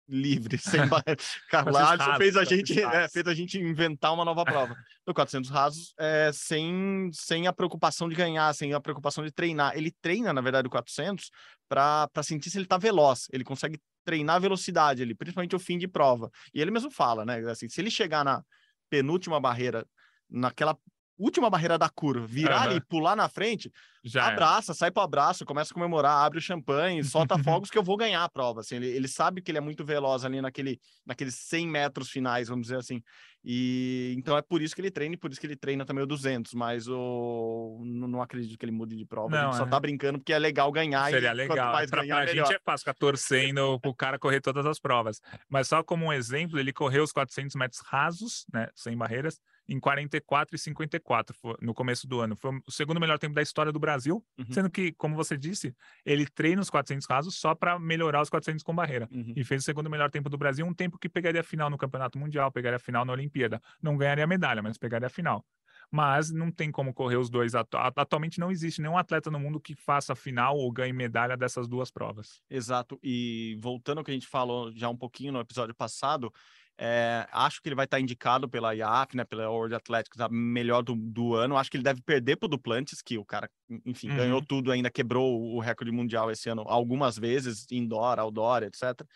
livre, 0.09 0.59
sem 0.59 0.87
barreira. 0.89 1.21
Carlos 1.49 1.77
fez 2.19 2.37
a 2.37 2.45
gente, 2.45 2.81
é, 2.81 3.09
fez 3.09 3.27
a 3.27 3.35
gente 3.35 3.59
inventar 3.59 4.13
uma 4.13 4.25
nova 4.25 4.45
prova. 4.45 4.77
No 5.07 5.15
400 5.15 5.51
rasos, 5.51 5.95
é, 5.99 6.31
sem, 6.33 7.11
sem 7.13 7.47
a 7.47 7.53
preocupação 7.53 8.09
de 8.09 8.15
ganhar, 8.15 8.55
sem 8.55 8.73
a 8.73 8.81
preocupação 8.81 9.25
de 9.25 9.33
treinar. 9.33 9.77
Ele 9.77 9.91
treina, 10.03 10.33
na 10.33 10.41
verdade, 10.41 10.69
o 10.69 10.71
400 10.71 11.31
para 11.69 12.09
sentir 12.23 12.51
se 12.51 12.59
ele 12.59 12.65
está 12.65 12.77
veloz. 12.79 13.29
Ele 13.33 13.45
consegue 13.45 13.81
treinar 14.05 14.37
a 14.37 14.41
velocidade 14.41 15.03
ali, 15.03 15.15
principalmente 15.15 15.57
o 15.57 15.59
fim 15.59 15.79
de 15.79 15.89
prova. 15.89 16.31
E 16.53 16.61
ele 16.61 16.71
mesmo 16.71 16.91
fala, 16.91 17.25
né? 17.25 17.39
Assim, 17.51 17.69
se 17.69 17.81
ele 17.81 17.91
chegar 17.91 18.25
na 18.25 18.45
penúltima 18.91 19.41
barreira, 19.41 19.87
naquela 20.29 20.77
última 21.19 21.49
barreira 21.49 21.79
da 21.79 21.89
curva, 21.89 22.27
virar 22.27 22.71
uhum. 22.71 22.77
e 22.77 22.81
pular 22.81 23.17
na 23.17 23.29
frente, 23.29 23.73
já 24.05 24.29
abraça, 24.29 24.73
é. 24.73 24.75
sai 24.75 24.91
pro 24.91 25.03
abraço, 25.03 25.47
começa 25.47 25.73
a 25.73 25.75
comemorar, 25.75 26.25
abre 26.25 26.39
o 26.39 26.43
champanhe, 26.43 27.03
solta 27.03 27.39
fogos 27.43 27.71
que 27.71 27.79
eu 27.79 27.83
vou 27.83 27.97
ganhar 27.97 28.23
a 28.23 28.29
prova. 28.29 28.61
Assim, 28.61 28.77
ele, 28.77 28.89
ele 28.89 29.09
sabe 29.09 29.41
que 29.41 29.51
ele 29.51 29.59
é 29.59 29.63
muito 29.63 29.83
veloz 29.83 30.25
ali 30.25 30.43
naquele, 30.43 30.79
naqueles 31.07 31.35
100 31.35 31.67
metros 31.69 32.11
finais, 32.11 32.49
vamos 32.49 32.67
dizer 32.67 32.77
assim. 32.77 33.03
E 33.47 34.15
então 34.17 34.39
é 34.39 34.43
por 34.43 34.63
isso 34.63 34.75
que 34.75 34.81
ele 34.81 34.91
treina 34.91 35.15
e 35.15 35.19
por 35.19 35.31
isso 35.31 35.39
que 35.39 35.47
ele 35.47 35.57
treina 35.57 35.85
também 35.85 36.03
o 36.03 36.07
200. 36.07 36.55
Mas 36.55 36.89
o 36.89 37.83
não, 37.85 38.09
não 38.09 38.23
acredito 38.23 38.59
que 38.59 38.65
ele 38.65 38.73
mude 38.73 38.97
de 38.97 39.05
prova. 39.05 39.29
Não, 39.29 39.53
só 39.53 39.65
é. 39.65 39.69
tá 39.69 39.79
brincando 39.79 40.19
porque 40.19 40.33
é 40.33 40.39
legal 40.39 40.73
ganhar. 40.73 41.11
Seria 41.11 41.31
e 41.31 41.35
legal. 41.35 41.73
Mais 41.73 41.91
pra, 41.91 42.03
ganhar, 42.03 42.25
pra 42.25 42.35
gente 42.35 42.55
é 42.55 42.59
fácil 42.65 42.85
ficar 42.85 42.95
torcendo 42.95 43.79
o 43.85 43.95
cara 43.95 44.19
correr 44.19 44.41
todas 44.41 44.65
as 44.65 44.79
provas. 44.79 45.21
Mas 45.49 45.69
só 45.69 45.83
como 45.83 46.07
um 46.07 46.13
exemplo, 46.13 46.59
ele 46.59 46.73
correu 46.73 47.05
os 47.05 47.13
400 47.13 47.55
metros 47.57 47.81
rasos, 47.87 48.47
né, 48.53 48.69
sem 48.75 48.97
barreiras 48.97 49.39
em 49.69 49.81
44 49.81 50.55
e 50.55 50.59
54 50.59 51.37
no 51.61 51.75
começo 51.75 52.07
do 52.07 52.21
ano. 52.21 52.37
Foi 52.37 52.51
o 52.67 52.71
segundo 52.71 53.01
melhor 53.01 53.19
tempo 53.19 53.35
da 53.35 53.43
história 53.43 53.73
do 53.73 53.79
Brasil, 53.79 53.94
uhum. 54.03 54.47
sendo 54.51 54.71
que, 54.71 54.93
como 54.93 55.15
você 55.15 55.37
disse, 55.37 55.75
ele 56.05 56.27
treina 56.27 56.61
os 56.61 56.71
400 56.71 57.07
rasos 57.07 57.37
só 57.37 57.55
para 57.55 57.79
melhorar 57.79 58.23
os 58.23 58.31
400 58.31 58.63
com 58.63 58.75
barreira. 58.75 59.09
Uhum. 59.13 59.33
E 59.37 59.45
fez 59.45 59.63
o 59.63 59.65
segundo 59.65 59.91
melhor 59.91 60.11
tempo 60.11 60.29
do 60.29 60.39
Brasil, 60.39 60.67
um 60.67 60.75
tempo 60.75 60.99
que 60.99 61.09
pegaria 61.09 61.41
a 61.41 61.45
final 61.45 61.71
no 61.71 61.79
Campeonato 61.79 62.19
Mundial, 62.19 62.51
pegaria 62.51 62.77
a 62.77 62.81
final 62.81 63.05
na 63.05 63.13
Olimpíada. 63.13 63.61
Não 63.83 63.97
ganharia 63.97 64.27
medalha, 64.27 64.63
mas 64.63 64.77
pegaria 64.77 65.07
a 65.07 65.11
final. 65.11 65.45
Mas 65.91 66.31
não 66.31 66.51
tem 66.51 66.73
como 66.73 66.93
correr 66.93 67.17
os 67.17 67.31
dois. 67.31 67.53
Atualmente 67.55 68.41
não 68.41 68.51
existe 68.51 68.81
nenhum 68.81 68.97
atleta 68.97 69.31
no 69.31 69.39
mundo 69.39 69.61
que 69.61 69.75
faça 69.77 70.15
final 70.15 70.57
ou 70.57 70.73
ganhe 70.73 70.93
medalha 70.93 71.37
dessas 71.37 71.69
duas 71.69 71.91
provas. 71.91 72.41
Exato. 72.51 72.99
E 73.03 73.57
voltando 73.61 73.99
ao 73.99 74.05
que 74.05 74.11
a 74.11 74.15
gente 74.15 74.27
falou 74.27 74.73
já 74.75 74.89
um 74.89 74.97
pouquinho 74.97 75.33
no 75.33 75.41
episódio 75.41 75.75
passado, 75.75 76.33
é, 76.77 77.27
acho 77.31 77.63
que 77.63 77.69
ele 77.69 77.77
vai 77.77 77.85
estar 77.85 78.01
indicado 78.01 78.49
pela 78.49 78.75
IAF, 78.75 79.17
né, 79.17 79.25
pela 79.25 79.49
World 79.49 79.75
Athletics, 79.75 80.21
a 80.21 80.29
melhor 80.29 80.83
do, 80.83 80.95
do 80.97 81.35
ano. 81.35 81.57
Acho 81.57 81.71
que 81.71 81.77
ele 81.77 81.85
deve 81.85 82.03
perder 82.03 82.37
para 82.37 82.47
o 82.47 82.49
Duplantis, 82.49 83.01
que 83.01 83.17
o 83.17 83.25
cara, 83.25 83.49
enfim, 83.87 84.11
uhum. 84.11 84.17
ganhou 84.17 84.45
tudo, 84.45 84.73
ainda 84.73 84.91
quebrou 84.91 85.55
o 85.55 85.61
recorde 85.61 85.93
mundial 85.93 86.31
esse 86.31 86.49
ano 86.49 86.65
algumas 86.67 87.17
vezes, 87.17 87.67
indoor, 87.71 88.19
outdoor, 88.19 88.65
etc. 88.65 89.07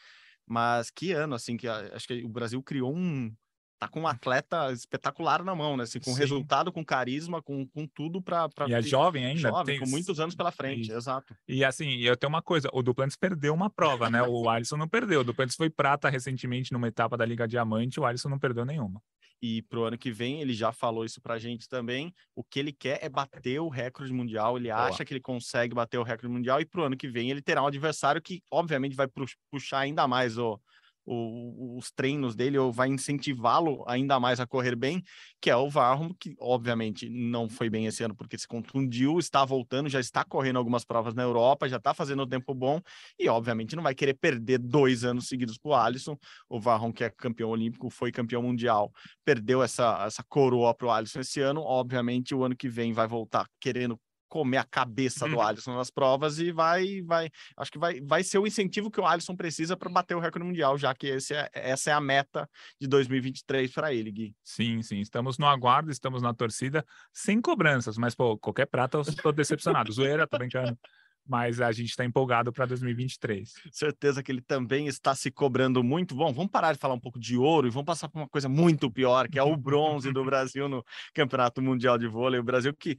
Mas 0.46 0.90
que 0.90 1.12
ano, 1.12 1.34
assim, 1.34 1.56
que 1.56 1.66
acho 1.66 2.06
que 2.06 2.24
o 2.24 2.28
Brasil 2.28 2.62
criou 2.62 2.94
um, 2.94 3.34
tá 3.78 3.88
com 3.88 4.00
um 4.00 4.06
atleta 4.06 4.72
espetacular 4.72 5.44
na 5.44 5.54
mão, 5.54 5.76
né? 5.76 5.84
Assim, 5.84 6.00
com 6.00 6.12
Sim. 6.12 6.18
resultado, 6.18 6.72
com 6.72 6.84
carisma, 6.84 7.40
com, 7.40 7.66
com 7.66 7.86
tudo 7.86 8.20
para. 8.20 8.48
E 8.66 8.74
é 8.74 8.82
jovem 8.82 9.24
ainda. 9.24 9.48
Jovem, 9.48 9.78
tem... 9.78 9.80
com 9.80 9.90
muitos 9.90 10.18
anos 10.18 10.34
pela 10.34 10.50
frente, 10.50 10.90
e, 10.90 10.94
exato. 10.94 11.34
E 11.46 11.64
assim, 11.64 11.98
eu 12.00 12.16
tenho 12.16 12.28
uma 12.28 12.42
coisa: 12.42 12.68
o 12.72 12.82
Duplantis 12.82 13.16
perdeu 13.16 13.54
uma 13.54 13.70
prova, 13.70 14.10
né? 14.10 14.22
O 14.22 14.48
Alisson 14.48 14.76
não 14.76 14.88
perdeu. 14.88 15.20
O 15.20 15.24
Duplantis 15.24 15.56
foi 15.56 15.70
prata 15.70 16.08
recentemente 16.08 16.72
numa 16.72 16.88
etapa 16.88 17.16
da 17.16 17.24
Liga 17.24 17.46
Diamante, 17.46 18.00
o 18.00 18.04
Alisson 18.04 18.28
não 18.28 18.38
perdeu 18.38 18.64
nenhuma. 18.64 19.00
E 19.40 19.62
pro 19.62 19.84
ano 19.84 19.96
que 19.96 20.10
vem, 20.10 20.40
ele 20.40 20.52
já 20.52 20.72
falou 20.72 21.04
isso 21.04 21.20
pra 21.20 21.38
gente 21.38 21.68
também. 21.68 22.12
O 22.34 22.42
que 22.42 22.58
ele 22.58 22.72
quer 22.72 22.98
é 23.00 23.08
bater 23.08 23.60
o 23.60 23.68
recorde 23.68 24.12
mundial. 24.12 24.56
Ele 24.56 24.68
Boa. 24.68 24.86
acha 24.86 25.04
que 25.04 25.12
ele 25.12 25.20
consegue 25.20 25.76
bater 25.76 25.96
o 25.96 26.02
recorde 26.02 26.28
mundial. 26.28 26.60
E 26.60 26.66
pro 26.66 26.82
ano 26.82 26.96
que 26.96 27.06
vem, 27.06 27.30
ele 27.30 27.40
terá 27.40 27.62
um 27.62 27.66
adversário 27.68 28.20
que, 28.20 28.42
obviamente, 28.50 28.96
vai 28.96 29.06
puxar 29.50 29.78
ainda 29.78 30.08
mais 30.08 30.36
o, 30.38 30.60
o, 31.08 31.78
os 31.78 31.90
treinos 31.90 32.34
dele 32.34 32.58
ou 32.58 32.72
vai 32.72 32.88
incentivá-lo 32.88 33.84
ainda 33.86 34.20
mais 34.20 34.40
a 34.40 34.46
correr 34.46 34.76
bem, 34.76 35.02
que 35.40 35.50
é 35.50 35.56
o 35.56 35.68
Varro, 35.70 36.14
que 36.18 36.34
obviamente 36.38 37.08
não 37.08 37.48
foi 37.48 37.70
bem 37.70 37.86
esse 37.86 38.02
ano 38.02 38.14
porque 38.14 38.36
se 38.36 38.46
contundiu, 38.46 39.18
está 39.18 39.44
voltando, 39.44 39.88
já 39.88 40.00
está 40.00 40.24
correndo 40.24 40.58
algumas 40.58 40.84
provas 40.84 41.14
na 41.14 41.22
Europa, 41.22 41.68
já 41.68 41.76
está 41.76 41.94
fazendo 41.94 42.22
um 42.22 42.28
tempo 42.28 42.54
bom 42.54 42.80
e 43.18 43.28
obviamente 43.28 43.74
não 43.74 43.82
vai 43.82 43.94
querer 43.94 44.14
perder 44.14 44.58
dois 44.58 45.04
anos 45.04 45.28
seguidos 45.28 45.56
para 45.56 45.70
o 45.70 45.74
Alisson. 45.74 46.16
O 46.48 46.60
Varron, 46.60 46.92
que 46.92 47.04
é 47.04 47.10
campeão 47.10 47.50
olímpico, 47.50 47.88
foi 47.90 48.12
campeão 48.12 48.42
mundial, 48.42 48.92
perdeu 49.24 49.62
essa, 49.62 50.04
essa 50.04 50.22
coroa 50.28 50.74
para 50.74 50.86
o 50.86 50.90
Alisson 50.90 51.20
esse 51.20 51.40
ano. 51.40 51.62
Obviamente, 51.62 52.34
o 52.34 52.44
ano 52.44 52.56
que 52.56 52.68
vem 52.68 52.92
vai 52.92 53.06
voltar 53.06 53.46
querendo 53.60 53.98
comer 54.28 54.58
a 54.58 54.64
cabeça 54.64 55.28
do. 55.28 55.38
Alisson 55.48 55.74
nas 55.74 55.90
provas 55.90 56.38
e 56.38 56.52
vai, 56.52 57.02
vai, 57.02 57.30
acho 57.56 57.70
que 57.70 57.78
vai, 57.78 58.00
vai 58.00 58.22
ser 58.22 58.38
o 58.38 58.46
incentivo 58.46 58.90
que 58.90 59.00
o 59.00 59.06
Alisson 59.06 59.34
precisa 59.34 59.76
para 59.76 59.88
bater 59.88 60.14
o 60.14 60.20
recorde 60.20 60.46
mundial, 60.46 60.76
já 60.76 60.94
que 60.94 61.06
esse 61.06 61.34
é, 61.34 61.48
essa 61.52 61.90
é 61.90 61.92
a 61.92 62.00
meta 62.00 62.48
de 62.80 62.86
2023 62.86 63.72
para 63.72 63.92
ele, 63.92 64.10
Gui. 64.10 64.34
Sim, 64.42 64.82
sim, 64.82 65.00
estamos 65.00 65.38
no 65.38 65.46
aguardo, 65.46 65.90
estamos 65.90 66.22
na 66.22 66.34
torcida, 66.34 66.84
sem 67.12 67.40
cobranças, 67.40 67.96
mas 67.96 68.14
pô, 68.14 68.36
qualquer 68.38 68.66
prata 68.66 68.98
eu 68.98 69.02
estou 69.02 69.32
decepcionado. 69.32 69.92
Zoeira, 69.92 70.26
tô 70.26 70.38
brincando 70.38 70.78
mas 71.28 71.60
a 71.60 71.70
gente 71.70 71.90
está 71.90 72.04
empolgado 72.04 72.50
para 72.52 72.64
2023. 72.64 73.52
Certeza 73.70 74.22
que 74.22 74.32
ele 74.32 74.40
também 74.40 74.86
está 74.86 75.14
se 75.14 75.30
cobrando 75.30 75.84
muito. 75.84 76.14
Bom, 76.14 76.32
vamos 76.32 76.50
parar 76.50 76.72
de 76.72 76.78
falar 76.78 76.94
um 76.94 77.00
pouco 77.00 77.20
de 77.20 77.36
ouro 77.36 77.66
e 77.66 77.70
vamos 77.70 77.84
passar 77.84 78.08
para 78.08 78.22
uma 78.22 78.28
coisa 78.28 78.48
muito 78.48 78.90
pior, 78.90 79.28
que 79.28 79.38
é 79.38 79.42
o 79.42 79.56
bronze 79.56 80.10
do 80.10 80.24
Brasil 80.24 80.68
no 80.68 80.82
Campeonato 81.12 81.60
Mundial 81.60 81.98
de 81.98 82.08
Vôlei. 82.08 82.40
O 82.40 82.44
Brasil 82.44 82.74
que 82.74 82.96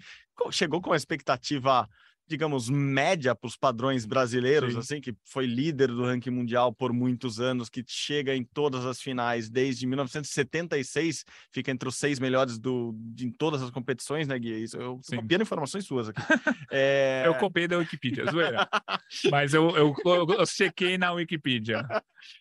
chegou 0.51 0.79
com 0.79 0.93
a 0.93 0.97
expectativa 0.97 1.89
digamos, 2.29 2.69
média 2.69 3.33
para 3.33 3.47
os 3.47 3.57
padrões 3.57 4.05
brasileiros, 4.05 4.73
Sim. 4.73 4.79
assim, 4.79 5.01
que 5.01 5.15
foi 5.25 5.47
líder 5.47 5.87
do 5.87 6.03
ranking 6.03 6.29
mundial 6.29 6.71
por 6.71 6.93
muitos 6.93 7.39
anos, 7.39 7.69
que 7.69 7.83
chega 7.87 8.35
em 8.35 8.43
todas 8.43 8.85
as 8.85 9.01
finais 9.01 9.49
desde 9.49 9.87
1976, 9.87 11.25
fica 11.51 11.71
entre 11.71 11.89
os 11.89 11.95
seis 11.95 12.19
melhores 12.19 12.59
do, 12.59 12.93
de, 12.95 13.25
em 13.25 13.31
todas 13.31 13.63
as 13.63 13.71
competições, 13.71 14.27
né, 14.27 14.37
Gui? 14.37 14.63
Isso, 14.63 14.77
eu 14.77 14.99
Sim. 15.03 15.17
copiando 15.17 15.41
informações 15.41 15.85
suas 15.85 16.09
aqui. 16.09 16.21
É... 16.71 17.23
eu 17.25 17.33
copiei 17.35 17.67
da 17.67 17.77
Wikipedia, 17.77 18.25
zoeira. 18.29 18.69
mas 19.31 19.55
eu, 19.55 19.75
eu, 19.75 19.95
eu, 20.05 20.27
eu, 20.37 20.45
chequei 20.45 20.99
na 20.99 21.11
Wikipedia. 21.11 21.83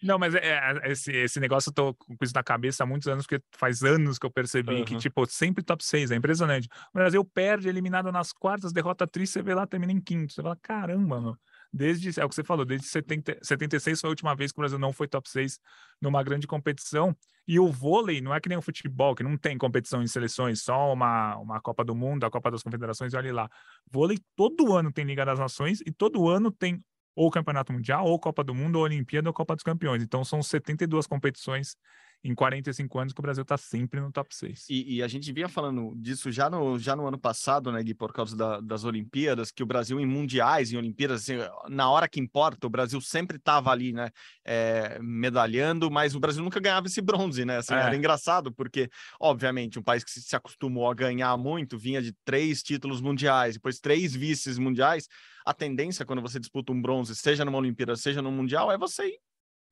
Não, 0.03 0.19
mas 0.19 0.35
é, 0.35 0.41
é, 0.41 0.93
esse, 0.93 1.13
esse 1.13 1.41
negócio 1.41 1.71
eu 1.71 1.75
tô 1.75 1.95
com 1.95 2.17
isso 2.23 2.35
na 2.35 2.43
cabeça 2.43 2.83
há 2.83 2.87
muitos 2.87 3.09
anos, 3.09 3.27
porque 3.27 3.43
faz 3.53 3.83
anos 3.83 4.19
que 4.19 4.27
eu 4.27 4.31
percebi 4.31 4.75
uhum. 4.75 4.85
que, 4.85 4.97
tipo, 4.97 5.27
sempre 5.27 5.63
top 5.63 5.85
6, 5.85 6.11
é 6.11 6.17
impressionante. 6.17 6.69
O 6.93 6.99
Brasil 6.99 7.25
perde, 7.25 7.69
eliminado 7.69 8.11
nas 8.13 8.33
quartas, 8.33 8.73
derrota 8.73 9.07
triste, 9.07 9.33
você 9.33 9.43
vê 9.43 9.55
lá, 9.55 9.67
termina 9.67 9.93
em 9.93 10.01
quinto. 10.01 10.33
Você 10.33 10.43
fala, 10.43 10.57
caramba, 10.61 11.21
mano. 11.21 11.39
Desde, 11.73 12.19
é 12.19 12.25
o 12.25 12.29
que 12.29 12.35
você 12.35 12.45
falou, 12.45 12.65
desde 12.65 12.87
70, 12.87 13.39
76 13.43 14.01
foi 14.01 14.09
a 14.09 14.11
última 14.11 14.35
vez 14.35 14.53
que 14.53 14.59
o 14.59 14.63
Brasil 14.63 14.79
não 14.79 14.93
foi 14.93 15.07
top 15.07 15.29
6 15.29 15.59
numa 16.01 16.23
grande 16.23 16.47
competição. 16.47 17.15
E 17.47 17.59
o 17.59 17.73
vôlei 17.73 18.21
não 18.21 18.35
é 18.35 18.41
que 18.41 18.49
nem 18.49 18.59
o 18.59 18.63
futebol, 18.63 19.15
que 19.15 19.23
não 19.23 19.37
tem 19.37 19.57
competição 19.57 20.03
em 20.03 20.07
seleções, 20.07 20.63
só 20.63 20.93
uma, 20.93 21.37
uma 21.37 21.61
Copa 21.61 21.83
do 21.83 21.95
Mundo, 21.95 22.25
a 22.25 22.31
Copa 22.31 22.51
das 22.51 22.63
Confederações, 22.63 23.15
olha 23.15 23.33
lá. 23.33 23.51
Vôlei 23.91 24.19
todo 24.37 24.75
ano 24.75 24.93
tem 24.93 25.05
Liga 25.07 25.25
das 25.25 25.39
Nações 25.39 25.81
e 25.87 25.91
todo 25.91 26.29
ano 26.29 26.51
tem 26.51 26.83
ou 27.19 27.31
Campeonato 27.31 27.73
Mundial, 27.73 28.07
ou 28.07 28.19
Copa 28.19 28.45
do 28.45 28.55
Mundo, 28.55 28.77
ou 28.77 28.85
Olimpíada, 28.85 29.29
ou 29.29 29.35
Copa 29.35 29.57
dos 29.57 29.65
Campeões. 29.65 30.03
Então 30.03 30.25
são 30.25 30.41
72 30.41 31.07
competições 31.07 31.77
em 32.23 32.35
45 32.35 32.99
anos 32.99 33.13
que 33.13 33.21
o 33.21 33.23
Brasil 33.23 33.43
está 33.43 33.57
sempre 33.57 34.01
no 34.01 34.11
top 34.11 34.35
6. 34.35 34.67
E, 34.69 34.97
e, 34.97 35.03
a 35.03 35.09
gente 35.09 35.33
vinha 35.33 35.49
falando 35.49 35.95
disso 35.97 36.33
já 36.33 36.51
no, 36.51 36.79
já 36.79 36.97
no 36.97 37.07
ano 37.07 37.19
passado, 37.19 37.71
né, 37.71 37.83
Gui, 37.83 37.95
por 37.95 38.13
causa 38.13 38.37
da, 38.37 38.61
das 38.61 38.85
Olimpíadas, 38.85 39.51
que 39.51 39.63
o 39.63 39.67
Brasil 39.67 40.01
em 40.01 40.07
mundiais, 40.07 40.73
em 40.73 40.77
Olimpíadas, 40.77 41.23
assim, 41.23 41.37
na 41.69 41.89
hora 41.89 42.09
que 42.09 42.19
importa, 42.19 42.67
o 42.67 42.71
Brasil 42.71 43.01
sempre 43.01 43.37
estava 43.37 43.71
ali, 43.71 43.93
né, 43.93 44.11
é, 44.45 44.99
medalhando, 45.01 45.91
mas 45.91 46.15
o 46.15 46.21
Brasil 46.21 46.43
nunca 46.43 46.59
ganhava 46.59 46.89
esse 46.89 47.01
bronze, 47.01 47.45
né? 47.45 47.59
Assim, 47.59 47.75
é. 47.75 47.79
Era 47.79 47.97
engraçado, 47.97 48.53
porque, 48.53 48.91
obviamente, 49.21 49.79
um 49.79 49.83
país 49.83 50.03
que 50.03 50.11
se 50.11 50.35
acostumou 50.35 50.91
a 50.91 50.95
ganhar 50.95 51.37
muito, 51.37 51.79
vinha 51.79 52.03
de 52.03 52.13
três 52.25 52.63
títulos 52.63 53.01
mundiais, 53.01 53.55
depois 53.55 53.79
três 53.79 54.15
vices 54.15 54.59
mundiais. 54.59 55.07
A 55.47 55.55
tendência, 55.55 56.05
quando 56.05 56.21
você 56.21 56.39
disputa 56.41 56.73
um 56.73 56.83
bronze, 56.83 57.15
seja 57.15 57.45
numa 57.45 57.59
Olimpíada, 57.59 57.97
seja 57.97 58.21
no 58.21 58.31
Mundial, 58.31 58.71
é 58.71 58.77
você 58.77 59.07
ir 59.07 59.28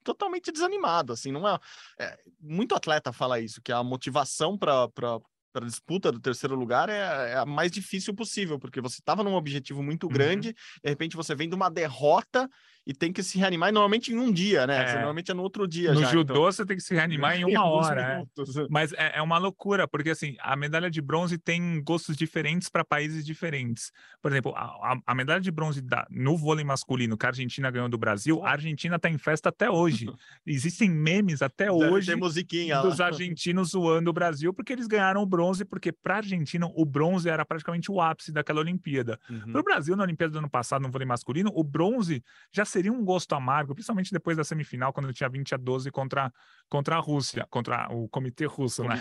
totalmente 0.06 0.52
desanimado, 0.52 1.12
assim, 1.12 1.32
não 1.32 1.46
é, 1.48 1.58
é 1.98 2.18
muito 2.40 2.74
atleta 2.74 3.12
fala 3.12 3.40
isso, 3.40 3.60
que 3.60 3.72
a 3.72 3.82
motivação 3.82 4.56
para 4.56 4.88
para 4.88 5.64
a 5.64 5.68
disputa 5.68 6.12
do 6.12 6.20
terceiro 6.20 6.54
lugar 6.54 6.90
é, 6.90 7.30
é, 7.30 7.36
a 7.38 7.46
mais 7.46 7.72
difícil 7.72 8.14
possível, 8.14 8.58
porque 8.58 8.78
você 8.78 9.00
estava 9.00 9.24
num 9.24 9.34
objetivo 9.34 9.82
muito 9.82 10.04
uhum. 10.04 10.12
grande, 10.12 10.52
de 10.52 10.90
repente 10.90 11.16
você 11.16 11.34
vem 11.34 11.48
de 11.48 11.54
uma 11.54 11.70
derrota 11.70 12.46
e 12.86 12.94
tem 12.94 13.12
que 13.12 13.20
se 13.20 13.36
reanimar, 13.36 13.72
normalmente 13.72 14.12
em 14.12 14.16
um 14.16 14.30
dia, 14.30 14.64
né? 14.64 14.90
É. 14.90 14.94
Normalmente 14.94 15.30
é 15.32 15.34
no 15.34 15.42
outro 15.42 15.66
dia. 15.66 15.92
No 15.92 16.02
já, 16.02 16.06
judô 16.06 16.34
então... 16.34 16.44
você 16.44 16.64
tem 16.64 16.76
que 16.76 16.82
se 16.82 16.94
reanimar 16.94 17.36
em 17.36 17.44
uma 17.50 17.64
hora. 17.64 18.24
É. 18.38 18.66
Mas 18.70 18.92
é, 18.92 19.18
é, 19.18 19.22
uma 19.22 19.38
loucura, 19.38 19.88
porque 19.88 20.10
assim, 20.10 20.36
a 20.38 20.54
medalha 20.54 20.88
de 20.88 21.02
bronze 21.02 21.36
tem 21.36 21.82
gostos 21.82 22.16
diferentes 22.16 22.68
para 22.68 22.84
países 22.84 23.26
diferentes. 23.26 23.90
Por 24.22 24.30
exemplo, 24.30 24.54
a, 24.54 24.96
a, 25.04 25.14
medalha 25.16 25.40
de 25.40 25.50
bronze 25.50 25.80
da, 25.80 26.06
no 26.08 26.36
vôlei 26.36 26.64
masculino 26.64 27.16
que 27.18 27.26
a 27.26 27.30
Argentina 27.30 27.68
ganhou 27.72 27.88
do 27.88 27.98
Brasil, 27.98 28.44
a 28.44 28.50
Argentina 28.50 28.94
está 28.94 29.10
em 29.10 29.18
festa 29.18 29.48
até 29.48 29.68
hoje. 29.68 30.06
Existem 30.46 30.88
memes 30.88 31.42
até 31.42 31.72
hoje 31.72 32.14
dos 32.82 33.00
argentinos 33.02 33.70
zoando 33.70 34.10
o 34.10 34.12
Brasil 34.12 34.54
porque 34.54 34.72
eles 34.72 34.86
ganharam 34.86 35.22
o 35.22 35.26
bronze, 35.26 35.64
porque 35.64 35.90
para 35.90 36.14
a 36.14 36.18
Argentina 36.18 36.70
o 36.72 36.84
bronze 36.84 37.28
era 37.28 37.44
praticamente 37.44 37.90
o 37.90 38.00
ápice 38.00 38.30
daquela 38.30 38.60
Olimpíada. 38.60 39.18
Uhum. 39.28 39.50
Para 39.50 39.60
o 39.60 39.64
Brasil, 39.64 39.96
na 39.96 40.04
Olimpíada 40.04 40.32
do 40.34 40.38
ano 40.38 40.50
passado, 40.50 40.82
no 40.82 40.90
vôlei 40.90 41.06
masculino, 41.06 41.50
o 41.52 41.64
bronze 41.64 42.22
já 42.52 42.64
seria 42.76 42.92
um 42.92 43.02
gosto 43.02 43.34
amargo, 43.34 43.74
principalmente 43.74 44.12
depois 44.12 44.36
da 44.36 44.44
semifinal, 44.44 44.92
quando 44.92 45.10
tinha 45.12 45.30
20 45.30 45.54
a 45.54 45.56
12 45.56 45.90
contra, 45.90 46.30
contra 46.68 46.96
a 46.96 46.98
Rússia, 46.98 47.46
contra 47.48 47.88
o 47.90 48.06
Comitê 48.08 48.44
Russo, 48.44 48.84
né? 48.84 48.96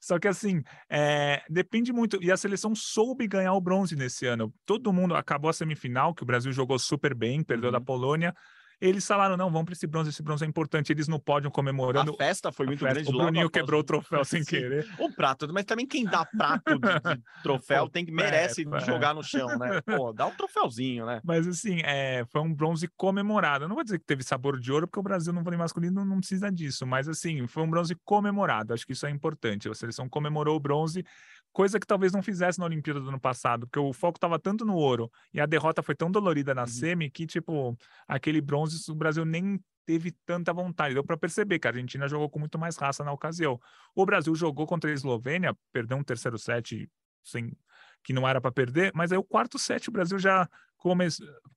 Só 0.00 0.16
que 0.16 0.28
assim, 0.28 0.62
é, 0.88 1.42
depende 1.50 1.92
muito. 1.92 2.22
E 2.22 2.30
a 2.30 2.36
seleção 2.36 2.72
soube 2.72 3.26
ganhar 3.26 3.52
o 3.54 3.60
bronze 3.60 3.96
nesse 3.96 4.26
ano. 4.26 4.54
Todo 4.64 4.92
mundo 4.92 5.16
acabou 5.16 5.50
a 5.50 5.52
semifinal, 5.52 6.14
que 6.14 6.22
o 6.22 6.26
Brasil 6.26 6.52
jogou 6.52 6.78
super 6.78 7.14
bem, 7.14 7.42
perdeu 7.42 7.68
uhum. 7.68 7.72
da 7.72 7.80
Polônia. 7.80 8.32
Eles 8.80 9.06
falaram, 9.06 9.36
não, 9.36 9.50
vamos 9.50 9.66
para 9.66 9.74
esse 9.74 9.86
bronze, 9.86 10.08
esse 10.10 10.22
bronze 10.22 10.44
é 10.44 10.48
importante. 10.48 10.90
Eles 10.90 11.06
no 11.06 11.20
pódio 11.20 11.50
comemorando. 11.50 12.12
A 12.12 12.16
festa 12.16 12.50
foi 12.50 12.66
muito 12.66 12.80
grande. 12.80 13.08
O 13.08 13.12
Bruninho 13.12 13.50
quebrou 13.50 13.80
o 13.80 13.84
troféu 13.84 14.24
sem 14.24 14.42
querer. 14.42 14.88
O 14.98 15.12
prato, 15.12 15.46
mas 15.52 15.64
também 15.64 15.86
quem 15.86 16.04
dá 16.04 16.24
prato 16.24 16.78
de, 16.78 17.16
de 17.16 17.22
troféu 17.42 17.88
tem 17.88 18.04
que 18.04 18.12
merece 18.12 18.66
é, 18.66 18.80
jogar 18.80 19.14
no 19.14 19.22
chão, 19.22 19.46
né? 19.58 19.80
Pô, 19.84 20.12
dá 20.12 20.26
um 20.26 20.34
troféuzinho, 20.34 21.04
né? 21.04 21.20
Mas 21.22 21.46
assim, 21.46 21.80
é, 21.84 22.24
foi 22.30 22.40
um 22.40 22.54
bronze 22.54 22.88
comemorado. 22.96 23.64
Eu 23.64 23.68
não 23.68 23.74
vou 23.74 23.84
dizer 23.84 23.98
que 23.98 24.06
teve 24.06 24.22
sabor 24.22 24.58
de 24.58 24.72
ouro, 24.72 24.88
porque 24.88 25.00
o 25.00 25.02
Brasil 25.02 25.32
no 25.32 25.42
vôlei 25.42 25.58
masculino 25.58 26.04
não 26.04 26.18
precisa 26.18 26.50
disso, 26.50 26.86
mas 26.86 27.06
assim, 27.06 27.46
foi 27.46 27.62
um 27.62 27.70
bronze 27.70 27.94
comemorado. 28.04 28.72
Acho 28.72 28.86
que 28.86 28.92
isso 28.92 29.06
é 29.06 29.10
importante. 29.10 29.68
A 29.68 29.74
seleção 29.74 30.08
comemorou 30.08 30.56
o 30.56 30.60
bronze 30.60 31.04
coisa 31.52 31.80
que 31.80 31.86
talvez 31.86 32.12
não 32.12 32.22
fizesse 32.22 32.58
na 32.58 32.64
Olimpíada 32.64 33.00
do 33.00 33.08
ano 33.08 33.20
passado, 33.20 33.66
porque 33.66 33.78
o 33.78 33.92
foco 33.92 34.16
estava 34.16 34.38
tanto 34.38 34.64
no 34.64 34.74
ouro 34.74 35.10
e 35.32 35.40
a 35.40 35.46
derrota 35.46 35.82
foi 35.82 35.94
tão 35.94 36.10
dolorida 36.10 36.54
na 36.54 36.62
uhum. 36.62 36.68
semi 36.68 37.10
que, 37.10 37.26
tipo, 37.26 37.76
aquele 38.06 38.40
bronze 38.40 38.90
o 38.90 38.94
Brasil 38.94 39.24
nem 39.24 39.60
teve 39.84 40.12
tanta 40.24 40.52
vontade. 40.52 40.94
Deu 40.94 41.04
para 41.04 41.16
perceber 41.16 41.58
que 41.58 41.66
a 41.66 41.70
Argentina 41.70 42.08
jogou 42.08 42.30
com 42.30 42.38
muito 42.38 42.58
mais 42.58 42.76
raça 42.76 43.02
na 43.02 43.12
ocasião. 43.12 43.60
O 43.94 44.06
Brasil 44.06 44.34
jogou 44.34 44.66
contra 44.66 44.90
a 44.90 44.94
Eslovênia, 44.94 45.56
perdeu 45.72 45.96
um 45.96 46.04
terceiro 46.04 46.38
set 46.38 46.88
sem 47.24 47.52
que 48.02 48.12
não 48.12 48.26
era 48.26 48.40
para 48.40 48.50
perder, 48.50 48.92
mas 48.94 49.12
aí 49.12 49.18
o 49.18 49.22
quarto 49.22 49.58
set 49.58 49.88
o 49.88 49.92
Brasil 49.92 50.18
já 50.18 50.48
come, 50.80 51.06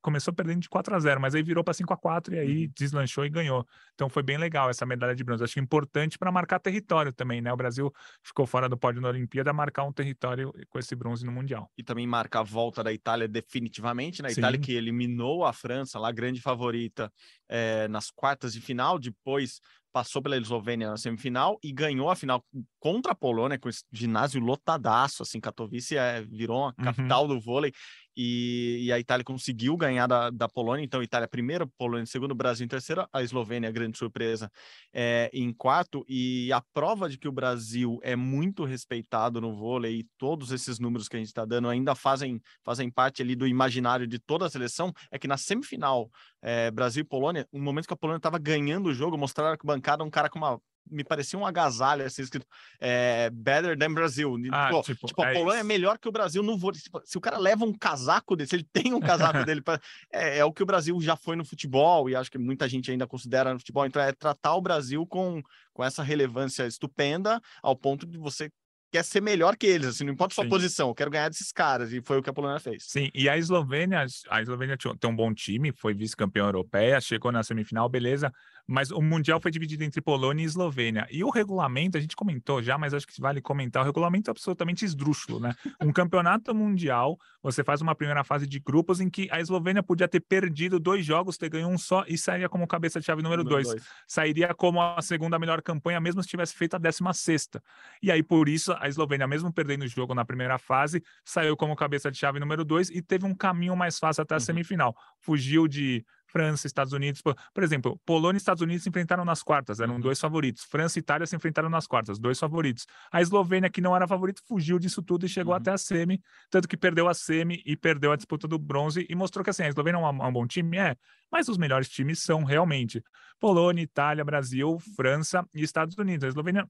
começou 0.01 0.33
perdendo 0.33 0.59
de 0.59 0.69
4 0.69 0.95
a 0.95 0.99
0 0.99 1.19
mas 1.19 1.33
aí 1.33 1.41
virou 1.41 1.63
para 1.63 1.73
5 1.73 1.91
a 1.93 1.97
4 1.97 2.35
e 2.35 2.39
aí 2.39 2.65
uhum. 2.65 2.71
deslanchou 2.77 3.25
e 3.25 3.29
ganhou. 3.29 3.65
Então 3.95 4.09
foi 4.09 4.21
bem 4.21 4.37
legal 4.37 4.69
essa 4.69 4.85
medalha 4.85 5.15
de 5.15 5.23
bronze. 5.23 5.43
Acho 5.43 5.57
é 5.57 5.61
importante 5.61 6.17
para 6.19 6.31
marcar 6.31 6.59
território 6.59 7.11
também, 7.11 7.41
né? 7.41 7.51
O 7.51 7.57
Brasil 7.57 7.91
ficou 8.21 8.45
fora 8.45 8.69
do 8.69 8.77
pódio 8.77 9.01
na 9.01 9.07
Olimpíada, 9.07 9.51
marcar 9.53 9.83
um 9.83 9.93
território 9.93 10.53
com 10.69 10.77
esse 10.77 10.95
bronze 10.95 11.25
no 11.25 11.31
Mundial. 11.31 11.71
E 11.77 11.83
também 11.83 12.05
marca 12.05 12.41
a 12.41 12.43
volta 12.43 12.83
da 12.83 12.91
Itália 12.91 13.27
definitivamente, 13.27 14.21
né? 14.21 14.29
A 14.29 14.31
Itália 14.31 14.59
que 14.59 14.73
eliminou 14.73 15.45
a 15.45 15.53
França, 15.53 15.97
lá 15.97 16.11
grande 16.11 16.41
favorita, 16.41 17.11
é, 17.47 17.87
nas 17.87 18.11
quartas 18.11 18.53
de 18.53 18.61
final, 18.61 18.99
depois 18.99 19.61
passou 19.93 20.23
pela 20.23 20.35
Eslovênia 20.35 20.89
na 20.89 20.97
semifinal 20.97 21.59
e 21.63 21.71
ganhou 21.71 22.09
a 22.09 22.15
final 22.15 22.43
contra 22.79 23.11
a 23.11 23.15
Polônia, 23.15 23.59
com 23.59 23.69
esse 23.69 23.83
ginásio 23.91 24.41
lotadaço, 24.41 25.21
assim, 25.21 25.39
Katowice 25.39 25.95
é, 25.95 26.21
virou 26.23 26.63
a 26.63 26.67
uhum. 26.67 26.73
capital 26.83 27.21
uhum. 27.21 27.27
do 27.27 27.39
vôlei, 27.39 27.71
e, 28.15 28.79
e, 28.83 28.91
a 28.91 28.99
Itália 28.99 29.23
conseguiu 29.23 29.75
ganhar 29.75 30.07
da, 30.07 30.29
da 30.29 30.47
Polônia, 30.47 30.83
então 30.83 31.01
Itália 31.01 31.27
primeiro, 31.27 31.67
Polônia 31.77 32.05
segundo, 32.05 32.35
Brasil 32.35 32.65
em 32.65 32.67
terceiro, 32.67 33.07
a 33.11 33.23
Eslovênia, 33.23 33.71
grande 33.71 33.97
surpresa, 33.97 34.51
é, 34.93 35.29
em 35.33 35.51
quarto, 35.53 36.05
e 36.07 36.51
a 36.51 36.61
prova 36.73 37.09
de 37.09 37.17
que 37.17 37.27
o 37.27 37.31
Brasil 37.31 37.99
é 38.03 38.15
muito 38.15 38.63
respeitado 38.63 39.41
no 39.41 39.55
vôlei, 39.55 39.99
e 39.99 40.07
todos 40.17 40.51
esses 40.51 40.79
números 40.79 41.07
que 41.07 41.15
a 41.15 41.19
gente 41.19 41.27
está 41.27 41.45
dando 41.45 41.69
ainda 41.69 41.95
fazem, 41.95 42.41
fazem 42.63 42.89
parte 42.89 43.21
ali 43.21 43.35
do 43.35 43.47
imaginário 43.47 44.07
de 44.07 44.19
toda 44.19 44.45
a 44.45 44.49
seleção, 44.49 44.93
é 45.11 45.17
que 45.17 45.27
na 45.27 45.37
semifinal, 45.37 46.09
é, 46.41 46.69
Brasil 46.71 47.01
e 47.01 47.05
Polônia, 47.05 47.47
no 47.51 47.61
momento 47.61 47.87
que 47.87 47.93
a 47.93 47.97
Polônia 47.97 48.17
estava 48.17 48.37
ganhando 48.37 48.87
o 48.87 48.93
jogo, 48.93 49.17
mostraram 49.17 49.57
que 49.57 49.65
bancada 49.65 50.03
um 50.03 50.09
cara 50.09 50.29
com 50.29 50.37
uma 50.37 50.59
me 50.89 51.03
parecia 51.03 51.37
um 51.37 51.45
agasalho, 51.45 52.05
assim, 52.05 52.21
escrito 52.21 52.45
é, 52.79 53.29
Better 53.31 53.77
than 53.77 53.93
Brasil. 53.93 54.35
Ah, 54.51 54.67
tipo, 54.69 54.81
tipo, 54.83 55.07
tipo, 55.07 55.21
a 55.23 55.29
é 55.29 55.33
Polônia 55.33 55.57
é 55.57 55.59
isso. 55.59 55.67
melhor 55.67 55.97
que 55.97 56.07
o 56.07 56.11
Brasil 56.11 56.43
no 56.43 56.57
vôlei. 56.57 56.79
Tipo, 56.79 57.01
se 57.05 57.17
o 57.17 57.21
cara 57.21 57.37
leva 57.37 57.65
um 57.65 57.73
casaco 57.73 58.35
dele, 58.35 58.49
se 58.49 58.55
ele 58.55 58.67
tem 58.71 58.93
um 58.93 58.99
casaco 58.99 59.43
dele, 59.45 59.61
pra, 59.61 59.79
é, 60.11 60.39
é 60.39 60.45
o 60.45 60.51
que 60.53 60.63
o 60.63 60.65
Brasil 60.65 60.99
já 61.01 61.15
foi 61.15 61.35
no 61.35 61.45
futebol, 61.45 62.09
e 62.09 62.15
acho 62.15 62.29
que 62.31 62.37
muita 62.37 62.67
gente 62.67 62.91
ainda 62.91 63.07
considera 63.07 63.53
no 63.53 63.59
futebol. 63.59 63.85
Então, 63.85 64.01
é 64.01 64.11
tratar 64.11 64.55
o 64.55 64.61
Brasil 64.61 65.05
com, 65.07 65.41
com 65.73 65.83
essa 65.83 66.03
relevância 66.03 66.65
estupenda, 66.67 67.41
ao 67.61 67.75
ponto 67.75 68.05
de 68.05 68.17
você 68.17 68.49
quer 68.91 69.03
ser 69.03 69.21
melhor 69.21 69.57
que 69.57 69.65
eles, 69.65 69.87
assim, 69.87 70.03
não 70.03 70.13
importa 70.13 70.35
sua 70.35 70.43
Sim. 70.43 70.49
posição, 70.51 70.89
eu 70.89 70.93
quero 70.93 71.09
ganhar 71.09 71.27
desses 71.27 71.51
caras, 71.51 71.91
e 71.91 71.99
foi 72.05 72.19
o 72.19 72.21
que 72.21 72.29
a 72.29 72.33
Polônia 72.33 72.59
fez. 72.59 72.83
Sim, 72.85 73.09
e 73.11 73.27
a 73.27 73.35
Eslovênia, 73.35 74.05
a 74.29 74.41
Eslovênia 74.41 74.77
tinha- 74.77 74.95
tem 74.95 75.09
um 75.09 75.15
bom 75.15 75.33
time, 75.33 75.71
foi 75.71 75.95
vice-campeã 75.95 76.43
europeia, 76.43 77.01
chegou 77.01 77.31
na 77.31 77.41
semifinal, 77.41 77.89
beleza, 77.89 78.31
mas 78.67 78.91
o 78.91 79.01
Mundial 79.01 79.39
foi 79.41 79.51
dividido 79.51 79.83
entre 79.83 80.01
Polônia 80.01 80.43
e 80.43 80.45
Eslovênia. 80.45 81.07
E 81.11 81.23
o 81.23 81.29
regulamento, 81.29 81.97
a 81.97 82.01
gente 82.01 82.15
comentou 82.15 82.61
já, 82.61 82.77
mas 82.77 82.93
acho 82.93 83.05
que 83.05 83.19
vale 83.19 83.41
comentar, 83.41 83.83
o 83.83 83.85
regulamento 83.85 84.29
é 84.29 84.31
absolutamente 84.31 84.85
esdrúxulo, 84.85 85.39
né? 85.39 85.53
Um 85.81 85.91
campeonato 85.91 86.53
mundial, 86.55 87.17
você 87.41 87.63
faz 87.63 87.81
uma 87.81 87.93
primeira 87.95 88.23
fase 88.23 88.47
de 88.47 88.59
grupos 88.59 88.99
em 89.01 89.09
que 89.09 89.27
a 89.31 89.39
Eslovênia 89.41 89.83
podia 89.83 90.07
ter 90.07 90.21
perdido 90.21 90.79
dois 90.79 91.05
jogos, 91.05 91.37
ter 91.37 91.49
ganho 91.49 91.67
um 91.67 91.77
só 91.77 92.05
e 92.07 92.17
sairia 92.17 92.47
como 92.47 92.65
cabeça 92.67 92.99
de 92.99 93.05
chave 93.05 93.21
número 93.21 93.43
dois. 93.43 93.73
Sairia 94.07 94.53
como 94.53 94.81
a 94.81 95.01
segunda 95.01 95.37
melhor 95.37 95.61
campanha, 95.61 95.99
mesmo 95.99 96.21
se 96.23 96.29
tivesse 96.29 96.55
feito 96.55 96.75
a 96.75 96.79
16 96.79 97.17
sexta. 97.19 97.61
E 98.01 98.11
aí, 98.11 98.23
por 98.23 98.47
isso, 98.47 98.73
a 98.79 98.87
Eslovênia, 98.87 99.27
mesmo 99.27 99.51
perdendo 99.51 99.83
o 99.83 99.87
jogo 99.87 100.13
na 100.15 100.23
primeira 100.25 100.57
fase, 100.57 101.03
saiu 101.25 101.55
como 101.57 101.75
cabeça 101.75 102.09
de 102.11 102.17
chave 102.17 102.39
número 102.39 102.63
dois 102.63 102.89
e 102.89 103.01
teve 103.01 103.25
um 103.25 103.35
caminho 103.35 103.75
mais 103.75 103.99
fácil 103.99 104.21
até 104.23 104.35
a 104.35 104.37
Uhum. 104.37 104.39
semifinal. 104.41 104.95
Fugiu 105.19 105.67
de 105.67 106.05
França, 106.33 106.65
Estados 106.65 106.91
Unidos. 106.93 107.21
Por, 107.21 107.63
exemplo, 107.63 108.01
Polônia 108.05 108.37
e 108.37 108.41
Estados 108.41 108.61
Unidos 108.61 108.81
se 108.83 108.89
enfrentaram 108.89 109.23
nas 109.23 109.43
quartas, 109.43 109.79
eram 109.79 109.93
Uhum. 109.95 109.99
dois 110.01 110.19
favoritos. 110.19 110.63
França 110.63 110.97
e 110.97 111.01
Itália 111.01 111.27
se 111.27 111.35
enfrentaram 111.35 111.69
nas 111.69 111.85
quartas, 111.85 112.17
dois 112.17 112.39
favoritos. 112.39 112.87
A 113.11 113.21
Eslovênia, 113.21 113.69
que 113.69 113.79
não 113.79 113.95
era 113.95 114.07
favorito, 114.07 114.41
fugiu 114.47 114.79
disso 114.79 115.03
tudo 115.03 115.25
e 115.27 115.29
chegou 115.29 115.53
Uhum. 115.53 115.57
até 115.59 115.71
a 115.71 115.77
semi, 115.77 116.19
tanto 116.49 116.67
que 116.67 116.75
perdeu 116.75 117.07
a 117.07 117.13
semi 117.13 117.61
e 117.65 117.77
perdeu 117.77 118.11
a 118.11 118.15
disputa 118.15 118.47
do 118.47 118.57
bronze 118.57 119.05
e 119.07 119.15
mostrou 119.15 119.43
que 119.43 119.51
assim, 119.51 119.63
a 119.63 119.67
Eslovênia 119.69 119.99
é 119.99 120.01
um, 120.01 120.23
é 120.23 120.27
um 120.27 120.33
bom 120.33 120.47
time, 120.47 120.77
é, 120.77 120.95
mas 121.33 121.47
os 121.49 121.57
melhores 121.57 121.89
times 121.89 122.19
são 122.19 122.43
realmente 122.43 123.03
Polônia, 123.39 123.81
Itália, 123.81 124.23
Brasil, 124.23 124.77
França 124.95 125.43
e 125.53 125.63
Estados 125.63 125.97
Unidos. 125.97 126.23
A 126.23 126.27
Eslovênia 126.29 126.65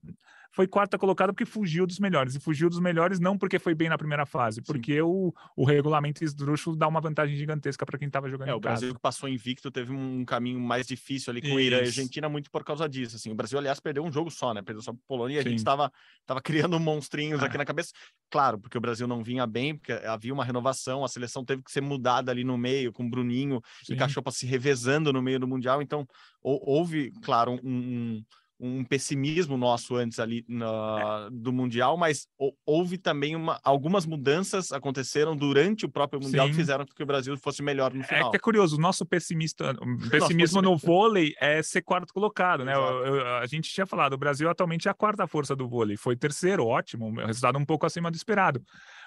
foi 0.50 0.66
quarta 0.66 0.96
colocada 0.96 1.32
porque 1.32 1.44
fugiu 1.44 1.86
dos 1.86 1.98
melhores. 2.00 2.34
E 2.34 2.40
fugiu 2.40 2.68
dos 2.70 2.80
melhores 2.80 3.20
não 3.20 3.36
porque 3.36 3.58
foi 3.58 3.74
bem 3.74 3.88
na 3.88 3.98
primeira 3.98 4.24
fase, 4.24 4.62
porque 4.62 5.00
o, 5.02 5.32
o 5.56 5.64
regulamento 5.64 6.24
esdrúxulo 6.24 6.74
dá 6.76 6.88
uma 6.88 7.00
vantagem 7.00 7.36
gigantesca 7.36 7.84
para 7.84 7.98
quem 7.98 8.06
estava 8.08 8.28
jogando 8.28 8.48
É, 8.48 8.54
o 8.54 8.60
casa. 8.60 8.80
Brasil 8.80 8.94
que 8.94 9.00
passou 9.00 9.28
invicto 9.28 9.70
teve 9.70 9.92
um 9.92 10.24
caminho 10.24 10.58
mais 10.58 10.86
difícil 10.86 11.30
ali 11.30 11.42
com 11.42 11.54
o 11.54 11.60
Irã 11.60 11.76
e 11.78 11.82
Isso. 11.82 12.00
Argentina 12.00 12.28
muito 12.28 12.50
por 12.50 12.64
causa 12.64 12.88
disso, 12.88 13.16
assim. 13.16 13.30
O 13.30 13.34
Brasil, 13.34 13.58
aliás, 13.58 13.78
perdeu 13.78 14.02
um 14.02 14.10
jogo 14.10 14.30
só, 14.30 14.54
né? 14.54 14.62
Perdeu 14.62 14.80
só 14.82 14.92
pro 14.92 15.02
Polônia 15.06 15.36
e 15.36 15.38
a 15.38 15.42
gente 15.42 15.58
estava 15.58 15.92
tava 16.24 16.40
criando 16.40 16.80
monstrinhos 16.80 17.42
Ah. 17.42 17.46
aqui 17.46 17.58
na 17.58 17.64
cabeça. 17.64 17.92
Claro, 18.30 18.58
porque 18.58 18.78
o 18.78 18.80
Brasil 18.80 19.06
não 19.06 19.22
vinha 19.22 19.46
bem, 19.46 19.76
porque 19.76 19.92
havia 19.92 20.32
uma 20.32 20.44
renovação, 20.44 21.04
a 21.04 21.08
seleção 21.08 21.44
teve 21.44 21.62
que 21.62 21.70
ser 21.70 21.82
mudada 21.82 22.32
ali 22.32 22.42
no 22.42 22.56
meio, 22.58 22.92
com 22.92 23.04
o 23.04 23.10
Bruninho 23.10 23.60
e 23.82 23.86
Sim. 23.86 23.96
Cachopa 23.96 24.30
se 24.32 24.46
revezando 24.54 25.12
no 25.12 25.20
meio 25.22 25.40
do 25.40 25.48
Mundial, 25.48 25.82
então 25.82 26.06
hou- 26.42 26.62
houve, 26.64 27.10
claro, 27.22 27.52
um, 27.52 27.58
um, 27.64 28.24
um 28.60 28.84
pessimismo 28.84 29.56
nosso 29.56 29.96
antes 29.96 30.20
ali 30.20 30.44
na- 30.48 31.28
do 31.32 31.52
Mundial, 31.52 31.96
mas 31.96 32.28
hou- 32.38 32.56
houve 32.64 32.96
também 32.96 33.34
uma, 33.34 33.58
algumas 33.64 34.06
mudanças 34.06 34.70
aconteceram 34.70 35.36
durante 35.36 35.84
o 35.84 35.88
próprio 35.90 36.20
Mundial 36.22 36.46
que 36.46 36.52
Sim. 36.54 36.60
fizeram 36.60 36.86
com 36.86 36.94
que 36.94 37.02
o 37.02 37.06
Brasil 37.06 37.36
fosse 37.36 37.62
melhor 37.62 37.92
no 37.92 38.00
É 38.02 38.04
final. 38.04 38.30
que 38.30 38.36
é 38.36 38.40
curioso, 38.40 38.76
o 38.76 38.80
nosso 38.80 39.04
pessimista, 39.04 39.72
o 39.72 39.96
pessimismo 40.38 40.62
no 40.62 40.76
vôlei 40.76 41.34
é 41.40 41.62
ser 41.64 41.82
quarto 41.82 42.14
colocado, 42.14 42.64
né? 42.64 42.74
Eu- 42.74 43.04
eu- 43.16 43.26
a 43.38 43.46
gente 43.46 43.68
tinha 43.70 43.86
falado, 43.86 44.12
o 44.12 44.18
Brasil 44.18 44.48
atualmente 44.48 44.86
é 44.86 44.90
a 44.90 44.94
quarta 44.94 45.26
força 45.26 45.56
do 45.56 45.68
vôlei, 45.68 45.96
foi 45.96 46.14
terceiro, 46.16 46.64
ótimo, 46.64 47.12
resultado 47.26 47.58
um 47.58 47.64
pouco 47.66 47.84
acima 47.86 48.08
do 48.10 48.16
esperado. 48.16 48.62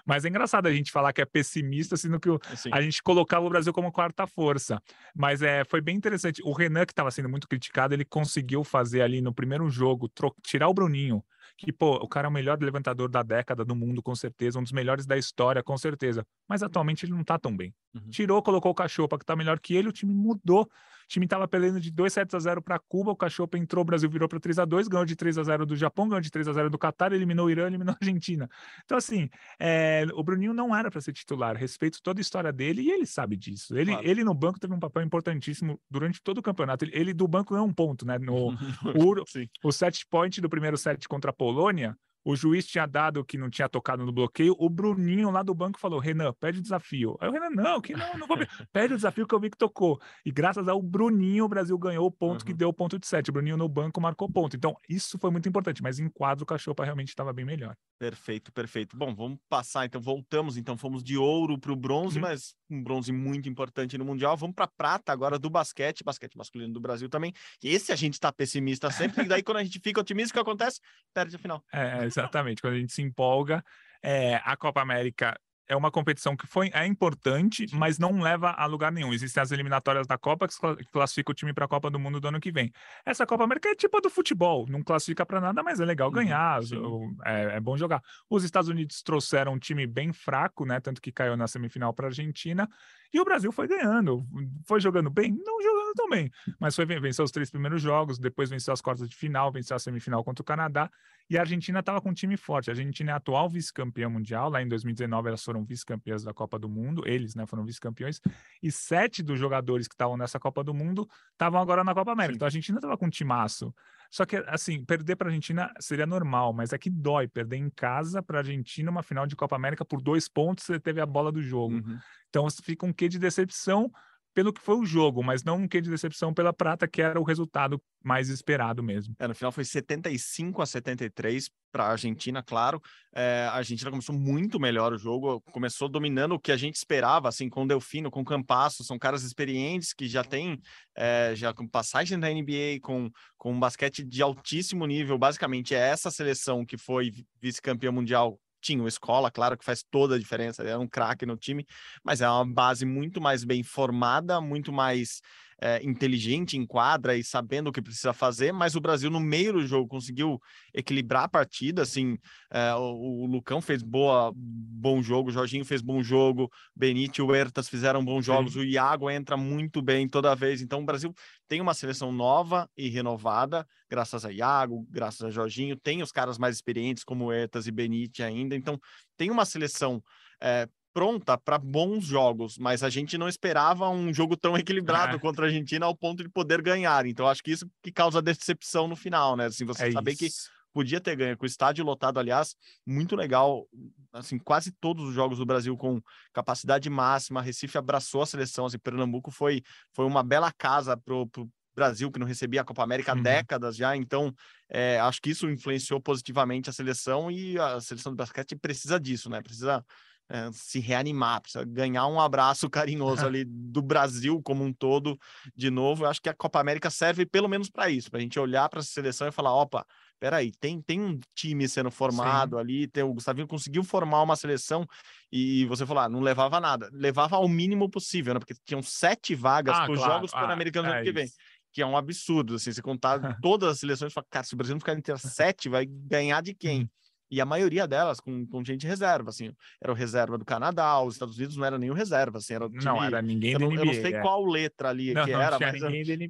Mas 0.07 0.25
é 0.25 0.29
engraçado 0.29 0.67
a 0.67 0.73
gente 0.73 0.91
falar 0.91 1.11
que 1.13 1.21
é 1.21 1.25
pessimista, 1.25 1.97
sendo 1.97 2.19
que 2.19 2.29
o- 2.29 2.39
a 2.71 2.81
gente 2.81 3.03
colocava 3.03 3.45
o 3.45 3.49
Brasil 3.49 3.73
como 3.73 3.91
quarta 3.91 4.25
força. 4.25 4.81
Mas 5.13 5.41
é, 5.41 5.63
foi 5.65 5.81
bem 5.81 5.95
interessante. 5.97 6.41
O 6.43 6.53
Renan, 6.53 6.85
que 6.85 6.93
estava 6.93 7.11
sendo 7.11 7.29
muito 7.29 7.47
criticado, 7.47 7.93
ele 7.93 8.05
conseguiu 8.05 8.63
fazer 8.63 9.01
ali 9.01 9.21
no 9.21 9.33
primeiro 9.33 9.69
jogo, 9.69 10.09
tirar 10.41 10.69
o 10.69 10.73
Bruninho, 10.73 11.23
que, 11.57 11.71
pô, 11.71 11.95
o 11.95 12.07
cara 12.07 12.27
é 12.27 12.29
o 12.29 12.31
melhor 12.31 12.61
levantador 12.61 13.09
da 13.09 13.23
década 13.23 13.65
do 13.65 13.75
mundo, 13.75 14.01
com 14.01 14.15
certeza, 14.15 14.59
um 14.59 14.63
dos 14.63 14.71
melhores 14.71 15.05
da 15.05 15.17
história, 15.17 15.63
com 15.63 15.77
certeza. 15.77 16.25
Mas 16.47 16.61
atualmente 16.61 17.05
ele 17.05 17.13
não 17.13 17.23
tá 17.23 17.39
tão 17.39 17.55
bem. 17.55 17.73
Uhum. 17.93 18.09
Tirou, 18.09 18.41
colocou 18.43 18.71
o 18.71 18.75
Cachopa, 18.75 19.17
que 19.17 19.25
tá 19.25 19.35
melhor 19.35 19.59
que 19.59 19.73
ele, 19.75 19.89
o 19.89 19.91
time 19.91 20.13
mudou. 20.13 20.63
O 20.63 21.07
time 21.07 21.25
tava 21.25 21.47
perdendo 21.47 21.79
de 21.79 21.89
2 21.89 22.11
sets 22.11 22.35
a 22.35 22.39
0 22.39 22.61
para 22.61 22.77
Cuba, 22.77 23.11
o 23.11 23.15
Cachopa 23.15 23.57
entrou, 23.57 23.81
o 23.81 23.85
Brasil 23.85 24.09
virou 24.09 24.27
para 24.27 24.39
3 24.41 24.59
a 24.59 24.65
2 24.65 24.89
ganhou 24.89 25.05
de 25.05 25.15
3 25.15 25.37
a 25.37 25.43
0 25.43 25.65
do 25.65 25.75
Japão, 25.75 26.07
ganhou 26.07 26.19
de 26.21 26.29
3 26.29 26.49
a 26.49 26.53
0 26.53 26.69
do 26.69 26.77
Catar, 26.77 27.13
eliminou 27.13 27.47
o 27.47 27.49
Irã, 27.49 27.67
eliminou 27.67 27.93
a 27.93 27.97
Argentina. 27.99 28.49
Então, 28.83 28.97
assim, 28.97 29.29
é, 29.57 30.05
o 30.13 30.21
Bruninho 30.21 30.53
não 30.53 30.75
era 30.75 30.91
para 30.91 30.99
ser 30.99 31.13
titular, 31.13 31.55
respeito 31.55 32.01
toda 32.03 32.19
a 32.19 32.21
história 32.21 32.51
dele 32.51 32.81
e 32.81 32.91
ele 32.91 33.05
sabe 33.05 33.37
disso. 33.37 33.77
Ele, 33.77 33.91
Claro. 33.93 34.07
ele 34.07 34.23
no 34.23 34.33
banco 34.33 34.59
teve 34.59 34.73
um 34.73 34.79
papel 34.79 35.01
importantíssimo 35.01 35.79
durante 35.89 36.21
todo 36.21 36.39
o 36.39 36.41
campeonato. 36.41 36.83
Ele, 36.83 36.91
ele 36.93 37.13
do 37.13 37.27
banco 37.27 37.53
ganhou 37.53 37.67
um 37.67 37.73
ponto, 37.73 38.05
né? 38.05 38.19
No, 38.19 38.49
o, 38.95 39.23
o 39.63 39.71
set 39.71 40.05
point 40.07 40.41
do 40.41 40.49
primeiro 40.49 40.77
set 40.77 41.07
contra 41.07 41.31
a 41.31 41.33
Polônia, 41.33 41.46
Полония 41.47 41.95
o 42.25 42.35
juiz 42.35 42.65
tinha 42.65 42.85
dado 42.85 43.23
que 43.23 43.37
não 43.37 43.49
tinha 43.49 43.69
tocado 43.69 44.05
no 44.05 44.11
bloqueio, 44.11 44.55
o 44.59 44.69
Bruninho 44.69 45.29
lá 45.31 45.41
do 45.43 45.53
banco 45.53 45.79
falou, 45.79 45.99
Renan, 45.99 46.33
pede 46.39 46.59
o 46.59 46.61
desafio. 46.61 47.17
Aí 47.21 47.29
o 47.29 47.31
Renan, 47.31 47.49
não, 47.49 47.79
que 47.81 47.93
não, 47.95 48.17
não 48.17 48.27
vou. 48.27 48.37
Pede 48.73 48.93
o 48.93 48.97
desafio 48.97 49.25
que 49.27 49.33
eu 49.33 49.39
vi 49.39 49.49
que 49.49 49.57
tocou. 49.57 49.99
E 50.25 50.31
graças 50.31 50.67
ao 50.67 50.81
Bruninho, 50.81 51.45
o 51.45 51.47
Brasil 51.49 51.77
ganhou 51.77 52.05
o 52.05 52.11
ponto 52.11 52.43
que 52.45 52.51
Uhum. 52.51 52.57
deu 52.57 52.69
o 52.69 52.73
ponto 52.73 52.99
de 52.99 53.07
set. 53.07 53.29
O 53.29 53.33
Bruninho 53.33 53.57
no 53.57 53.67
banco 53.69 53.99
marcou 54.01 54.29
ponto. 54.31 54.55
Então, 54.55 54.75
isso 54.89 55.17
foi 55.17 55.29
muito 55.31 55.47
importante, 55.47 55.81
mas 55.81 55.99
em 55.99 56.09
quadro 56.09 56.43
o 56.43 56.45
Cachopa 56.45 56.83
realmente 56.83 57.09
estava 57.09 57.31
bem 57.33 57.45
melhor. 57.45 57.75
Perfeito, 57.99 58.51
perfeito. 58.51 58.95
Bom, 58.95 59.15
vamos 59.15 59.39
passar, 59.49 59.85
então 59.85 59.99
voltamos, 59.99 60.55
então 60.57 60.77
fomos 60.77 61.03
de 61.03 61.17
ouro 61.17 61.57
para 61.59 61.71
o 61.71 61.75
bronze, 61.75 62.17
Uhum. 62.19 62.21
mas 62.23 62.53
um 62.69 62.83
bronze 62.83 63.11
muito 63.11 63.47
importante 63.49 63.97
no 63.97 64.05
Mundial. 64.05 64.35
Vamos 64.37 64.55
para 64.55 64.67
prata 64.67 65.11
agora 65.11 65.39
do 65.39 65.49
basquete, 65.49 66.03
basquete 66.03 66.35
masculino 66.37 66.73
do 66.73 66.79
Brasil 66.79 67.09
também. 67.09 67.33
E 67.63 67.69
esse 67.69 67.91
a 67.91 67.95
gente 67.95 68.13
está 68.13 68.31
pessimista 68.31 68.91
sempre, 68.91 69.23
e 69.25 69.27
daí 69.27 69.41
quando 69.41 69.57
a 69.57 69.63
gente 69.63 69.79
fica 69.79 69.99
otimista, 70.01 70.31
o 70.31 70.33
que 70.33 70.39
acontece? 70.39 70.79
Perde 71.13 71.35
a 71.35 71.39
final. 71.39 71.63
É, 71.73 72.05
exatamente. 72.21 72.61
Quando 72.61 72.75
a 72.75 72.79
gente 72.79 72.93
se 72.93 73.01
empolga, 73.01 73.63
é, 74.01 74.35
a 74.43 74.55
Copa 74.57 74.81
América 74.81 75.39
é 75.67 75.75
uma 75.75 75.91
competição 75.91 76.35
que 76.35 76.47
foi, 76.47 76.69
é 76.73 76.85
importante, 76.85 77.65
mas 77.73 77.99
não 77.99 78.19
leva 78.21 78.51
a 78.51 78.65
lugar 78.65 78.91
nenhum. 78.91 79.13
Existem 79.13 79.41
as 79.41 79.51
eliminatórias 79.51 80.07
da 80.07 80.17
Copa 80.17 80.47
que 80.47 80.57
cla- 80.57 80.75
que 80.75 80.85
classifica 80.85 81.31
o 81.31 81.33
time 81.33 81.53
para 81.53 81.65
a 81.65 81.67
Copa 81.67 81.89
do 81.89 81.99
Mundo 81.99 82.19
do 82.19 82.27
ano 82.27 82.39
que 82.39 82.51
vem. 82.51 82.71
Essa 83.05 83.25
Copa 83.25 83.43
América 83.43 83.69
é 83.69 83.75
tipo 83.75 83.97
a 83.97 83.99
do 83.99 84.09
futebol, 84.09 84.65
não 84.69 84.81
classifica 84.83 85.25
para 85.25 85.41
nada, 85.41 85.61
mas 85.61 85.79
é 85.79 85.85
legal 85.85 86.07
Uhum, 86.09 86.15
ganhar, 86.15 86.61
o- 86.73 87.15
é, 87.25 87.57
é 87.57 87.59
bom 87.59 87.75
jogar. 87.77 88.01
Os 88.29 88.43
Estados 88.43 88.69
Unidos 88.69 89.01
trouxeram 89.01 89.53
um 89.53 89.59
time 89.59 89.85
bem 89.85 90.13
fraco, 90.13 90.65
né? 90.65 90.79
Tanto 90.79 91.01
que 91.01 91.11
caiu 91.11 91.35
na 91.35 91.47
semifinal 91.47 91.93
para 91.93 92.07
a 92.07 92.09
Argentina. 92.09 92.67
E 93.13 93.19
o 93.19 93.25
Brasil 93.25 93.51
foi 93.51 93.67
ganhando. 93.67 94.25
Foi 94.65 94.79
jogando 94.81 95.09
bem? 95.09 95.31
Não 95.31 95.61
jogando 95.61 95.93
tão 95.95 96.09
bem. 96.09 96.29
Mas 96.59 96.75
foi 96.75 96.85
ven- 96.85 96.99
venceu 96.99 97.23
os 97.25 97.31
três 97.31 97.49
primeiros 97.49 97.81
jogos, 97.81 98.19
depois 98.19 98.49
venceu 98.49 98.73
as 98.73 98.81
quartas 98.81 99.09
de 99.09 99.15
final, 99.15 99.51
venceu 99.51 99.75
a 99.75 99.79
semifinal 99.79 100.23
contra 100.23 100.41
o 100.41 100.45
Canadá. 100.45 100.89
E 101.29 101.37
a 101.37 101.41
Argentina 101.41 101.79
estava 101.79 101.99
com 102.01 102.09
um 102.09 102.13
time 102.13 102.37
forte. 102.37 102.69
A 102.69 102.73
Argentina 102.73 103.11
é 103.11 103.13
a 103.13 103.17
atual 103.17 103.49
vice-campeã 103.49 104.09
mundial. 104.09 104.49
Lá 104.49 104.61
em 104.61 104.67
2019 104.67 105.27
elas 105.27 105.43
foram 105.43 105.56
vice-campeãs 105.63 106.23
da 106.23 106.33
Copa 106.33 106.57
do 106.57 106.67
Mundo. 106.69 107.03
Eles, 107.05 107.35
né, 107.35 107.45
foram 107.45 107.63
vice-campeões. 107.65 108.21
E 108.61 108.71
sete 108.71 109.21
dos 109.21 109.39
jogadores 109.39 109.87
que 109.87 109.93
estavam 109.93 110.17
nessa 110.17 110.39
Copa 110.39 110.63
do 110.63 110.73
Mundo 110.73 111.07
estavam 111.31 111.61
agora 111.61 111.83
na 111.83 111.93
Copa 111.93 112.11
América. 112.11 112.33
Sim. 112.33 112.35
Então 112.37 112.45
a 112.45 112.49
Argentina 112.49 112.77
estava 112.77 112.97
com 112.97 113.05
um 113.05 113.09
timaço. 113.09 113.73
Só 114.09 114.25
que, 114.25 114.37
assim, 114.47 114.83
perder 114.85 115.15
para 115.15 115.27
a 115.27 115.29
Argentina 115.29 115.73
seria 115.79 116.05
normal, 116.05 116.53
mas 116.53 116.71
é 116.71 116.77
que 116.77 116.89
dói 116.89 117.27
perder 117.27 117.57
em 117.57 117.69
casa 117.69 118.23
para 118.23 118.37
a 118.37 118.41
Argentina 118.41 118.89
uma 118.89 119.03
final 119.03 119.27
de 119.27 119.35
Copa 119.35 119.55
América 119.55 119.83
por 119.83 120.01
dois 120.01 120.29
pontos. 120.29 120.65
Você 120.65 120.79
teve 120.79 121.01
a 121.01 121.05
bola 121.05 121.31
do 121.31 121.41
jogo. 121.41 121.75
Uhum. 121.75 121.99
Então 122.29 122.47
fica 122.63 122.85
um 122.85 122.93
quê 122.93 123.09
de 123.09 123.19
decepção 123.19 123.91
pelo 124.37 124.53
que 124.53 124.61
foi 124.61 124.75
o 124.75 124.85
jogo, 124.85 125.23
mas 125.23 125.43
não 125.43 125.57
um 125.57 125.67
quê 125.67 125.81
de 125.81 125.89
decepção 125.89 126.31
pela 126.31 126.53
prata, 126.53 126.87
que 126.87 127.01
era 127.01 127.19
o 127.19 127.23
resultado 127.23 127.81
mais 128.03 128.29
esperado 128.29 128.83
mesmo. 128.83 129.15
É, 129.17 129.27
no 129.27 129.33
final 129.33 129.51
foi 129.51 129.65
75 129.65 130.61
a 130.61 130.65
73 130.67 131.49
para 131.71 131.85
a 131.85 131.91
Argentina, 131.93 132.43
claro. 132.43 132.79
É, 133.15 133.47
a 133.49 133.55
Argentina 133.55 133.89
começou 133.89 134.13
muito 134.13 134.59
melhor 134.59 134.93
o 134.93 134.97
jogo, 134.99 135.41
começou 135.51 135.89
dominando 135.89 136.33
o 136.33 136.39
que 136.39 136.51
a 136.51 136.55
gente 136.55 136.75
esperava, 136.75 137.27
assim, 137.27 137.49
com 137.49 137.63
o 137.63 137.67
Delfino, 137.67 138.11
com 138.11 138.21
o 138.21 138.23
Campasso, 138.25 138.83
são 138.83 138.99
caras 138.99 139.23
experientes 139.23 139.91
que 139.91 140.07
já 140.07 140.23
têm 140.23 140.61
é, 140.95 141.33
já 141.35 141.51
com 141.51 141.67
passagem 141.67 142.19
da 142.19 142.29
NBA, 142.29 142.79
com, 142.83 143.09
com 143.39 143.53
um 143.53 143.59
basquete 143.59 144.03
de 144.03 144.21
altíssimo 144.21 144.85
nível. 144.85 145.17
Basicamente, 145.17 145.73
é 145.73 145.79
essa 145.79 146.11
seleção 146.11 146.63
que 146.63 146.77
foi 146.77 147.11
vice-campeã 147.41 147.91
mundial. 147.91 148.39
Tinha 148.67 148.83
o 148.83 148.87
Escola, 148.87 149.31
claro 149.31 149.57
que 149.57 149.63
faz 149.63 149.81
toda 149.89 150.15
a 150.15 150.19
diferença, 150.19 150.61
é 150.61 150.77
um 150.77 150.87
craque 150.87 151.25
no 151.25 151.37
time, 151.37 151.65
mas 152.03 152.19
é 152.19 152.29
uma 152.29 152.45
base 152.45 152.85
muito 152.85 153.21
mais 153.21 153.45
bem 153.45 153.63
formada, 153.63 154.41
muito 154.41 154.73
mais 154.73 155.21
é, 155.59 155.83
inteligente 155.83 156.55
em 156.55 156.65
quadra 156.65 157.15
e 157.15 157.23
sabendo 157.23 157.69
o 157.69 157.71
que 157.71 157.81
precisa 157.81 158.13
fazer, 158.13 158.51
mas 158.51 158.75
o 158.75 158.81
Brasil, 158.81 159.09
no 159.09 159.19
meio 159.19 159.53
do 159.53 159.65
jogo, 159.65 159.87
conseguiu 159.87 160.39
equilibrar 160.73 161.23
a 161.23 161.27
partida. 161.27 161.81
Assim, 161.81 162.17
é, 162.51 162.73
o, 162.75 163.23
o, 163.23 163.25
Lucão 163.25 163.59
fez 163.59 163.81
boa, 163.81 164.31
bom 164.35 165.01
jogo, 165.01 165.29
o 165.29 165.31
Jorginho 165.31 165.65
fez 165.65 165.81
bom 165.81 166.03
jogo, 166.03 166.51
Benítez 166.75 167.17
e 167.17 167.21
o 167.21 167.33
Hertas 167.33 167.67
fizeram 167.67 168.05
bons 168.05 168.25
jogos, 168.25 168.53
Sim. 168.53 168.59
o 168.59 168.63
Iago 168.63 169.09
entra 169.09 169.35
muito 169.35 169.81
bem 169.81 170.07
toda 170.07 170.35
vez. 170.35 170.61
Então, 170.61 170.81
o 170.81 170.85
Brasil 170.85 171.13
tem 171.47 171.59
uma 171.59 171.73
seleção 171.73 172.11
nova 172.11 172.69
e 172.77 172.89
renovada, 172.89 173.65
graças 173.89 174.25
a 174.25 174.31
Iago, 174.31 174.85
graças 174.89 175.23
a 175.23 175.29
Jorginho, 175.29 175.75
tem 175.75 176.03
os 176.03 176.11
caras 176.11 176.37
mais 176.37 176.55
experientes 176.55 177.03
como 177.03 177.31
Hertas 177.31 177.67
e 177.67 177.71
Benítez 177.71 178.25
ainda. 178.25 178.55
Então, 178.55 178.79
tem 179.15 179.31
uma 179.31 179.45
seleção. 179.45 180.03
É, 180.39 180.67
pronta 180.97 181.37
para 181.37 181.59
bons 181.59 182.05
jogos, 182.05 182.57
mas 182.57 182.81
a 182.81 182.89
gente 182.89 183.19
não 183.19 183.29
esperava 183.29 183.87
um 183.87 184.11
jogo 184.11 184.35
tão 184.35 184.57
equilibrado 184.57 185.17
é. 185.17 185.19
contra 185.19 185.45
a 185.45 185.47
Argentina 185.47 185.85
ao 185.85 185.95
ponto 185.95 186.23
de 186.23 186.29
poder 186.29 186.59
ganhar. 186.59 187.05
Então 187.05 187.27
acho 187.27 187.43
que 187.43 187.51
isso 187.51 187.69
que 187.83 187.91
causa 187.91 188.19
decepção 188.19 188.87
no 188.87 188.95
final, 188.95 189.35
né? 189.35 189.45
Assim, 189.45 189.63
você 189.63 189.89
é 189.89 189.91
saber 189.91 190.13
isso. 190.13 190.19
que 190.19 190.29
podia 190.73 190.99
ter 190.99 191.15
ganho 191.15 191.37
com 191.37 191.43
o 191.43 191.47
estádio 191.47 191.85
lotado, 191.85 192.19
aliás, 192.19 192.55
muito 192.83 193.15
legal. 193.15 193.67
Assim, 194.11 194.39
quase 194.39 194.71
todos 194.71 195.07
os 195.07 195.13
jogos 195.13 195.37
do 195.37 195.45
Brasil 195.45 195.77
com 195.77 196.01
capacidade 196.33 196.89
máxima. 196.89 197.43
Recife 197.43 197.77
abraçou 197.77 198.23
a 198.23 198.25
seleção. 198.25 198.65
Assim, 198.65 198.79
Pernambuco 198.79 199.29
foi 199.29 199.61
foi 199.93 200.05
uma 200.05 200.23
bela 200.23 200.51
casa 200.51 200.97
pro, 200.97 201.27
pro 201.27 201.47
Brasil 201.75 202.11
que 202.11 202.17
não 202.17 202.25
recebia 202.25 202.61
a 202.61 202.65
Copa 202.65 202.81
América 202.81 203.11
há 203.11 203.15
uhum. 203.15 203.21
décadas 203.21 203.75
já. 203.75 203.95
Então, 203.95 204.33
é, 204.67 204.99
acho 204.99 205.21
que 205.21 205.29
isso 205.29 205.47
influenciou 205.47 206.01
positivamente 206.01 206.71
a 206.71 206.73
seleção 206.73 207.29
e 207.29 207.59
a 207.59 207.79
seleção 207.79 208.11
do 208.11 208.15
basquete 208.15 208.55
precisa 208.55 208.99
disso, 208.99 209.29
né? 209.29 209.43
Precisa 209.43 209.85
é, 210.29 210.49
se 210.51 210.79
reanimar, 210.79 211.41
precisa 211.41 211.63
ganhar 211.63 212.07
um 212.07 212.19
abraço 212.19 212.69
carinhoso 212.71 213.25
ali 213.27 213.45
do 213.45 213.81
Brasil 213.81 214.41
como 214.43 214.63
um 214.63 214.73
todo 214.73 215.17
de 215.55 215.69
novo. 215.69 216.03
Eu 216.03 216.09
acho 216.09 216.21
que 216.21 216.29
a 216.29 216.33
Copa 216.33 216.59
América 216.59 216.89
serve 216.89 217.25
pelo 217.25 217.47
menos 217.47 217.69
para 217.69 217.89
isso, 217.89 218.09
para 218.09 218.19
a 218.19 218.21
gente 218.21 218.39
olhar 218.39 218.67
para 218.69 218.79
essa 218.79 218.89
seleção 218.89 219.27
e 219.27 219.31
falar: 219.31 219.53
opa, 219.53 219.85
peraí, 220.19 220.51
tem, 220.59 220.81
tem 220.81 220.99
um 220.99 221.19
time 221.35 221.67
sendo 221.67 221.91
formado 221.91 222.55
Sim. 222.55 222.61
ali, 222.61 222.87
tem, 222.87 223.03
o 223.03 223.13
Gustavinho 223.13 223.47
conseguiu 223.47 223.83
formar 223.83 224.21
uma 224.21 224.35
seleção 224.35 224.85
e 225.31 225.65
você 225.65 225.85
falou, 225.85 226.03
ah, 226.03 226.09
não 226.09 226.19
levava 226.19 226.59
nada, 226.59 226.89
levava 226.91 227.35
ao 227.35 227.47
mínimo 227.47 227.89
possível, 227.89 228.33
né? 228.33 228.39
Porque 228.39 228.55
tinham 228.65 228.81
sete 228.81 229.35
vagas 229.35 229.75
ah, 229.75 229.83
para 229.83 229.91
os 229.91 229.99
claro. 229.99 230.13
Jogos 230.13 230.31
ah, 230.33 230.41
Pan-Americanos 230.41 230.91
é 230.91 230.95
ano 230.95 231.03
que 231.03 231.11
vem. 231.11 231.27
Que 231.71 231.81
é 231.81 231.85
um 231.85 231.97
absurdo, 231.97 232.55
assim, 232.55 232.71
você 232.71 232.81
contar 232.81 233.19
todas 233.41 233.69
as 233.69 233.79
seleções, 233.79 234.13
fala, 234.13 234.25
cara, 234.29 234.45
se 234.45 234.53
o 234.53 234.57
Brasil 234.57 234.73
não 234.73 234.79
ficar 234.79 234.93
entre 234.93 235.13
as 235.13 235.21
sete, 235.21 235.69
vai 235.69 235.85
ganhar 235.85 236.41
de 236.41 236.53
quem? 236.53 236.89
E 237.29 237.41
a 237.41 237.45
maioria 237.45 237.85
delas 237.85 238.19
com, 238.19 238.45
com 238.47 238.63
gente 238.63 238.87
reserva, 238.87 239.29
assim. 239.29 239.53
Era 239.81 239.91
o 239.91 239.95
reserva 239.95 240.37
do 240.37 240.45
Canadá, 240.45 241.01
os 241.01 241.15
Estados 241.15 241.37
Unidos 241.37 241.57
não 241.57 241.65
era 241.65 241.77
nenhum 241.77 241.93
reserva, 241.93 242.37
assim. 242.37 242.53
Era 242.53 242.69
não, 242.69 243.03
era 243.03 243.21
ninguém 243.21 243.53
eu, 243.53 243.59
do 243.59 243.65
NBA, 243.67 243.81
eu 243.81 243.85
não 243.85 243.93
sei 243.93 244.13
é. 244.13 244.21
qual 244.21 244.45
letra 244.45 244.89
ali 244.89 245.13
não, 245.13 245.25
que 245.25 245.31
não 245.31 245.41
era, 245.41 245.59
mas 245.59 245.81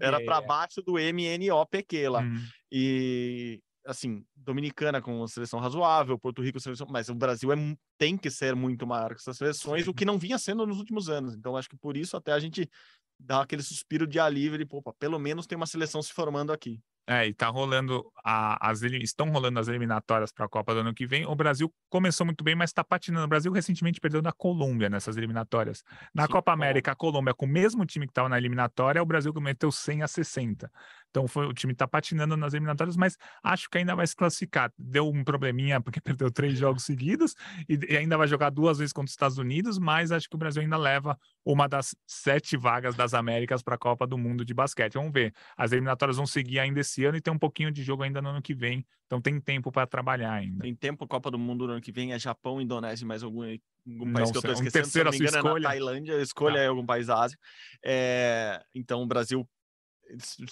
era 0.01 0.23
para 0.23 0.37
é. 0.37 0.47
baixo 0.47 0.81
do 0.81 0.93
MNOPQ 0.93 2.09
lá. 2.09 2.21
Hum. 2.21 2.43
E, 2.71 3.61
assim, 3.85 4.25
Dominicana 4.35 5.01
com 5.01 5.19
uma 5.19 5.27
seleção 5.27 5.59
razoável, 5.59 6.17
Porto 6.17 6.41
Rico 6.41 6.59
seleção, 6.59 6.87
mas 6.89 7.09
o 7.09 7.15
Brasil 7.15 7.51
é, 7.51 7.55
tem 7.97 8.17
que 8.17 8.31
ser 8.31 8.55
muito 8.55 8.85
maior 8.87 9.13
que 9.13 9.21
essas 9.21 9.37
seleções, 9.37 9.87
o 9.87 9.93
que 9.93 10.05
não 10.05 10.17
vinha 10.17 10.37
sendo 10.39 10.65
nos 10.65 10.79
últimos 10.79 11.09
anos. 11.09 11.35
Então, 11.35 11.55
acho 11.55 11.69
que 11.69 11.77
por 11.77 11.95
isso 11.95 12.17
até 12.17 12.33
a 12.33 12.39
gente 12.39 12.69
dá 13.19 13.41
aquele 13.41 13.63
suspiro 13.63 14.05
de 14.05 14.19
alívio 14.19 14.57
de, 14.57 14.65
pô, 14.65 14.81
pelo 14.99 15.17
menos 15.17 15.47
tem 15.47 15.55
uma 15.55 15.65
seleção 15.65 16.01
se 16.01 16.11
formando 16.11 16.51
aqui. 16.51 16.79
É, 17.09 17.25
e 17.25 17.33
tá 17.33 17.47
rolando 17.47 18.05
a, 18.21 18.69
as 18.69 18.81
estão 18.81 19.29
rolando 19.31 19.57
as 19.57 19.69
eliminatórias 19.69 20.33
para 20.33 20.45
a 20.45 20.49
Copa 20.49 20.73
do 20.73 20.81
ano 20.81 20.93
que 20.93 21.07
vem. 21.07 21.25
O 21.25 21.33
Brasil 21.33 21.73
começou 21.89 22.25
muito 22.25 22.43
bem, 22.43 22.53
mas 22.53 22.69
está 22.69 22.83
patinando. 22.83 23.23
O 23.23 23.29
Brasil 23.29 23.49
recentemente 23.49 24.01
perdeu 24.01 24.21
na 24.21 24.33
Colômbia 24.33 24.89
nessas 24.89 25.15
eliminatórias. 25.15 25.81
Na 26.13 26.27
Copa 26.27 26.51
América, 26.51 26.91
a 26.91 26.95
Colômbia 26.95 27.33
com 27.33 27.45
o 27.45 27.49
mesmo 27.49 27.85
time 27.85 28.05
que 28.05 28.11
estava 28.11 28.27
na 28.27 28.37
eliminatória, 28.37 29.01
o 29.01 29.05
Brasil 29.05 29.31
meteu 29.39 29.71
100 29.71 30.03
a 30.03 30.07
60. 30.09 30.69
Então 31.09 31.27
foi, 31.27 31.47
o 31.47 31.53
time 31.53 31.71
está 31.71 31.87
patinando 31.87 32.35
nas 32.35 32.53
eliminatórias, 32.53 32.97
mas 32.97 33.17
acho 33.41 33.69
que 33.69 33.77
ainda 33.77 33.95
vai 33.95 34.05
se 34.05 34.15
classificar. 34.15 34.71
Deu 34.77 35.07
um 35.07 35.23
probleminha 35.23 35.79
porque 35.81 36.01
perdeu 36.01 36.29
três 36.29 36.57
jogos 36.57 36.83
seguidos 36.83 37.33
e, 37.69 37.79
e 37.89 37.95
ainda 37.95 38.17
vai 38.17 38.27
jogar 38.27 38.49
duas 38.49 38.79
vezes 38.79 38.91
contra 38.91 39.07
os 39.07 39.13
Estados 39.13 39.37
Unidos, 39.37 39.79
mas 39.79 40.11
acho 40.11 40.29
que 40.29 40.35
o 40.35 40.39
Brasil 40.39 40.61
ainda 40.61 40.77
leva 40.77 41.17
uma 41.45 41.67
das 41.69 41.95
sete 42.05 42.57
vagas 42.57 42.95
das 42.95 43.13
Américas 43.13 43.63
para 43.63 43.75
a 43.75 43.77
Copa 43.77 44.05
do 44.05 44.17
Mundo 44.17 44.43
de 44.43 44.53
basquete. 44.53 44.95
Vamos 44.95 45.13
ver. 45.13 45.33
As 45.55 45.71
eliminatórias 45.71 46.17
vão 46.17 46.27
seguir 46.27 46.59
ainda 46.59 46.81
esse 46.81 46.96
ano 47.05 47.17
e 47.17 47.21
tem 47.21 47.33
um 47.33 47.37
pouquinho 47.37 47.71
de 47.71 47.83
jogo 47.83 48.03
ainda 48.03 48.21
no 48.21 48.29
ano 48.29 48.41
que 48.41 48.53
vem. 48.53 48.85
Então 49.05 49.21
tem 49.21 49.39
tempo 49.39 49.71
para 49.71 49.87
trabalhar 49.87 50.33
ainda. 50.33 50.61
Tem 50.61 50.75
tempo 50.75 51.07
Copa 51.07 51.31
do 51.31 51.39
Mundo 51.39 51.65
no 51.65 51.73
ano 51.73 51.81
que 51.81 51.91
vem, 51.91 52.13
é 52.13 52.19
Japão, 52.19 52.61
Indonésia 52.61 53.03
e 53.03 53.07
mais 53.07 53.23
algum, 53.23 53.43
algum 53.43 54.13
país 54.13 54.31
não, 54.31 54.31
que 54.31 54.47
eu 54.47 54.51
estou 54.51 54.53
esquecendo. 54.53 54.67
Um 54.67 54.71
terceiro 54.71 55.13
se 55.13 55.19
não 55.19 55.25
me 55.25 55.29
engano, 55.29 55.37
escolha. 55.37 55.59
É 55.59 55.63
na 55.63 55.69
Tailândia, 55.69 56.21
escolha 56.21 56.61
ah. 56.61 56.69
algum 56.69 56.85
país 56.85 57.07
da 57.07 57.21
Ásia. 57.21 57.37
É, 57.83 58.63
então 58.75 59.01
o 59.01 59.07
Brasil 59.07 59.47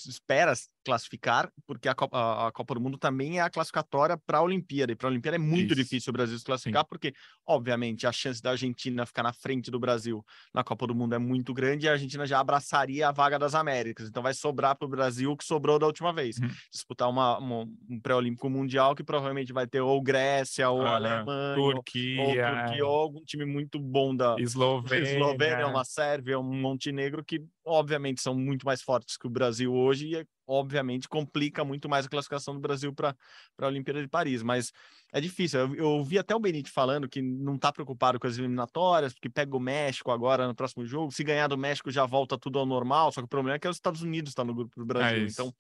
espera 0.08 0.54
classificar, 0.86 1.52
porque 1.66 1.90
a 1.90 1.96
Copa, 1.96 2.48
a 2.48 2.52
Copa, 2.52 2.76
do 2.76 2.80
Mundo 2.82 2.98
também 2.98 3.40
é 3.40 3.42
a 3.42 3.50
classificatória 3.50 4.18
para 4.18 4.38
a 4.38 4.42
Olimpíada, 4.42 4.92
e 4.94 4.96
para 4.96 5.08
a 5.08 5.12
Olimpíada 5.12 5.36
é 5.36 5.40
muito 5.40 5.74
Isso. 5.74 5.76
difícil 5.76 6.12
o 6.12 6.14
Brasil 6.14 6.38
se 6.38 6.46
classificar, 6.46 6.84
Sim. 6.84 6.88
porque, 6.88 7.14
obviamente, 7.46 8.06
a 8.06 8.12
chance 8.12 8.42
da 8.42 8.52
Argentina 8.52 9.06
ficar 9.06 9.24
na 9.24 9.34
frente 9.34 9.72
do 9.72 9.80
Brasil 9.80 10.24
na 10.54 10.64
Copa 10.64 10.86
do 10.86 10.96
Mundo 10.96 11.16
é 11.16 11.18
muito 11.18 11.54
grande, 11.54 11.88
e 11.88 11.90
a 11.90 11.94
Argentina 11.94 12.26
já 12.26 12.40
abraçaria 12.40 13.10
a 13.10 13.12
vaga 13.12 13.40
das 13.40 13.56
Américas, 13.56 14.08
então 14.08 14.22
vai 14.22 14.34
sobrar 14.34 14.78
para 14.78 14.86
o 14.86 14.90
Brasil 14.90 15.32
o 15.32 15.38
que 15.38 15.44
sobrou 15.44 15.80
da 15.80 15.88
última 15.88 16.14
vez, 16.14 16.38
uhum. 16.38 16.48
disputar 16.72 17.10
uma, 17.10 17.40
uma 17.40 17.66
um 17.90 18.00
pré-olímpico 18.00 18.50
mundial 18.50 18.96
que 18.96 19.04
provavelmente 19.04 19.52
vai 19.52 19.66
ter 19.66 19.82
ou 19.82 20.02
Grécia, 20.02 20.70
ou 20.70 20.84
ah, 20.84 20.96
Alemanha, 20.96 21.56
Turquia, 21.56 22.22
ou, 22.22 22.28
ou, 22.30 22.36
Turquia, 22.36 22.86
ou 22.86 23.00
algum 23.00 23.24
time 23.26 23.46
muito 23.46 23.80
bom 23.80 24.16
da 24.16 24.36
Eslovênia, 24.40 25.14
Eslovênia 25.14 25.68
uma 25.68 25.84
Sérvia, 25.84 26.40
um 26.40 26.44
Montenegro, 26.44 27.24
que 27.24 27.44
obviamente 27.66 28.22
são 28.22 28.36
muito 28.36 28.66
mais 28.66 28.82
fortes 28.82 29.18
que 29.18 29.28
o 29.28 29.30
Brasil 29.30 29.74
hoje 29.74 30.08
e 30.10 30.16
obviamente 30.48 31.08
complica 31.08 31.64
muito 31.64 31.90
mais 31.90 32.06
a 32.06 32.10
classificação 32.10 32.54
do 32.54 32.60
Brasil 32.60 32.94
para 32.94 33.16
a 33.60 33.68
Olimpíada 33.68 34.02
de 34.02 34.08
Paris, 34.08 34.44
mas 34.44 34.72
é 35.12 35.22
difícil. 35.22 35.60
Eu, 35.60 35.76
eu 35.76 36.04
vi 36.04 36.20
até 36.20 36.36
o 36.36 36.40
Benite 36.40 36.70
falando 36.70 37.08
que 37.08 37.22
não 37.22 37.56
está 37.56 37.72
preocupado 37.72 38.20
com 38.20 38.28
as 38.28 38.38
eliminatórias, 38.38 39.14
porque 39.14 39.30
pega 39.30 39.56
o 39.56 39.60
México 39.60 40.12
agora 40.12 40.48
no 40.48 40.56
próximo 40.56 40.86
jogo. 40.86 41.12
Se 41.12 41.24
ganhar 41.24 41.48
do 41.48 41.58
México 41.58 41.90
já 41.90 42.06
volta 42.06 42.38
tudo 42.38 42.60
ao 42.60 42.66
normal, 42.66 43.12
só 43.12 43.22
que 43.22 43.26
o 43.26 43.30
problema 43.30 43.56
é 43.56 43.60
que 43.60 43.68
os 43.68 43.78
Estados 43.78 44.02
Unidos 44.02 44.32
está 44.32 44.44
no 44.44 44.54
grupo 44.54 44.74
do 44.78 44.86
Brasil. 44.86 45.26
É 45.26 45.28
então, 45.28 45.54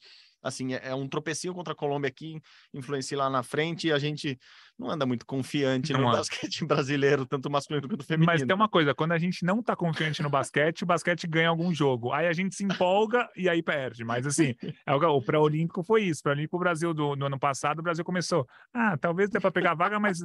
assim, 0.45 0.75
é, 0.75 0.89
é, 0.89 0.95
um 0.95 1.07
tropecinho 1.07 1.53
contra 1.53 1.73
a 1.73 1.75
Colômbia 1.75 2.07
aqui, 2.07 2.39
influencia 2.73 3.17
lá 3.17 3.29
na 3.29 3.41
frente 3.41 3.87
e 3.87 3.91
a 3.91 3.97
gente 3.97 4.37
não 4.77 4.89
anda 4.89 5.05
muito 5.05 5.25
confiante 5.25 5.91
não 5.93 6.01
no 6.01 6.09
é. 6.09 6.11
basquete 6.11 6.63
brasileiro, 6.65 7.25
tanto 7.25 7.49
masculino 7.49 7.87
quanto 7.87 8.05
feminino. 8.05 8.31
Mas 8.31 8.43
tem 8.43 8.55
uma 8.55 8.69
coisa, 8.69 8.93
quando 8.93 9.13
a 9.13 9.17
gente 9.17 9.43
não 9.43 9.63
tá 9.63 9.75
confiante 9.75 10.21
no 10.21 10.29
basquete, 10.29 10.83
o 10.83 10.85
basquete 10.85 11.25
ganha 11.25 11.49
algum 11.49 11.73
jogo. 11.73 12.11
Aí 12.11 12.27
a 12.27 12.33
gente 12.33 12.55
se 12.55 12.63
empolga 12.63 13.27
e 13.35 13.49
aí 13.49 13.63
perde. 13.63 14.03
Mas 14.03 14.27
assim, 14.27 14.53
é 14.85 14.93
o, 14.93 14.97
o 14.97 15.21
pré-olímpico 15.21 15.83
foi 15.83 16.03
isso. 16.03 16.21
Pré-olímpico 16.21 16.59
Brasil 16.59 16.93
do, 16.93 17.15
do, 17.15 17.25
ano 17.25 17.39
passado, 17.39 17.79
o 17.79 17.83
Brasil 17.83 18.03
começou, 18.03 18.47
ah, 18.73 18.97
talvez 18.97 19.29
dê 19.29 19.39
para 19.39 19.51
pegar 19.51 19.73
vaga, 19.73 19.99
mas 19.99 20.19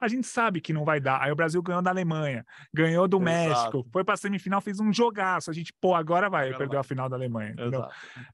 a 0.00 0.08
gente 0.08 0.26
sabe 0.26 0.60
que 0.60 0.72
não 0.72 0.84
vai 0.84 1.00
dar. 1.00 1.22
Aí 1.22 1.32
o 1.32 1.36
Brasil 1.36 1.62
ganhou 1.62 1.80
da 1.80 1.90
Alemanha, 1.90 2.44
ganhou 2.74 3.08
do 3.08 3.16
Exato. 3.16 3.24
México, 3.24 3.86
foi 3.90 4.04
para 4.04 4.16
semifinal, 4.16 4.60
fez 4.60 4.80
um 4.80 4.92
jogaço. 4.92 5.50
A 5.50 5.54
gente, 5.54 5.72
pô, 5.80 5.94
agora 5.94 6.28
vai, 6.28 6.46
agora 6.48 6.58
perdeu 6.58 6.80
a 6.80 6.84
final 6.84 7.08
da 7.08 7.16
Alemanha. 7.16 7.54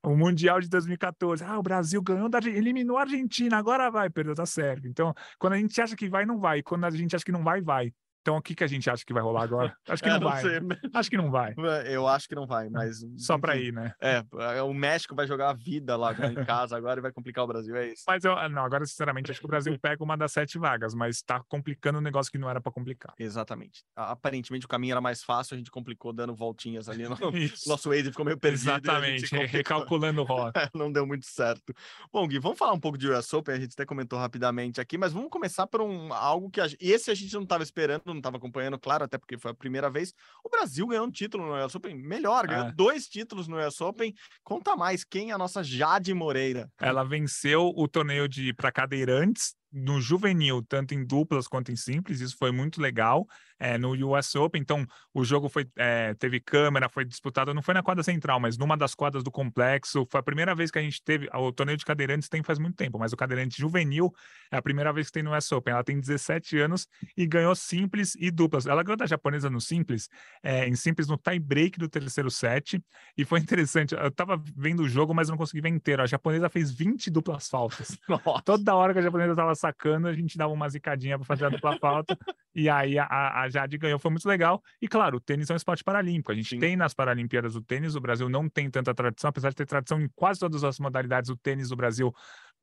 O 0.03 0.17
Mundial 0.17 0.61
de 0.61 0.69
2014, 0.69 1.28
ah, 1.43 1.59
o 1.59 1.63
Brasil 1.63 2.03
ganhou 2.03 2.29
da 2.29 2.39
eliminou 2.39 2.97
a 2.97 3.03
Argentina, 3.03 3.57
agora 3.57 3.91
vai, 3.91 4.09
perdeu 4.11 4.35
da 4.35 4.47
Sérvia. 4.47 4.89
Então, 4.89 5.15
quando 5.39 5.55
a 5.55 5.59
gente 5.59 5.81
acha 5.81 5.97
que 5.97 6.09
vai, 6.09 6.25
não 6.25 6.39
vai. 6.39 6.63
Quando 6.63 6.85
a 6.85 6.91
gente 6.91 7.15
acha 7.15 7.25
que 7.25 7.33
não 7.33 7.43
vai, 7.43 7.61
vai. 7.61 7.93
Então, 8.29 8.37
o 8.37 8.43
que, 8.43 8.55
que 8.55 8.63
a 8.63 8.67
gente 8.67 8.91
acha 8.91 9.03
que 9.07 9.13
vai 9.15 9.23
rolar 9.23 9.45
agora? 9.45 9.75
Acho 9.89 10.03
que 10.03 10.09
não, 10.11 10.21
não 10.21 10.29
vai. 10.29 10.43
Sei. 10.43 10.61
Acho 10.93 11.11
que 11.11 11.17
não 11.17 11.31
vai. 11.31 11.55
Eu 11.87 12.07
acho 12.07 12.29
que 12.29 12.35
não 12.35 12.47
vai, 12.47 12.69
mas. 12.69 12.99
Só 13.17 13.39
para 13.39 13.57
ir, 13.57 13.73
né? 13.73 13.95
É, 14.03 14.23
é, 14.59 14.63
o 14.63 14.75
México 14.75 15.15
vai 15.15 15.27
jogar 15.27 15.49
a 15.49 15.55
vida 15.55 15.97
lá 15.97 16.13
em 16.13 16.35
casa 16.45 16.77
agora 16.77 17.01
e 17.01 17.03
vai 17.03 17.11
complicar 17.11 17.45
o 17.45 17.47
Brasil, 17.47 17.75
é 17.75 17.89
isso. 17.89 18.03
Mas 18.07 18.25
eu, 18.25 18.35
não, 18.51 18.67
agora, 18.67 18.85
sinceramente, 18.85 19.31
acho 19.31 19.41
que 19.41 19.47
o 19.47 19.49
Brasil 19.49 19.79
pega 19.81 20.05
uma 20.05 20.15
das 20.15 20.33
sete 20.33 20.59
vagas, 20.59 20.95
mas 20.95 21.17
está 21.17 21.43
complicando 21.49 22.01
um 22.01 22.03
negócio 22.03 22.31
que 22.31 22.37
não 22.37 22.51
era 22.51 22.61
para 22.61 22.71
complicar. 22.71 23.15
Exatamente. 23.19 23.83
Aparentemente 23.97 24.67
o 24.67 24.69
caminho 24.69 24.93
era 24.93 25.01
mais 25.01 25.23
fácil, 25.23 25.55
a 25.55 25.57
gente 25.57 25.71
complicou 25.71 26.13
dando 26.13 26.35
voltinhas 26.35 26.87
ali. 26.87 27.05
No... 27.05 27.17
Nosso 27.67 27.89
Waze 27.89 28.11
ficou 28.11 28.27
meio 28.27 28.39
perdido. 28.39 28.73
Exatamente, 28.73 29.35
recalculando 29.35 30.23
rota. 30.23 30.59
É, 30.59 30.69
não 30.75 30.91
deu 30.91 31.07
muito 31.07 31.25
certo. 31.25 31.73
Bom, 32.13 32.27
Gui, 32.27 32.41
vamos 32.41 32.59
falar 32.59 32.73
um 32.73 32.81
pouco 32.81 32.99
de 32.99 33.09
US 33.09 33.33
Open, 33.33 33.55
a 33.55 33.61
gente 33.61 33.75
até 33.75 33.87
comentou 33.87 34.19
rapidamente 34.19 34.81
aqui, 34.81 34.99
mas 34.99 35.13
vamos 35.13 35.31
começar 35.31 35.69
por 35.69 35.81
um, 35.81 36.13
algo 36.13 36.51
que. 36.51 36.61
A... 36.61 36.67
Esse 36.81 37.13
a 37.13 37.15
gente 37.15 37.33
não 37.33 37.45
estava 37.45 37.63
esperando, 37.63 38.03
não 38.19 38.21
estava 38.21 38.37
acompanhando, 38.37 38.79
claro 38.79 39.05
até 39.05 39.17
porque 39.17 39.39
foi 39.39 39.51
a 39.51 39.55
primeira 39.55 39.89
vez. 39.89 40.13
O 40.45 40.49
Brasil 40.49 40.87
ganhou 40.87 41.07
um 41.07 41.11
título 41.11 41.47
no 41.47 41.65
US 41.65 41.75
Open, 41.75 41.97
melhor, 41.97 42.47
ganhou 42.47 42.67
é. 42.67 42.73
dois 42.73 43.07
títulos 43.07 43.49
no 43.49 43.59
US 43.59 43.81
Open. 43.81 44.15
Conta 44.43 44.77
mais, 44.77 45.05
quem 45.05 45.31
é 45.31 45.35
a 45.35 45.39
nossa 45.39 45.63
Jade 45.63 46.13
Moreira? 46.13 46.71
Ela 46.81 47.05
venceu 47.05 47.73
o 47.75 47.89
torneio 47.89 48.29
de 48.29 48.53
para 48.53 48.73
cadeirantes 48.73 49.55
no 49.73 50.01
juvenil, 50.01 50.63
tanto 50.63 50.95
em 50.95 51.05
duplas 51.05 51.47
quanto 51.47 51.71
em 51.71 51.77
simples, 51.77 52.21
isso 52.21 52.37
foi 52.39 52.51
muito 52.51 52.81
legal. 52.81 53.27
É, 53.59 53.77
no 53.79 53.93
US 54.15 54.35
Open. 54.35 54.61
Então, 54.61 54.87
o 55.13 55.25
jogo 55.25 55.49
foi 55.49 55.67
é, 55.77 56.15
teve 56.15 56.41
câmera, 56.41 56.89
foi 56.89 57.05
disputado, 57.05 57.53
não 57.53 57.63
foi 57.63 57.75
na 57.75 57.83
quadra 57.83 58.03
central, 58.03 58.39
mas 58.39 58.57
numa 58.57 58.77
das 58.77 58.95
quadras 58.95 59.23
do 59.23 59.31
complexo. 59.31 60.07
Foi 60.11 60.21
a 60.21 60.23
primeira 60.23 60.55
vez 60.55 60.71
que 60.71 60.79
a 60.79 60.83
gente 60.83 61.03
teve. 61.03 61.29
O 61.35 61.53
torneio 61.53 61.77
de 61.77 61.85
cadeirantes 61.85 62.29
tem 62.29 62.43
faz 62.43 62.59
muito 62.59 62.77
tempo, 62.77 62.99
mas 62.99 63.13
o 63.13 63.17
cadeirante 63.17 63.59
juvenil 63.59 64.13
é 64.51 64.57
a 64.57 64.63
primeira 64.63 64.93
vez 64.93 65.09
que 65.09 65.15
tem 65.15 65.23
no 65.23 65.37
US 65.37 65.51
Open. 65.53 65.73
Ela 65.73 65.85
tem 65.85 65.99
17 65.99 66.59
anos 66.59 66.87
e 67.17 67.27
ganhou 67.27 67.55
simples 67.55 68.15
e 68.19 68.31
duplas. 68.31 68.67
Ela 68.67 68.83
ganhou 68.83 68.97
da 68.97 69.07
japonesa 69.07 69.51
no 69.51 69.61
simples, 69.61 70.09
é, 70.43 70.69
em 70.69 70.75
simples 70.75 71.09
no 71.09 71.17
tie 71.17 71.39
break 71.39 71.79
do 71.79 71.89
terceiro 71.89 72.31
set. 72.31 72.83
E 73.17 73.25
foi 73.25 73.41
interessante. 73.41 73.95
Eu 73.95 74.11
tava 74.11 74.41
vendo 74.57 74.83
o 74.83 74.89
jogo, 74.89 75.15
mas 75.15 75.29
não 75.29 75.37
consegui 75.37 75.61
ver 75.61 75.69
inteiro. 75.69 76.03
A 76.03 76.07
japonesa 76.07 76.49
fez 76.49 76.71
20 76.71 77.11
duplas 77.11 77.49
faltas. 77.49 77.99
Nossa. 78.09 78.43
Toda 78.45 78.75
hora 78.75 78.93
que 78.93 78.99
a 78.99 79.03
japonesa 79.03 79.35
tava 79.35 79.55
sacando, 79.55 80.09
a 80.09 80.13
gente 80.13 80.37
dava 80.37 80.53
uma 80.53 80.69
zicadinha 80.69 81.19
para 81.19 81.27
fazer 81.27 81.47
a 81.47 81.49
dupla 81.49 81.79
falta. 81.79 82.17
e 82.55 82.69
aí 82.69 82.99
a, 82.99 83.07
a 83.07 83.48
Jade 83.51 83.79
ganhou, 83.79 83.99
foi 83.99 84.11
muito 84.11 84.29
legal. 84.29 84.63
E 84.81 84.89
claro, 84.89 85.19
o 85.19 85.21
tênis 85.21 85.51
é 85.51 85.53
um 85.53 85.57
esporte 85.57 85.85
paralímpico. 85.85 86.33
A 86.33 86.35
gente 86.35 86.51
Sim. 86.51 86.59
tem 86.59 86.77
nas 86.77 86.95
Paralimpíadas 86.95 87.57
o 87.57 87.63
tênis, 87.63 87.95
o 87.95 88.01
Brasil 88.01 88.29
não 88.29 88.49
tem 88.49 88.71
tanta 88.71 88.95
tradição, 88.95 89.31
apesar 89.31 89.51
de 89.51 89.57
ter 89.57 89.67
tradição 89.67 90.01
em 90.01 90.09
quase 90.15 90.41
todas 90.41 90.65
as 90.65 90.79
modalidades, 90.79 91.31
o 91.31 91.37
tênis 91.37 91.69
do 91.69 91.77
Brasil 91.77 92.13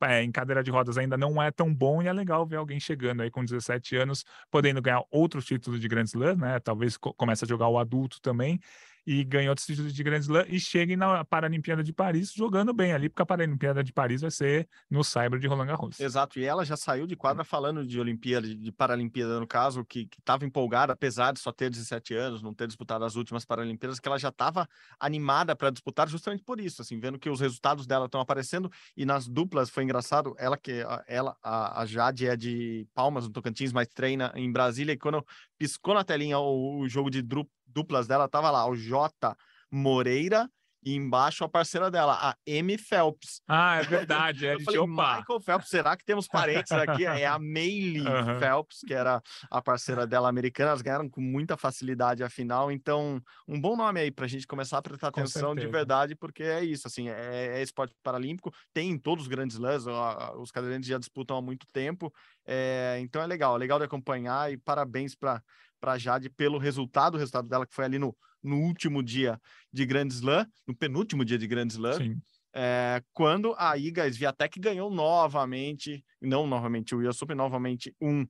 é, 0.03 0.21
em 0.21 0.31
cadeira 0.31 0.61
de 0.61 0.69
rodas 0.69 0.97
ainda 0.97 1.17
não 1.17 1.41
é 1.41 1.51
tão 1.51 1.73
bom 1.73 2.01
e 2.01 2.07
é 2.07 2.13
legal 2.13 2.45
ver 2.45 2.57
alguém 2.57 2.79
chegando 2.79 3.21
aí 3.21 3.31
com 3.31 3.43
17 3.43 3.95
anos, 3.95 4.25
podendo 4.51 4.81
ganhar 4.81 5.03
outros 5.09 5.45
títulos 5.45 5.79
de 5.79 5.87
Grand 5.87 6.03
Slam, 6.03 6.35
né? 6.35 6.59
Talvez 6.59 6.97
comece 6.97 7.45
a 7.45 7.47
jogar 7.47 7.67
o 7.69 7.77
adulto 7.77 8.19
também 8.21 8.59
e 9.05 9.23
ganhou 9.23 9.49
outros 9.49 9.67
títulos 9.67 9.93
de 9.93 10.03
Grand 10.03 10.19
Slam 10.19 10.45
e 10.47 10.59
cheguem 10.59 10.97
na 10.97 11.23
Paralimpíada 11.23 11.83
de 11.83 11.93
Paris 11.93 12.33
jogando 12.33 12.73
bem 12.73 12.93
ali, 12.93 13.09
porque 13.09 13.21
a 13.21 13.25
Paralimpíada 13.25 13.83
de 13.83 13.93
Paris 13.93 14.21
vai 14.21 14.31
ser 14.31 14.67
no 14.89 15.03
Cyber 15.03 15.39
de 15.39 15.47
Roland 15.47 15.67
Garros. 15.67 15.99
Exato, 15.99 16.39
e 16.39 16.45
ela 16.45 16.65
já 16.65 16.75
saiu 16.75 17.05
de 17.05 17.15
quadra 17.15 17.43
falando 17.43 17.85
de 17.85 17.99
Olimpíada, 17.99 18.47
de 18.47 18.71
Paralimpíada 18.71 19.39
no 19.39 19.47
caso, 19.47 19.85
que 19.85 20.09
estava 20.17 20.45
empolgada, 20.45 20.93
apesar 20.93 21.31
de 21.33 21.39
só 21.39 21.51
ter 21.51 21.69
17 21.69 22.13
anos, 22.15 22.41
não 22.41 22.53
ter 22.53 22.67
disputado 22.67 23.05
as 23.05 23.15
últimas 23.15 23.45
Paralimpíadas, 23.45 23.99
que 23.99 24.07
ela 24.07 24.17
já 24.17 24.29
estava 24.29 24.67
animada 24.99 25.55
para 25.55 25.69
disputar 25.69 26.09
justamente 26.09 26.43
por 26.43 26.59
isso, 26.59 26.81
assim, 26.81 26.99
vendo 26.99 27.19
que 27.19 27.29
os 27.29 27.39
resultados 27.39 27.85
dela 27.85 28.05
estão 28.05 28.21
aparecendo 28.21 28.71
e 28.97 29.05
nas 29.05 29.27
duplas 29.27 29.69
foi 29.69 29.83
engraçado, 29.83 30.35
ela 30.37 30.57
que 30.57 30.83
ela 31.07 31.35
a, 31.43 31.81
a 31.81 31.85
Jade 31.85 32.27
é 32.27 32.35
de 32.35 32.87
Palmas 32.93 33.25
no 33.25 33.31
Tocantins, 33.31 33.71
mas 33.71 33.87
treina 33.87 34.31
em 34.35 34.51
Brasília 34.51 34.93
e 34.93 34.97
quando 34.97 35.25
piscou 35.57 35.93
na 35.93 36.03
telinha 36.03 36.39
o, 36.39 36.79
o 36.79 36.89
jogo 36.89 37.09
de 37.09 37.21
duplas 37.65 38.07
dela, 38.07 38.27
tava 38.27 38.51
lá 38.51 38.67
o 38.67 38.75
J 38.75 39.35
Moreira 39.71 40.49
e 40.85 40.93
embaixo 40.93 41.43
a 41.43 41.49
parceira 41.49 41.89
dela, 41.89 42.13
a 42.21 42.37
M 42.45 42.77
Phelps. 42.77 43.41
Ah, 43.47 43.77
é 43.77 43.83
verdade. 43.83 44.45
É 44.45 44.53
eu 44.53 44.59
falei, 44.59 44.81
Michael 44.85 45.39
Phelps, 45.43 45.69
será 45.69 45.97
que 45.97 46.05
temos 46.05 46.27
parentes 46.27 46.71
aqui? 46.71 47.05
É 47.05 47.25
a 47.25 47.39
Meili 47.39 48.01
uhum. 48.01 48.05
Phelps, 48.39 48.81
que 48.85 48.93
era 48.93 49.19
a 49.49 49.61
parceira 49.63 50.05
dela 50.05 50.29
americana. 50.29 50.69
Elas 50.69 50.83
ganharam 50.83 51.09
com 51.09 51.19
muita 51.19 51.57
facilidade 51.57 52.23
a 52.23 52.29
final. 52.29 52.71
Então, 52.71 53.19
um 53.47 53.59
bom 53.59 53.75
nome 53.75 53.99
aí 53.99 54.11
para 54.11 54.25
a 54.25 54.27
gente 54.27 54.45
começar 54.45 54.77
a 54.77 54.81
prestar 54.81 55.11
com 55.11 55.21
atenção 55.21 55.49
certeza. 55.49 55.65
de 55.65 55.71
verdade, 55.71 56.15
porque 56.15 56.43
é 56.43 56.63
isso, 56.63 56.87
assim, 56.87 57.09
é, 57.09 57.57
é 57.57 57.61
esporte 57.63 57.95
paralímpico. 58.03 58.53
Tem 58.71 58.91
em 58.91 58.97
todos 58.97 59.23
os 59.23 59.27
grandes 59.27 59.57
lãs, 59.57 59.85
os 60.37 60.51
cadeirantes 60.51 60.87
já 60.87 60.99
disputam 60.99 61.35
há 61.35 61.41
muito 61.41 61.65
tempo. 61.73 62.13
É, 62.45 62.99
então 63.01 63.23
é 63.23 63.25
legal, 63.25 63.57
legal 63.57 63.79
de 63.79 63.85
acompanhar 63.85 64.53
e 64.53 64.57
parabéns 64.57 65.15
para 65.15 65.41
para 65.77 65.99
Jade 65.99 66.29
pelo 66.31 66.57
resultado, 66.57 67.13
o 67.13 67.17
resultado 67.17 67.47
dela 67.47 67.67
que 67.67 67.75
foi 67.75 67.85
ali 67.85 67.99
no, 67.99 68.15
no 68.45 68.59
último 68.59 69.03
dia 69.03 69.39
de 69.71 69.85
Grand 69.85 70.07
Slam, 70.07 70.45
no 70.67 70.75
penúltimo 70.75 71.25
dia 71.25 71.37
de 71.37 71.47
Grand 71.47 71.67
Slam, 71.67 72.17
é, 72.53 73.03
quando 73.11 73.53
a 73.57 73.77
Iga 73.77 74.11
Swiatek 74.11 74.59
ganhou 74.59 74.89
novamente, 74.89 76.03
não 76.21 76.47
novamente 76.47 76.95
o 76.95 77.09
US 77.09 77.21
Open, 77.21 77.35
novamente 77.35 77.93
um 77.99 78.25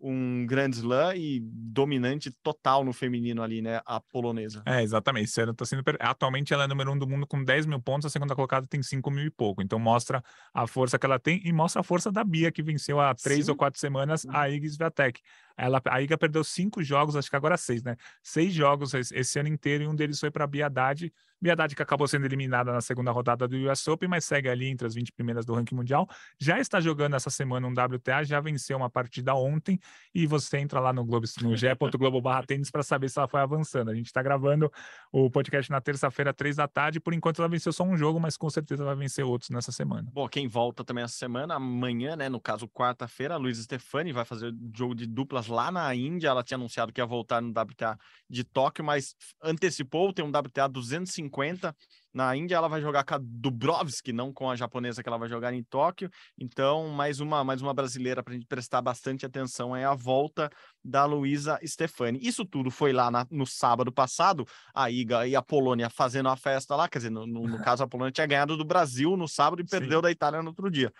um 0.00 0.46
grande 0.46 0.76
slam 0.76 1.16
e 1.16 1.40
dominante 1.42 2.30
total 2.42 2.84
no 2.84 2.92
feminino 2.92 3.42
ali, 3.42 3.60
né? 3.60 3.80
A 3.84 4.00
polonesa. 4.00 4.62
É, 4.64 4.82
exatamente. 4.82 5.38
Ela 5.40 5.52
tá 5.52 5.64
sendo... 5.64 5.82
Atualmente 5.98 6.54
ela 6.54 6.64
é 6.64 6.66
número 6.66 6.92
um 6.92 6.98
do 6.98 7.06
mundo 7.06 7.26
com 7.26 7.42
10 7.42 7.66
mil 7.66 7.80
pontos, 7.80 8.06
a 8.06 8.10
segunda 8.10 8.34
colocada 8.34 8.66
tem 8.66 8.82
5 8.82 9.10
mil 9.10 9.24
e 9.24 9.30
pouco. 9.30 9.60
Então 9.60 9.78
mostra 9.78 10.22
a 10.54 10.66
força 10.66 10.98
que 10.98 11.04
ela 11.04 11.18
tem 11.18 11.40
e 11.44 11.52
mostra 11.52 11.80
a 11.80 11.82
força 11.82 12.12
da 12.12 12.22
Bia, 12.22 12.52
que 12.52 12.62
venceu 12.62 13.00
há 13.00 13.14
três 13.14 13.46
Sim. 13.46 13.50
ou 13.50 13.56
quatro 13.56 13.80
semanas 13.80 14.24
a 14.28 14.48
Iga 14.48 14.68
Swiatek. 14.68 15.20
Ela, 15.58 15.82
a 15.86 16.00
Iga 16.00 16.16
perdeu 16.16 16.44
cinco 16.44 16.82
jogos, 16.84 17.16
acho 17.16 17.28
que 17.28 17.34
agora 17.34 17.56
seis, 17.56 17.82
né? 17.82 17.96
Seis 18.22 18.54
jogos 18.54 18.94
esse 18.94 19.40
ano 19.40 19.48
inteiro 19.48 19.82
e 19.82 19.88
um 19.88 19.94
deles 19.94 20.20
foi 20.20 20.30
para 20.30 20.44
a 20.44 20.46
Bia 20.46 20.66
Haddad. 20.66 21.12
Bia 21.40 21.52
Haddad 21.52 21.74
que 21.74 21.82
acabou 21.82 22.06
sendo 22.06 22.26
eliminada 22.26 22.72
na 22.72 22.80
segunda 22.80 23.10
rodada 23.10 23.48
do 23.48 23.56
US 23.68 23.86
Open, 23.88 24.08
mas 24.08 24.24
segue 24.24 24.48
ali 24.48 24.68
entre 24.68 24.86
as 24.86 24.94
20 24.94 25.12
primeiras 25.12 25.44
do 25.44 25.54
ranking 25.54 25.74
mundial. 25.74 26.08
Já 26.38 26.60
está 26.60 26.80
jogando 26.80 27.16
essa 27.16 27.28
semana 27.28 27.66
um 27.66 27.72
WTA, 27.72 28.22
já 28.24 28.40
venceu 28.40 28.76
uma 28.76 28.88
partida 28.88 29.34
ontem 29.34 29.80
e 30.14 30.26
você 30.26 30.58
entra 30.58 30.78
lá 30.78 30.92
no 30.92 31.04
Globo, 31.04 31.26
no 31.42 31.56
ge.globo 31.56 32.20
barra 32.20 32.44
tênis 32.44 32.70
para 32.70 32.84
saber 32.84 33.08
se 33.10 33.18
ela 33.18 33.26
foi 33.26 33.40
avançando. 33.40 33.90
A 33.90 33.94
gente 33.94 34.06
está 34.06 34.22
gravando 34.22 34.70
o 35.10 35.28
podcast 35.28 35.70
na 35.72 35.80
terça-feira, 35.80 36.32
três 36.32 36.54
da 36.56 36.68
tarde. 36.68 37.00
Por 37.00 37.12
enquanto 37.12 37.40
ela 37.40 37.48
venceu 37.48 37.72
só 37.72 37.82
um 37.82 37.96
jogo, 37.96 38.20
mas 38.20 38.36
com 38.36 38.48
certeza 38.48 38.84
vai 38.84 38.94
vencer 38.94 39.24
outros 39.24 39.50
nessa 39.50 39.72
semana. 39.72 40.08
Bom, 40.12 40.28
quem 40.28 40.46
volta 40.46 40.84
também 40.84 41.02
essa 41.02 41.16
semana, 41.16 41.54
amanhã, 41.54 42.14
né? 42.14 42.28
No 42.28 42.40
caso, 42.40 42.68
quarta-feira, 42.68 43.34
a 43.34 43.36
Luiz 43.36 43.58
Stefani 43.58 44.12
vai 44.12 44.24
fazer 44.24 44.54
jogo 44.72 44.94
de 44.94 45.06
duplas 45.06 45.47
lá 45.48 45.70
na 45.70 45.94
Índia. 45.94 46.28
Ela 46.28 46.42
tinha 46.42 46.56
anunciado 46.56 46.92
que 46.92 47.00
ia 47.00 47.06
voltar 47.06 47.40
no 47.40 47.50
WTA 47.50 47.98
de 48.28 48.44
Tóquio, 48.44 48.84
mas 48.84 49.14
antecipou, 49.42 50.12
tem 50.12 50.24
um 50.24 50.30
WTA 50.30 50.68
250 50.68 51.74
na 52.12 52.34
Índia 52.34 52.56
ela 52.56 52.68
vai 52.68 52.80
jogar 52.80 53.04
com 53.04 53.14
a 53.14 53.20
Dubrovski, 53.20 54.12
não 54.12 54.32
com 54.32 54.50
a 54.50 54.56
japonesa 54.56 55.02
que 55.02 55.08
ela 55.08 55.18
vai 55.18 55.28
jogar 55.28 55.52
em 55.52 55.62
Tóquio. 55.62 56.10
Então, 56.36 56.88
mais 56.88 57.20
uma, 57.20 57.44
mais 57.44 57.62
uma 57.62 57.74
brasileira 57.74 58.22
para 58.22 58.32
a 58.32 58.34
gente 58.34 58.46
prestar 58.46 58.80
bastante 58.82 59.26
atenção 59.26 59.76
é 59.76 59.84
a 59.84 59.94
volta 59.94 60.50
da 60.84 61.04
Luísa 61.04 61.60
Stefani. 61.64 62.18
Isso 62.20 62.44
tudo 62.44 62.70
foi 62.70 62.92
lá 62.92 63.10
na, 63.10 63.26
no 63.30 63.46
sábado 63.46 63.92
passado, 63.92 64.44
a 64.74 64.90
Iga 64.90 65.28
e 65.28 65.36
a 65.36 65.42
Polônia 65.42 65.90
fazendo 65.90 66.28
a 66.28 66.36
festa 66.36 66.74
lá, 66.74 66.88
quer 66.88 66.98
dizer, 66.98 67.10
no, 67.10 67.26
no, 67.26 67.46
no 67.46 67.58
caso 67.62 67.84
a 67.84 67.88
Polônia 67.88 68.12
tinha 68.12 68.26
ganhado 68.26 68.56
do 68.56 68.64
Brasil 68.64 69.16
no 69.16 69.28
sábado 69.28 69.60
e 69.60 69.64
perdeu 69.64 69.98
Sim. 69.98 70.02
da 70.02 70.10
Itália 70.10 70.42
no 70.42 70.48
outro 70.48 70.70
dia 70.70 70.92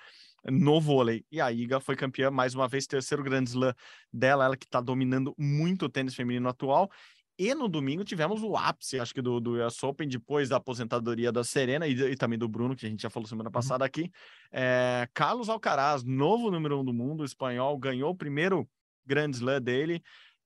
no 0.45 0.81
vôlei. 0.81 1.25
E 1.31 1.41
a 1.41 1.51
Iga 1.53 1.81
foi 1.81 1.97
campeã 1.97 2.31
mais 2.31 2.55
uma 2.55 2.69
vez, 2.69 2.87
terceiro 2.87 3.23
grande 3.23 3.51
slam 3.51 3.75
dela, 4.13 4.45
ela 4.45 4.57
que 4.57 4.67
está 4.67 4.81
dominando 4.81 5.35
muito 5.39 5.87
o 5.87 5.89
tênis 5.89 6.15
feminino 6.15 6.49
atual. 6.49 6.91
E 7.39 7.55
no 7.55 7.69
domingo 7.69 8.03
tivemos 8.03 8.43
o 8.43 8.57
ápice, 8.57 8.99
acho 8.99 9.15
que 9.15 9.23
do, 9.23 9.39
do 9.39 9.65
US 9.65 9.81
Open, 9.85 10.09
depois 10.09 10.49
da 10.49 10.57
aposentadoria 10.57 11.31
da 11.31 11.45
Serena 11.45 11.87
e, 11.87 11.93
e 11.93 12.17
também 12.17 12.37
do 12.37 12.49
Bruno, 12.49 12.75
que 12.75 12.85
a 12.85 12.89
gente 12.89 13.01
já 13.01 13.09
falou 13.09 13.29
semana 13.29 13.49
uhum. 13.49 13.53
passada 13.53 13.85
aqui. 13.85 14.11
É, 14.51 15.09
Carlos 15.15 15.49
Alcaraz, 15.49 16.03
novo 16.03 16.51
número 16.51 16.81
um 16.81 16.85
do 16.85 16.93
mundo, 16.93 17.25
espanhol, 17.25 17.79
ganhou 17.79 18.11
o 18.11 18.17
primeiro 18.17 18.69
Grand 19.07 19.31
Slam 19.31 19.61
dele. 19.61 20.03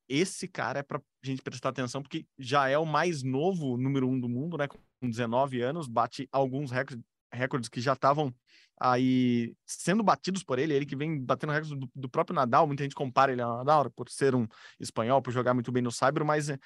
Esse 0.07 0.47
cara 0.47 0.81
é 0.81 0.83
para 0.83 0.99
a 0.99 1.27
gente 1.27 1.41
prestar 1.41 1.71
atenção, 1.71 2.03
porque 2.03 2.27
já 2.39 2.69
é 2.69 2.77
o 2.77 2.85
mais 2.85 3.23
novo 3.23 3.79
número 3.79 4.07
um 4.07 4.21
do 4.21 4.29
mundo, 4.29 4.59
né? 4.59 4.69
Com 4.69 5.09
19 5.09 5.63
anos, 5.63 5.89
bate 5.89 6.29
alguns 6.31 6.71
recordes, 6.71 7.03
recordes 7.33 7.69
que 7.71 7.81
já 7.81 7.95
estavam 7.95 8.35
aí 8.83 9.55
sendo 9.65 10.03
batidos 10.03 10.43
por 10.43 10.59
ele, 10.59 10.75
ele 10.75 10.85
que 10.85 10.97
vem 10.97 11.21
batendo 11.21 11.51
recordes 11.51 11.79
do, 11.79 11.89
do, 11.95 12.09
próprio 12.09 12.35
Nadal, 12.35 12.67
muita 12.67 12.83
gente 12.83 12.95
compara 12.95 13.31
ele 13.31 13.41
ao 13.41 13.59
Nadal 13.59 13.91
por 13.91 14.09
ser 14.11 14.35
um 14.35 14.47
espanhol, 14.81 15.23
por 15.23 15.33
jogar 15.33 15.55
muito 15.55 15.71
bem 15.71 15.83
no 15.83 15.93
Cyber, 15.93 16.25
mas 16.25 16.49
eh, 16.49 16.59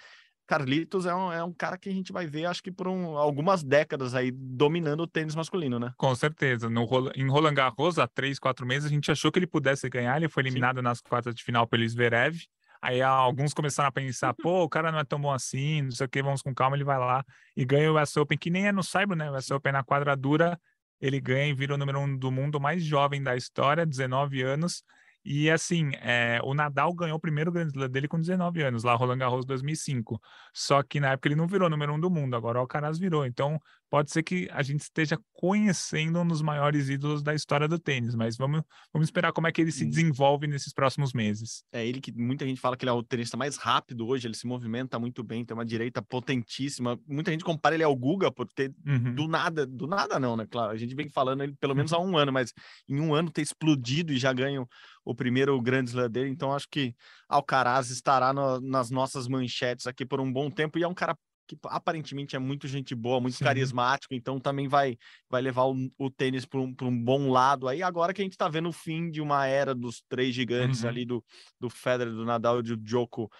Carlitos 0.46 1.04
é 1.04 1.14
um, 1.14 1.32
é 1.32 1.44
um 1.44 1.52
cara 1.52 1.76
que 1.76 1.88
a 1.88 1.92
gente 1.92 2.12
vai 2.12 2.26
ver, 2.26 2.46
acho 2.46 2.62
que 2.62 2.72
por 2.72 2.88
um, 2.88 3.18
algumas 3.18 3.62
décadas 3.62 4.14
aí, 4.14 4.30
dominando 4.30 5.00
o 5.00 5.06
tênis 5.06 5.34
masculino, 5.34 5.78
né? 5.78 5.92
Com 5.96 6.14
certeza. 6.14 6.70
No, 6.70 6.86
em 7.14 7.28
Roland 7.28 7.54
Garros, 7.54 7.98
há 7.98 8.06
três, 8.06 8.38
quatro 8.38 8.64
meses, 8.64 8.86
a 8.86 8.94
gente 8.94 9.10
achou 9.10 9.30
que 9.30 9.38
ele 9.38 9.46
pudesse 9.46 9.88
ganhar, 9.90 10.16
ele 10.16 10.28
foi 10.28 10.42
eliminado 10.42 10.76
Sim. 10.76 10.82
nas 10.82 11.00
quartas 11.00 11.34
de 11.34 11.44
final 11.44 11.66
pelo 11.66 11.86
Zverev, 11.86 12.38
Aí 12.80 13.02
alguns 13.02 13.52
começaram 13.52 13.88
a 13.88 13.92
pensar, 13.92 14.34
pô, 14.40 14.62
o 14.62 14.68
cara 14.68 14.92
não 14.92 14.98
é 14.98 15.04
tão 15.04 15.20
bom 15.20 15.32
assim, 15.32 15.82
não 15.82 15.90
sei 15.90 16.06
o 16.06 16.08
que, 16.08 16.22
vamos 16.22 16.42
com 16.42 16.54
calma, 16.54 16.76
ele 16.76 16.84
vai 16.84 16.98
lá 16.98 17.24
e 17.56 17.64
ganha 17.64 17.90
o 17.92 18.00
US 18.00 18.16
Open, 18.16 18.38
que 18.38 18.50
nem 18.50 18.68
é 18.68 18.72
no 18.72 18.82
Cyber, 18.82 19.16
né? 19.16 19.30
O 19.30 19.36
US 19.36 19.50
Open 19.50 19.72
na 19.72 19.82
quadradura 19.82 20.58
ele 21.00 21.20
ganha 21.20 21.46
e 21.46 21.54
vira 21.54 21.74
o 21.74 21.78
número 21.78 22.00
um 22.00 22.16
do 22.16 22.30
mundo 22.30 22.60
mais 22.60 22.82
jovem 22.84 23.22
da 23.22 23.36
história, 23.36 23.86
19 23.86 24.42
anos. 24.42 24.82
E 25.28 25.50
assim, 25.50 25.90
é, 25.96 26.38
o 26.44 26.54
Nadal 26.54 26.94
ganhou 26.94 27.16
o 27.16 27.20
primeiro 27.20 27.50
Grand 27.50 27.66
Slam 27.66 27.90
dele 27.90 28.06
com 28.06 28.20
19 28.20 28.62
anos, 28.62 28.84
lá 28.84 28.94
Roland 28.94 29.18
Garros 29.18 29.44
2005. 29.44 30.20
Só 30.54 30.84
que 30.84 31.00
na 31.00 31.10
época 31.10 31.26
ele 31.26 31.34
não 31.34 31.48
virou 31.48 31.68
número 31.68 31.92
um 31.92 31.98
do 31.98 32.08
mundo, 32.08 32.36
agora 32.36 32.58
o 32.58 32.60
Alcaraz 32.60 32.96
virou. 32.96 33.26
Então 33.26 33.60
pode 33.96 34.10
ser 34.10 34.22
que 34.22 34.46
a 34.52 34.62
gente 34.62 34.82
esteja 34.82 35.18
conhecendo 35.32 36.20
um 36.20 36.28
dos 36.28 36.42
maiores 36.42 36.90
ídolos 36.90 37.22
da 37.22 37.34
história 37.34 37.66
do 37.66 37.78
tênis, 37.78 38.14
mas 38.14 38.36
vamos, 38.36 38.60
vamos 38.92 39.06
esperar 39.06 39.32
como 39.32 39.46
é 39.46 39.52
que 39.52 39.58
ele 39.58 39.72
se 39.72 39.86
desenvolve 39.86 40.46
nesses 40.46 40.70
próximos 40.70 41.14
meses. 41.14 41.64
É 41.72 41.86
ele 41.86 41.98
que 41.98 42.12
muita 42.12 42.44
gente 42.44 42.60
fala 42.60 42.76
que 42.76 42.84
ele 42.84 42.90
é 42.90 42.92
o 42.92 43.02
tenista 43.02 43.38
mais 43.38 43.56
rápido 43.56 44.06
hoje, 44.06 44.28
ele 44.28 44.36
se 44.36 44.46
movimenta 44.46 44.98
muito 44.98 45.24
bem, 45.24 45.46
tem 45.46 45.54
uma 45.54 45.64
direita 45.64 46.02
potentíssima. 46.02 47.00
Muita 47.08 47.30
gente 47.30 47.42
compara 47.42 47.74
ele 47.74 47.84
ao 47.84 47.96
Guga 47.96 48.30
por 48.30 48.46
ter 48.46 48.70
uhum. 48.86 49.14
do 49.14 49.26
nada, 49.26 49.64
do 49.64 49.86
nada 49.86 50.20
não, 50.20 50.36
né? 50.36 50.46
Claro, 50.46 50.72
a 50.72 50.76
gente 50.76 50.94
vem 50.94 51.08
falando 51.08 51.42
ele 51.42 51.54
pelo 51.58 51.74
menos 51.74 51.94
há 51.94 51.98
um 51.98 52.18
ano, 52.18 52.30
mas 52.30 52.52
em 52.86 53.00
um 53.00 53.14
ano 53.14 53.30
ter 53.30 53.40
explodido 53.40 54.12
e 54.12 54.18
já 54.18 54.30
ganho 54.30 54.68
o 55.06 55.14
primeiro 55.14 55.58
grande 55.62 55.88
slam 55.88 56.10
dele, 56.10 56.28
então 56.28 56.52
acho 56.52 56.68
que 56.68 56.94
Alcaraz 57.28 57.88
estará 57.90 58.34
no, 58.34 58.60
nas 58.60 58.90
nossas 58.90 59.26
manchetes 59.26 59.86
aqui 59.86 60.04
por 60.04 60.20
um 60.20 60.30
bom 60.30 60.50
tempo 60.50 60.78
e 60.78 60.82
é 60.82 60.88
um 60.88 60.92
cara 60.92 61.16
que 61.46 61.56
aparentemente 61.66 62.34
é 62.34 62.38
muito 62.38 62.66
gente 62.66 62.94
boa, 62.94 63.20
muito 63.20 63.36
Sim. 63.36 63.44
carismático, 63.44 64.14
então 64.14 64.40
também 64.40 64.68
vai, 64.68 64.98
vai 65.28 65.40
levar 65.40 65.64
o, 65.64 65.90
o 65.98 66.10
tênis 66.10 66.44
para 66.44 66.60
um, 66.60 66.74
um 66.82 67.04
bom 67.04 67.30
lado. 67.30 67.68
Aí 67.68 67.82
agora 67.82 68.12
que 68.12 68.20
a 68.20 68.24
gente 68.24 68.32
está 68.32 68.48
vendo 68.48 68.68
o 68.68 68.72
fim 68.72 69.10
de 69.10 69.20
uma 69.20 69.46
era 69.46 69.74
dos 69.74 70.02
três 70.08 70.34
gigantes 70.34 70.82
uhum. 70.82 70.88
ali, 70.88 71.04
do, 71.04 71.24
do 71.60 71.70
Federer, 71.70 72.12
do 72.12 72.24
Nadal 72.24 72.60
e 72.60 72.62
do 72.62 72.76
Djoko, 72.76 73.30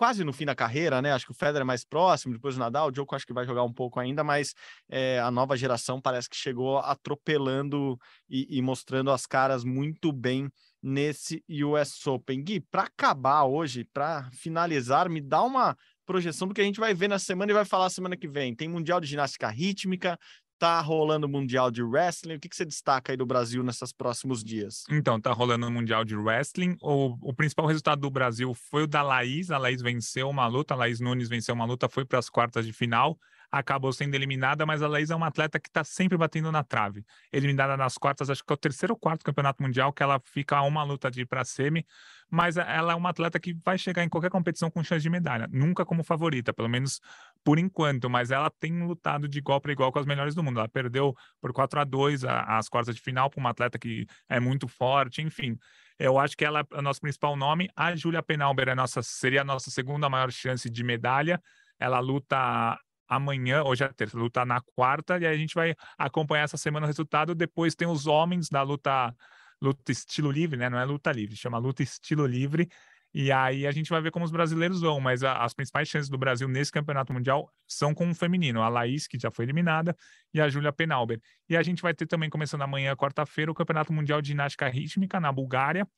quase 0.00 0.24
no 0.24 0.32
fim 0.32 0.46
da 0.46 0.54
carreira, 0.54 1.02
né? 1.02 1.12
Acho 1.12 1.26
que 1.26 1.32
o 1.32 1.34
Federer 1.34 1.60
é 1.60 1.64
mais 1.64 1.84
próximo, 1.84 2.32
depois 2.32 2.56
o 2.56 2.58
Nadal, 2.58 2.88
o 2.88 2.90
Djokovic 2.90 3.16
acho 3.16 3.26
que 3.26 3.34
vai 3.34 3.44
jogar 3.44 3.64
um 3.64 3.72
pouco 3.72 4.00
ainda, 4.00 4.24
mas 4.24 4.54
é, 4.88 5.20
a 5.20 5.30
nova 5.30 5.58
geração 5.58 6.00
parece 6.00 6.26
que 6.26 6.36
chegou 6.36 6.78
atropelando 6.78 7.98
e, 8.26 8.46
e 8.56 8.62
mostrando 8.62 9.10
as 9.10 9.26
caras 9.26 9.62
muito 9.62 10.10
bem 10.10 10.50
nesse 10.82 11.44
US 11.50 12.06
Open. 12.06 12.42
Gui, 12.42 12.60
para 12.60 12.84
acabar 12.84 13.44
hoje, 13.44 13.84
para 13.84 14.30
finalizar, 14.32 15.10
me 15.10 15.20
dá 15.20 15.42
uma 15.42 15.76
projeção 16.10 16.48
do 16.48 16.54
que 16.54 16.60
a 16.60 16.64
gente 16.64 16.80
vai 16.80 16.92
ver 16.92 17.06
na 17.06 17.20
semana 17.20 17.52
e 17.52 17.54
vai 17.54 17.64
falar 17.64 17.88
semana 17.88 18.16
que 18.16 18.26
vem. 18.26 18.52
Tem 18.52 18.66
Mundial 18.66 19.00
de 19.00 19.06
Ginástica 19.06 19.48
Rítmica, 19.48 20.18
tá 20.58 20.80
rolando 20.80 21.28
o 21.28 21.30
Mundial 21.30 21.70
de 21.70 21.84
Wrestling. 21.84 22.34
O 22.34 22.40
que, 22.40 22.48
que 22.48 22.56
você 22.56 22.64
destaca 22.64 23.12
aí 23.12 23.16
do 23.16 23.24
Brasil 23.24 23.62
nesses 23.62 23.92
próximos 23.92 24.42
dias? 24.42 24.82
Então, 24.90 25.20
tá 25.20 25.32
rolando 25.32 25.68
o 25.68 25.70
Mundial 25.70 26.04
de 26.04 26.16
Wrestling. 26.16 26.76
O, 26.82 27.16
o 27.22 27.32
principal 27.32 27.64
resultado 27.66 28.00
do 28.00 28.10
Brasil 28.10 28.52
foi 28.54 28.82
o 28.82 28.86
da 28.88 29.02
Laís. 29.02 29.52
A 29.52 29.58
Laís 29.58 29.80
venceu 29.80 30.28
uma 30.28 30.48
luta, 30.48 30.74
a 30.74 30.76
Laís 30.76 30.98
Nunes 30.98 31.28
venceu 31.28 31.54
uma 31.54 31.64
luta, 31.64 31.88
foi 31.88 32.04
para 32.04 32.18
as 32.18 32.28
quartas 32.28 32.66
de 32.66 32.72
final 32.72 33.16
acabou 33.50 33.92
sendo 33.92 34.14
eliminada, 34.14 34.64
mas 34.64 34.82
a 34.82 34.88
Laís 34.88 35.10
é 35.10 35.16
uma 35.16 35.26
atleta 35.26 35.58
que 35.58 35.68
está 35.68 35.82
sempre 35.82 36.16
batendo 36.16 36.52
na 36.52 36.62
trave. 36.62 37.04
Eliminada 37.32 37.76
nas 37.76 37.98
quartas, 37.98 38.30
acho 38.30 38.44
que 38.44 38.52
é 38.52 38.54
o 38.54 38.56
terceiro 38.56 38.94
ou 38.94 38.98
quarto 38.98 39.24
campeonato 39.24 39.62
mundial 39.62 39.92
que 39.92 40.02
ela 40.02 40.20
fica 40.24 40.56
a 40.56 40.62
uma 40.62 40.82
luta 40.82 41.10
de 41.10 41.22
ir 41.22 41.26
para 41.26 41.44
semi, 41.44 41.84
mas 42.30 42.56
ela 42.56 42.92
é 42.92 42.94
uma 42.94 43.10
atleta 43.10 43.40
que 43.40 43.54
vai 43.64 43.76
chegar 43.76 44.04
em 44.04 44.08
qualquer 44.08 44.30
competição 44.30 44.70
com 44.70 44.84
chance 44.84 45.02
de 45.02 45.10
medalha, 45.10 45.48
nunca 45.50 45.84
como 45.84 46.04
favorita, 46.04 46.52
pelo 46.52 46.68
menos 46.68 47.00
por 47.42 47.58
enquanto, 47.58 48.08
mas 48.08 48.30
ela 48.30 48.50
tem 48.50 48.84
lutado 48.84 49.26
de 49.26 49.38
igual 49.38 49.60
para 49.60 49.72
igual 49.72 49.90
com 49.90 49.98
as 49.98 50.06
melhores 50.06 50.34
do 50.34 50.42
mundo. 50.42 50.60
Ela 50.60 50.68
perdeu 50.68 51.14
por 51.40 51.52
4 51.52 51.80
a 51.80 51.84
2 51.84 52.24
as 52.24 52.68
quartas 52.68 52.94
de 52.94 53.00
final 53.00 53.28
para 53.28 53.40
uma 53.40 53.50
atleta 53.50 53.78
que 53.78 54.06
é 54.28 54.38
muito 54.38 54.68
forte, 54.68 55.22
enfim. 55.22 55.58
Eu 55.98 56.18
acho 56.18 56.36
que 56.36 56.44
ela 56.44 56.60
é 56.60 56.78
o 56.78 56.82
nosso 56.82 57.00
principal 57.00 57.36
nome. 57.36 57.68
A 57.76 57.94
Júlia 57.94 58.22
Penalber 58.22 58.68
é 58.68 58.74
nossa, 58.74 59.02
seria 59.02 59.42
a 59.42 59.44
nossa 59.44 59.70
segunda 59.70 60.08
maior 60.08 60.30
chance 60.30 60.68
de 60.70 60.84
medalha. 60.84 61.42
Ela 61.78 61.98
luta 62.00 62.78
amanhã, 63.10 63.64
hoje 63.64 63.82
é 63.82 63.88
terça, 63.88 64.16
luta 64.16 64.44
na 64.44 64.60
quarta, 64.60 65.18
e 65.18 65.26
aí 65.26 65.34
a 65.34 65.36
gente 65.36 65.54
vai 65.54 65.74
acompanhar 65.98 66.44
essa 66.44 66.56
semana 66.56 66.86
o 66.86 66.88
resultado. 66.88 67.34
Depois 67.34 67.74
tem 67.74 67.88
os 67.88 68.06
homens 68.06 68.48
da 68.48 68.62
luta, 68.62 69.12
luta 69.60 69.90
estilo 69.90 70.30
livre, 70.30 70.56
né? 70.56 70.70
Não 70.70 70.78
é 70.78 70.84
luta 70.84 71.10
livre, 71.10 71.36
chama 71.36 71.58
luta 71.58 71.82
estilo 71.82 72.24
livre. 72.24 72.68
E 73.12 73.32
aí 73.32 73.66
a 73.66 73.72
gente 73.72 73.90
vai 73.90 74.00
ver 74.00 74.12
como 74.12 74.24
os 74.24 74.30
brasileiros 74.30 74.80
vão, 74.80 75.00
mas 75.00 75.24
a, 75.24 75.42
as 75.42 75.52
principais 75.52 75.88
chances 75.88 76.08
do 76.08 76.16
Brasil 76.16 76.46
nesse 76.46 76.70
campeonato 76.70 77.12
mundial 77.12 77.52
são 77.66 77.92
com 77.92 78.08
o 78.08 78.14
feminino, 78.14 78.62
a 78.62 78.68
Laís, 78.68 79.08
que 79.08 79.18
já 79.18 79.32
foi 79.32 79.44
eliminada, 79.44 79.96
e 80.32 80.40
a 80.40 80.48
Júlia 80.48 80.72
Penalber. 80.72 81.20
E 81.48 81.56
a 81.56 81.62
gente 81.62 81.82
vai 81.82 81.92
ter 81.92 82.06
também, 82.06 82.30
começando 82.30 82.62
amanhã, 82.62 82.94
quarta-feira, 82.94 83.50
o 83.50 83.54
Campeonato 83.54 83.92
Mundial 83.92 84.22
de 84.22 84.28
Ginástica 84.28 84.68
Rítmica 84.68 85.18
na 85.18 85.32
Bulgária, 85.32 85.88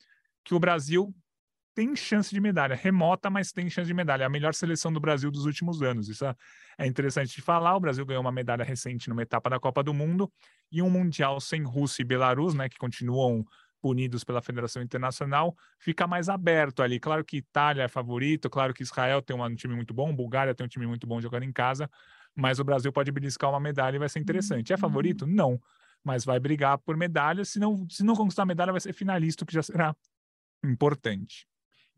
que 0.42 0.54
o 0.54 0.58
Brasil 0.58 1.14
tem 1.74 1.94
chance 1.96 2.30
de 2.30 2.40
medalha, 2.40 2.74
remota, 2.74 3.30
mas 3.30 3.52
tem 3.52 3.68
chance 3.70 3.86
de 3.86 3.94
medalha. 3.94 4.24
É 4.24 4.26
a 4.26 4.30
melhor 4.30 4.54
seleção 4.54 4.92
do 4.92 5.00
Brasil 5.00 5.30
dos 5.30 5.46
últimos 5.46 5.82
anos. 5.82 6.08
Isso 6.08 6.24
é 6.78 6.86
interessante 6.86 7.34
de 7.34 7.42
falar. 7.42 7.76
O 7.76 7.80
Brasil 7.80 8.04
ganhou 8.04 8.20
uma 8.20 8.32
medalha 8.32 8.64
recente 8.64 9.08
numa 9.08 9.22
etapa 9.22 9.50
da 9.50 9.58
Copa 9.58 9.82
do 9.82 9.94
Mundo 9.94 10.30
e 10.70 10.82
um 10.82 10.90
Mundial 10.90 11.40
sem 11.40 11.62
Rússia 11.62 12.02
e 12.02 12.04
Belarus, 12.04 12.54
né, 12.54 12.68
que 12.68 12.76
continuam 12.76 13.44
punidos 13.82 14.22
pela 14.22 14.40
Federação 14.40 14.80
Internacional, 14.80 15.56
fica 15.76 16.06
mais 16.06 16.28
aberto 16.28 16.82
ali. 16.82 17.00
Claro 17.00 17.24
que 17.24 17.38
Itália 17.38 17.82
é 17.82 17.88
favorito, 17.88 18.48
claro 18.48 18.72
que 18.72 18.82
Israel 18.82 19.20
tem 19.20 19.36
um 19.36 19.54
time 19.56 19.74
muito 19.74 19.92
bom, 19.92 20.14
Bulgária 20.14 20.54
tem 20.54 20.64
um 20.64 20.68
time 20.68 20.86
muito 20.86 21.04
bom 21.04 21.20
jogando 21.20 21.42
em 21.42 21.52
casa, 21.52 21.90
mas 22.34 22.60
o 22.60 22.64
Brasil 22.64 22.92
pode 22.92 23.10
beliscar 23.10 23.50
uma 23.50 23.58
medalha 23.58 23.96
e 23.96 23.98
vai 23.98 24.08
ser 24.08 24.20
interessante. 24.20 24.72
É 24.72 24.76
favorito? 24.76 25.26
Não, 25.26 25.60
mas 26.04 26.24
vai 26.24 26.38
brigar 26.38 26.78
por 26.78 26.96
medalha. 26.96 27.44
Se 27.44 27.58
não, 27.58 27.84
se 27.90 28.04
não 28.04 28.14
conquistar 28.14 28.44
a 28.44 28.46
medalha, 28.46 28.70
vai 28.70 28.80
ser 28.80 28.92
finalista, 28.92 29.42
o 29.42 29.46
que 29.46 29.52
já 29.52 29.62
será 29.62 29.94
importante. 30.64 31.46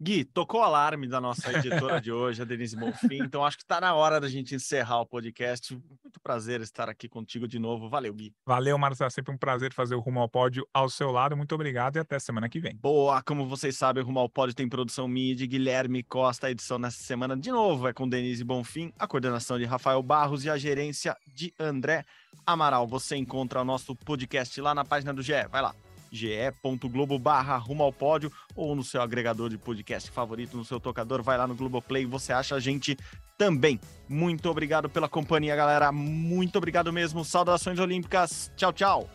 Gui, 0.01 0.24
tocou 0.24 0.61
o 0.61 0.64
alarme 0.64 1.07
da 1.07 1.20
nossa 1.20 1.53
editora 1.57 2.01
de 2.01 2.11
hoje, 2.11 2.42
a 2.42 2.45
Denise 2.45 2.76
Bonfim, 2.76 3.22
então 3.22 3.45
acho 3.45 3.57
que 3.57 3.62
está 3.62 3.80
na 3.80 3.95
hora 3.95 4.20
da 4.20 4.28
gente 4.28 4.55
encerrar 4.55 5.01
o 5.01 5.07
podcast. 5.07 5.72
Muito 6.03 6.20
prazer 6.20 6.61
estar 6.61 6.88
aqui 6.88 7.09
contigo 7.09 7.47
de 7.47 7.61
novo. 7.61 7.88
Valeu, 7.88 8.12
Gui. 8.12 8.34
Valeu, 8.45 8.76
Marcelo. 8.76 9.07
É 9.07 9.11
sempre 9.11 9.32
um 9.32 9.38
prazer 9.38 9.72
fazer 9.72 9.95
o 9.95 10.01
Rumo 10.01 10.20
ao 10.20 10.28
Pódio 10.28 10.66
ao 10.74 10.88
seu 10.88 11.12
lado. 11.12 11.36
Muito 11.36 11.55
obrigado 11.55 11.97
e 11.97 12.01
até 12.01 12.18
semana 12.18 12.49
que 12.49 12.59
vem. 12.59 12.74
Boa, 12.74 13.22
como 13.22 13.47
vocês 13.47 13.76
sabem, 13.76 14.03
o 14.03 14.07
Rumo 14.07 14.18
ao 14.18 14.28
Pódio 14.28 14.55
tem 14.55 14.68
produção 14.68 15.07
minha 15.07 15.34
de 15.34 15.47
Guilherme 15.47 16.03
Costa. 16.03 16.49
A 16.49 16.51
edição 16.51 16.78
nessa 16.78 17.03
semana, 17.03 17.36
de 17.36 17.53
novo, 17.53 17.86
é 17.86 17.92
com 17.92 18.09
Denise 18.09 18.42
Bonfim, 18.42 18.92
a 18.99 19.07
coordenação 19.07 19.59
de 19.59 19.64
Rafael 19.64 20.03
Barros 20.03 20.45
e 20.45 20.51
a 20.51 20.57
gerência 20.59 21.16
de 21.34 21.55
André 21.59 22.05
Amaral. 22.45 22.86
Você 22.86 23.16
encontra 23.16 23.61
o 23.61 23.64
nosso 23.64 23.95
podcast 23.95 24.61
lá 24.61 24.74
na 24.74 24.84
página 24.84 25.14
do 25.14 25.22
GE. 25.22 25.47
Vai 25.51 25.62
lá 25.62 25.74
ge.globo 26.14 27.18
barra 27.18 27.56
rumo 27.56 27.82
ao 27.82 27.92
pódio 27.92 28.30
ou 28.54 28.74
no 28.74 28.84
seu 28.84 29.02
agregador 29.02 29.50
de 29.50 29.58
podcast 29.58 30.10
favorito, 30.10 30.56
no 30.56 30.64
seu 30.64 30.78
tocador, 30.78 31.22
vai 31.22 31.36
lá 31.36 31.46
no 31.46 31.54
Globoplay, 31.54 32.06
você 32.06 32.32
acha 32.32 32.54
a 32.54 32.60
gente 32.60 32.96
também. 33.36 33.80
Muito 34.08 34.48
obrigado 34.48 34.88
pela 34.88 35.08
companhia, 35.08 35.56
galera. 35.56 35.90
Muito 35.90 36.56
obrigado 36.56 36.92
mesmo. 36.92 37.24
Saudações 37.24 37.78
olímpicas. 37.78 38.50
Tchau, 38.56 38.72
tchau. 38.72 39.10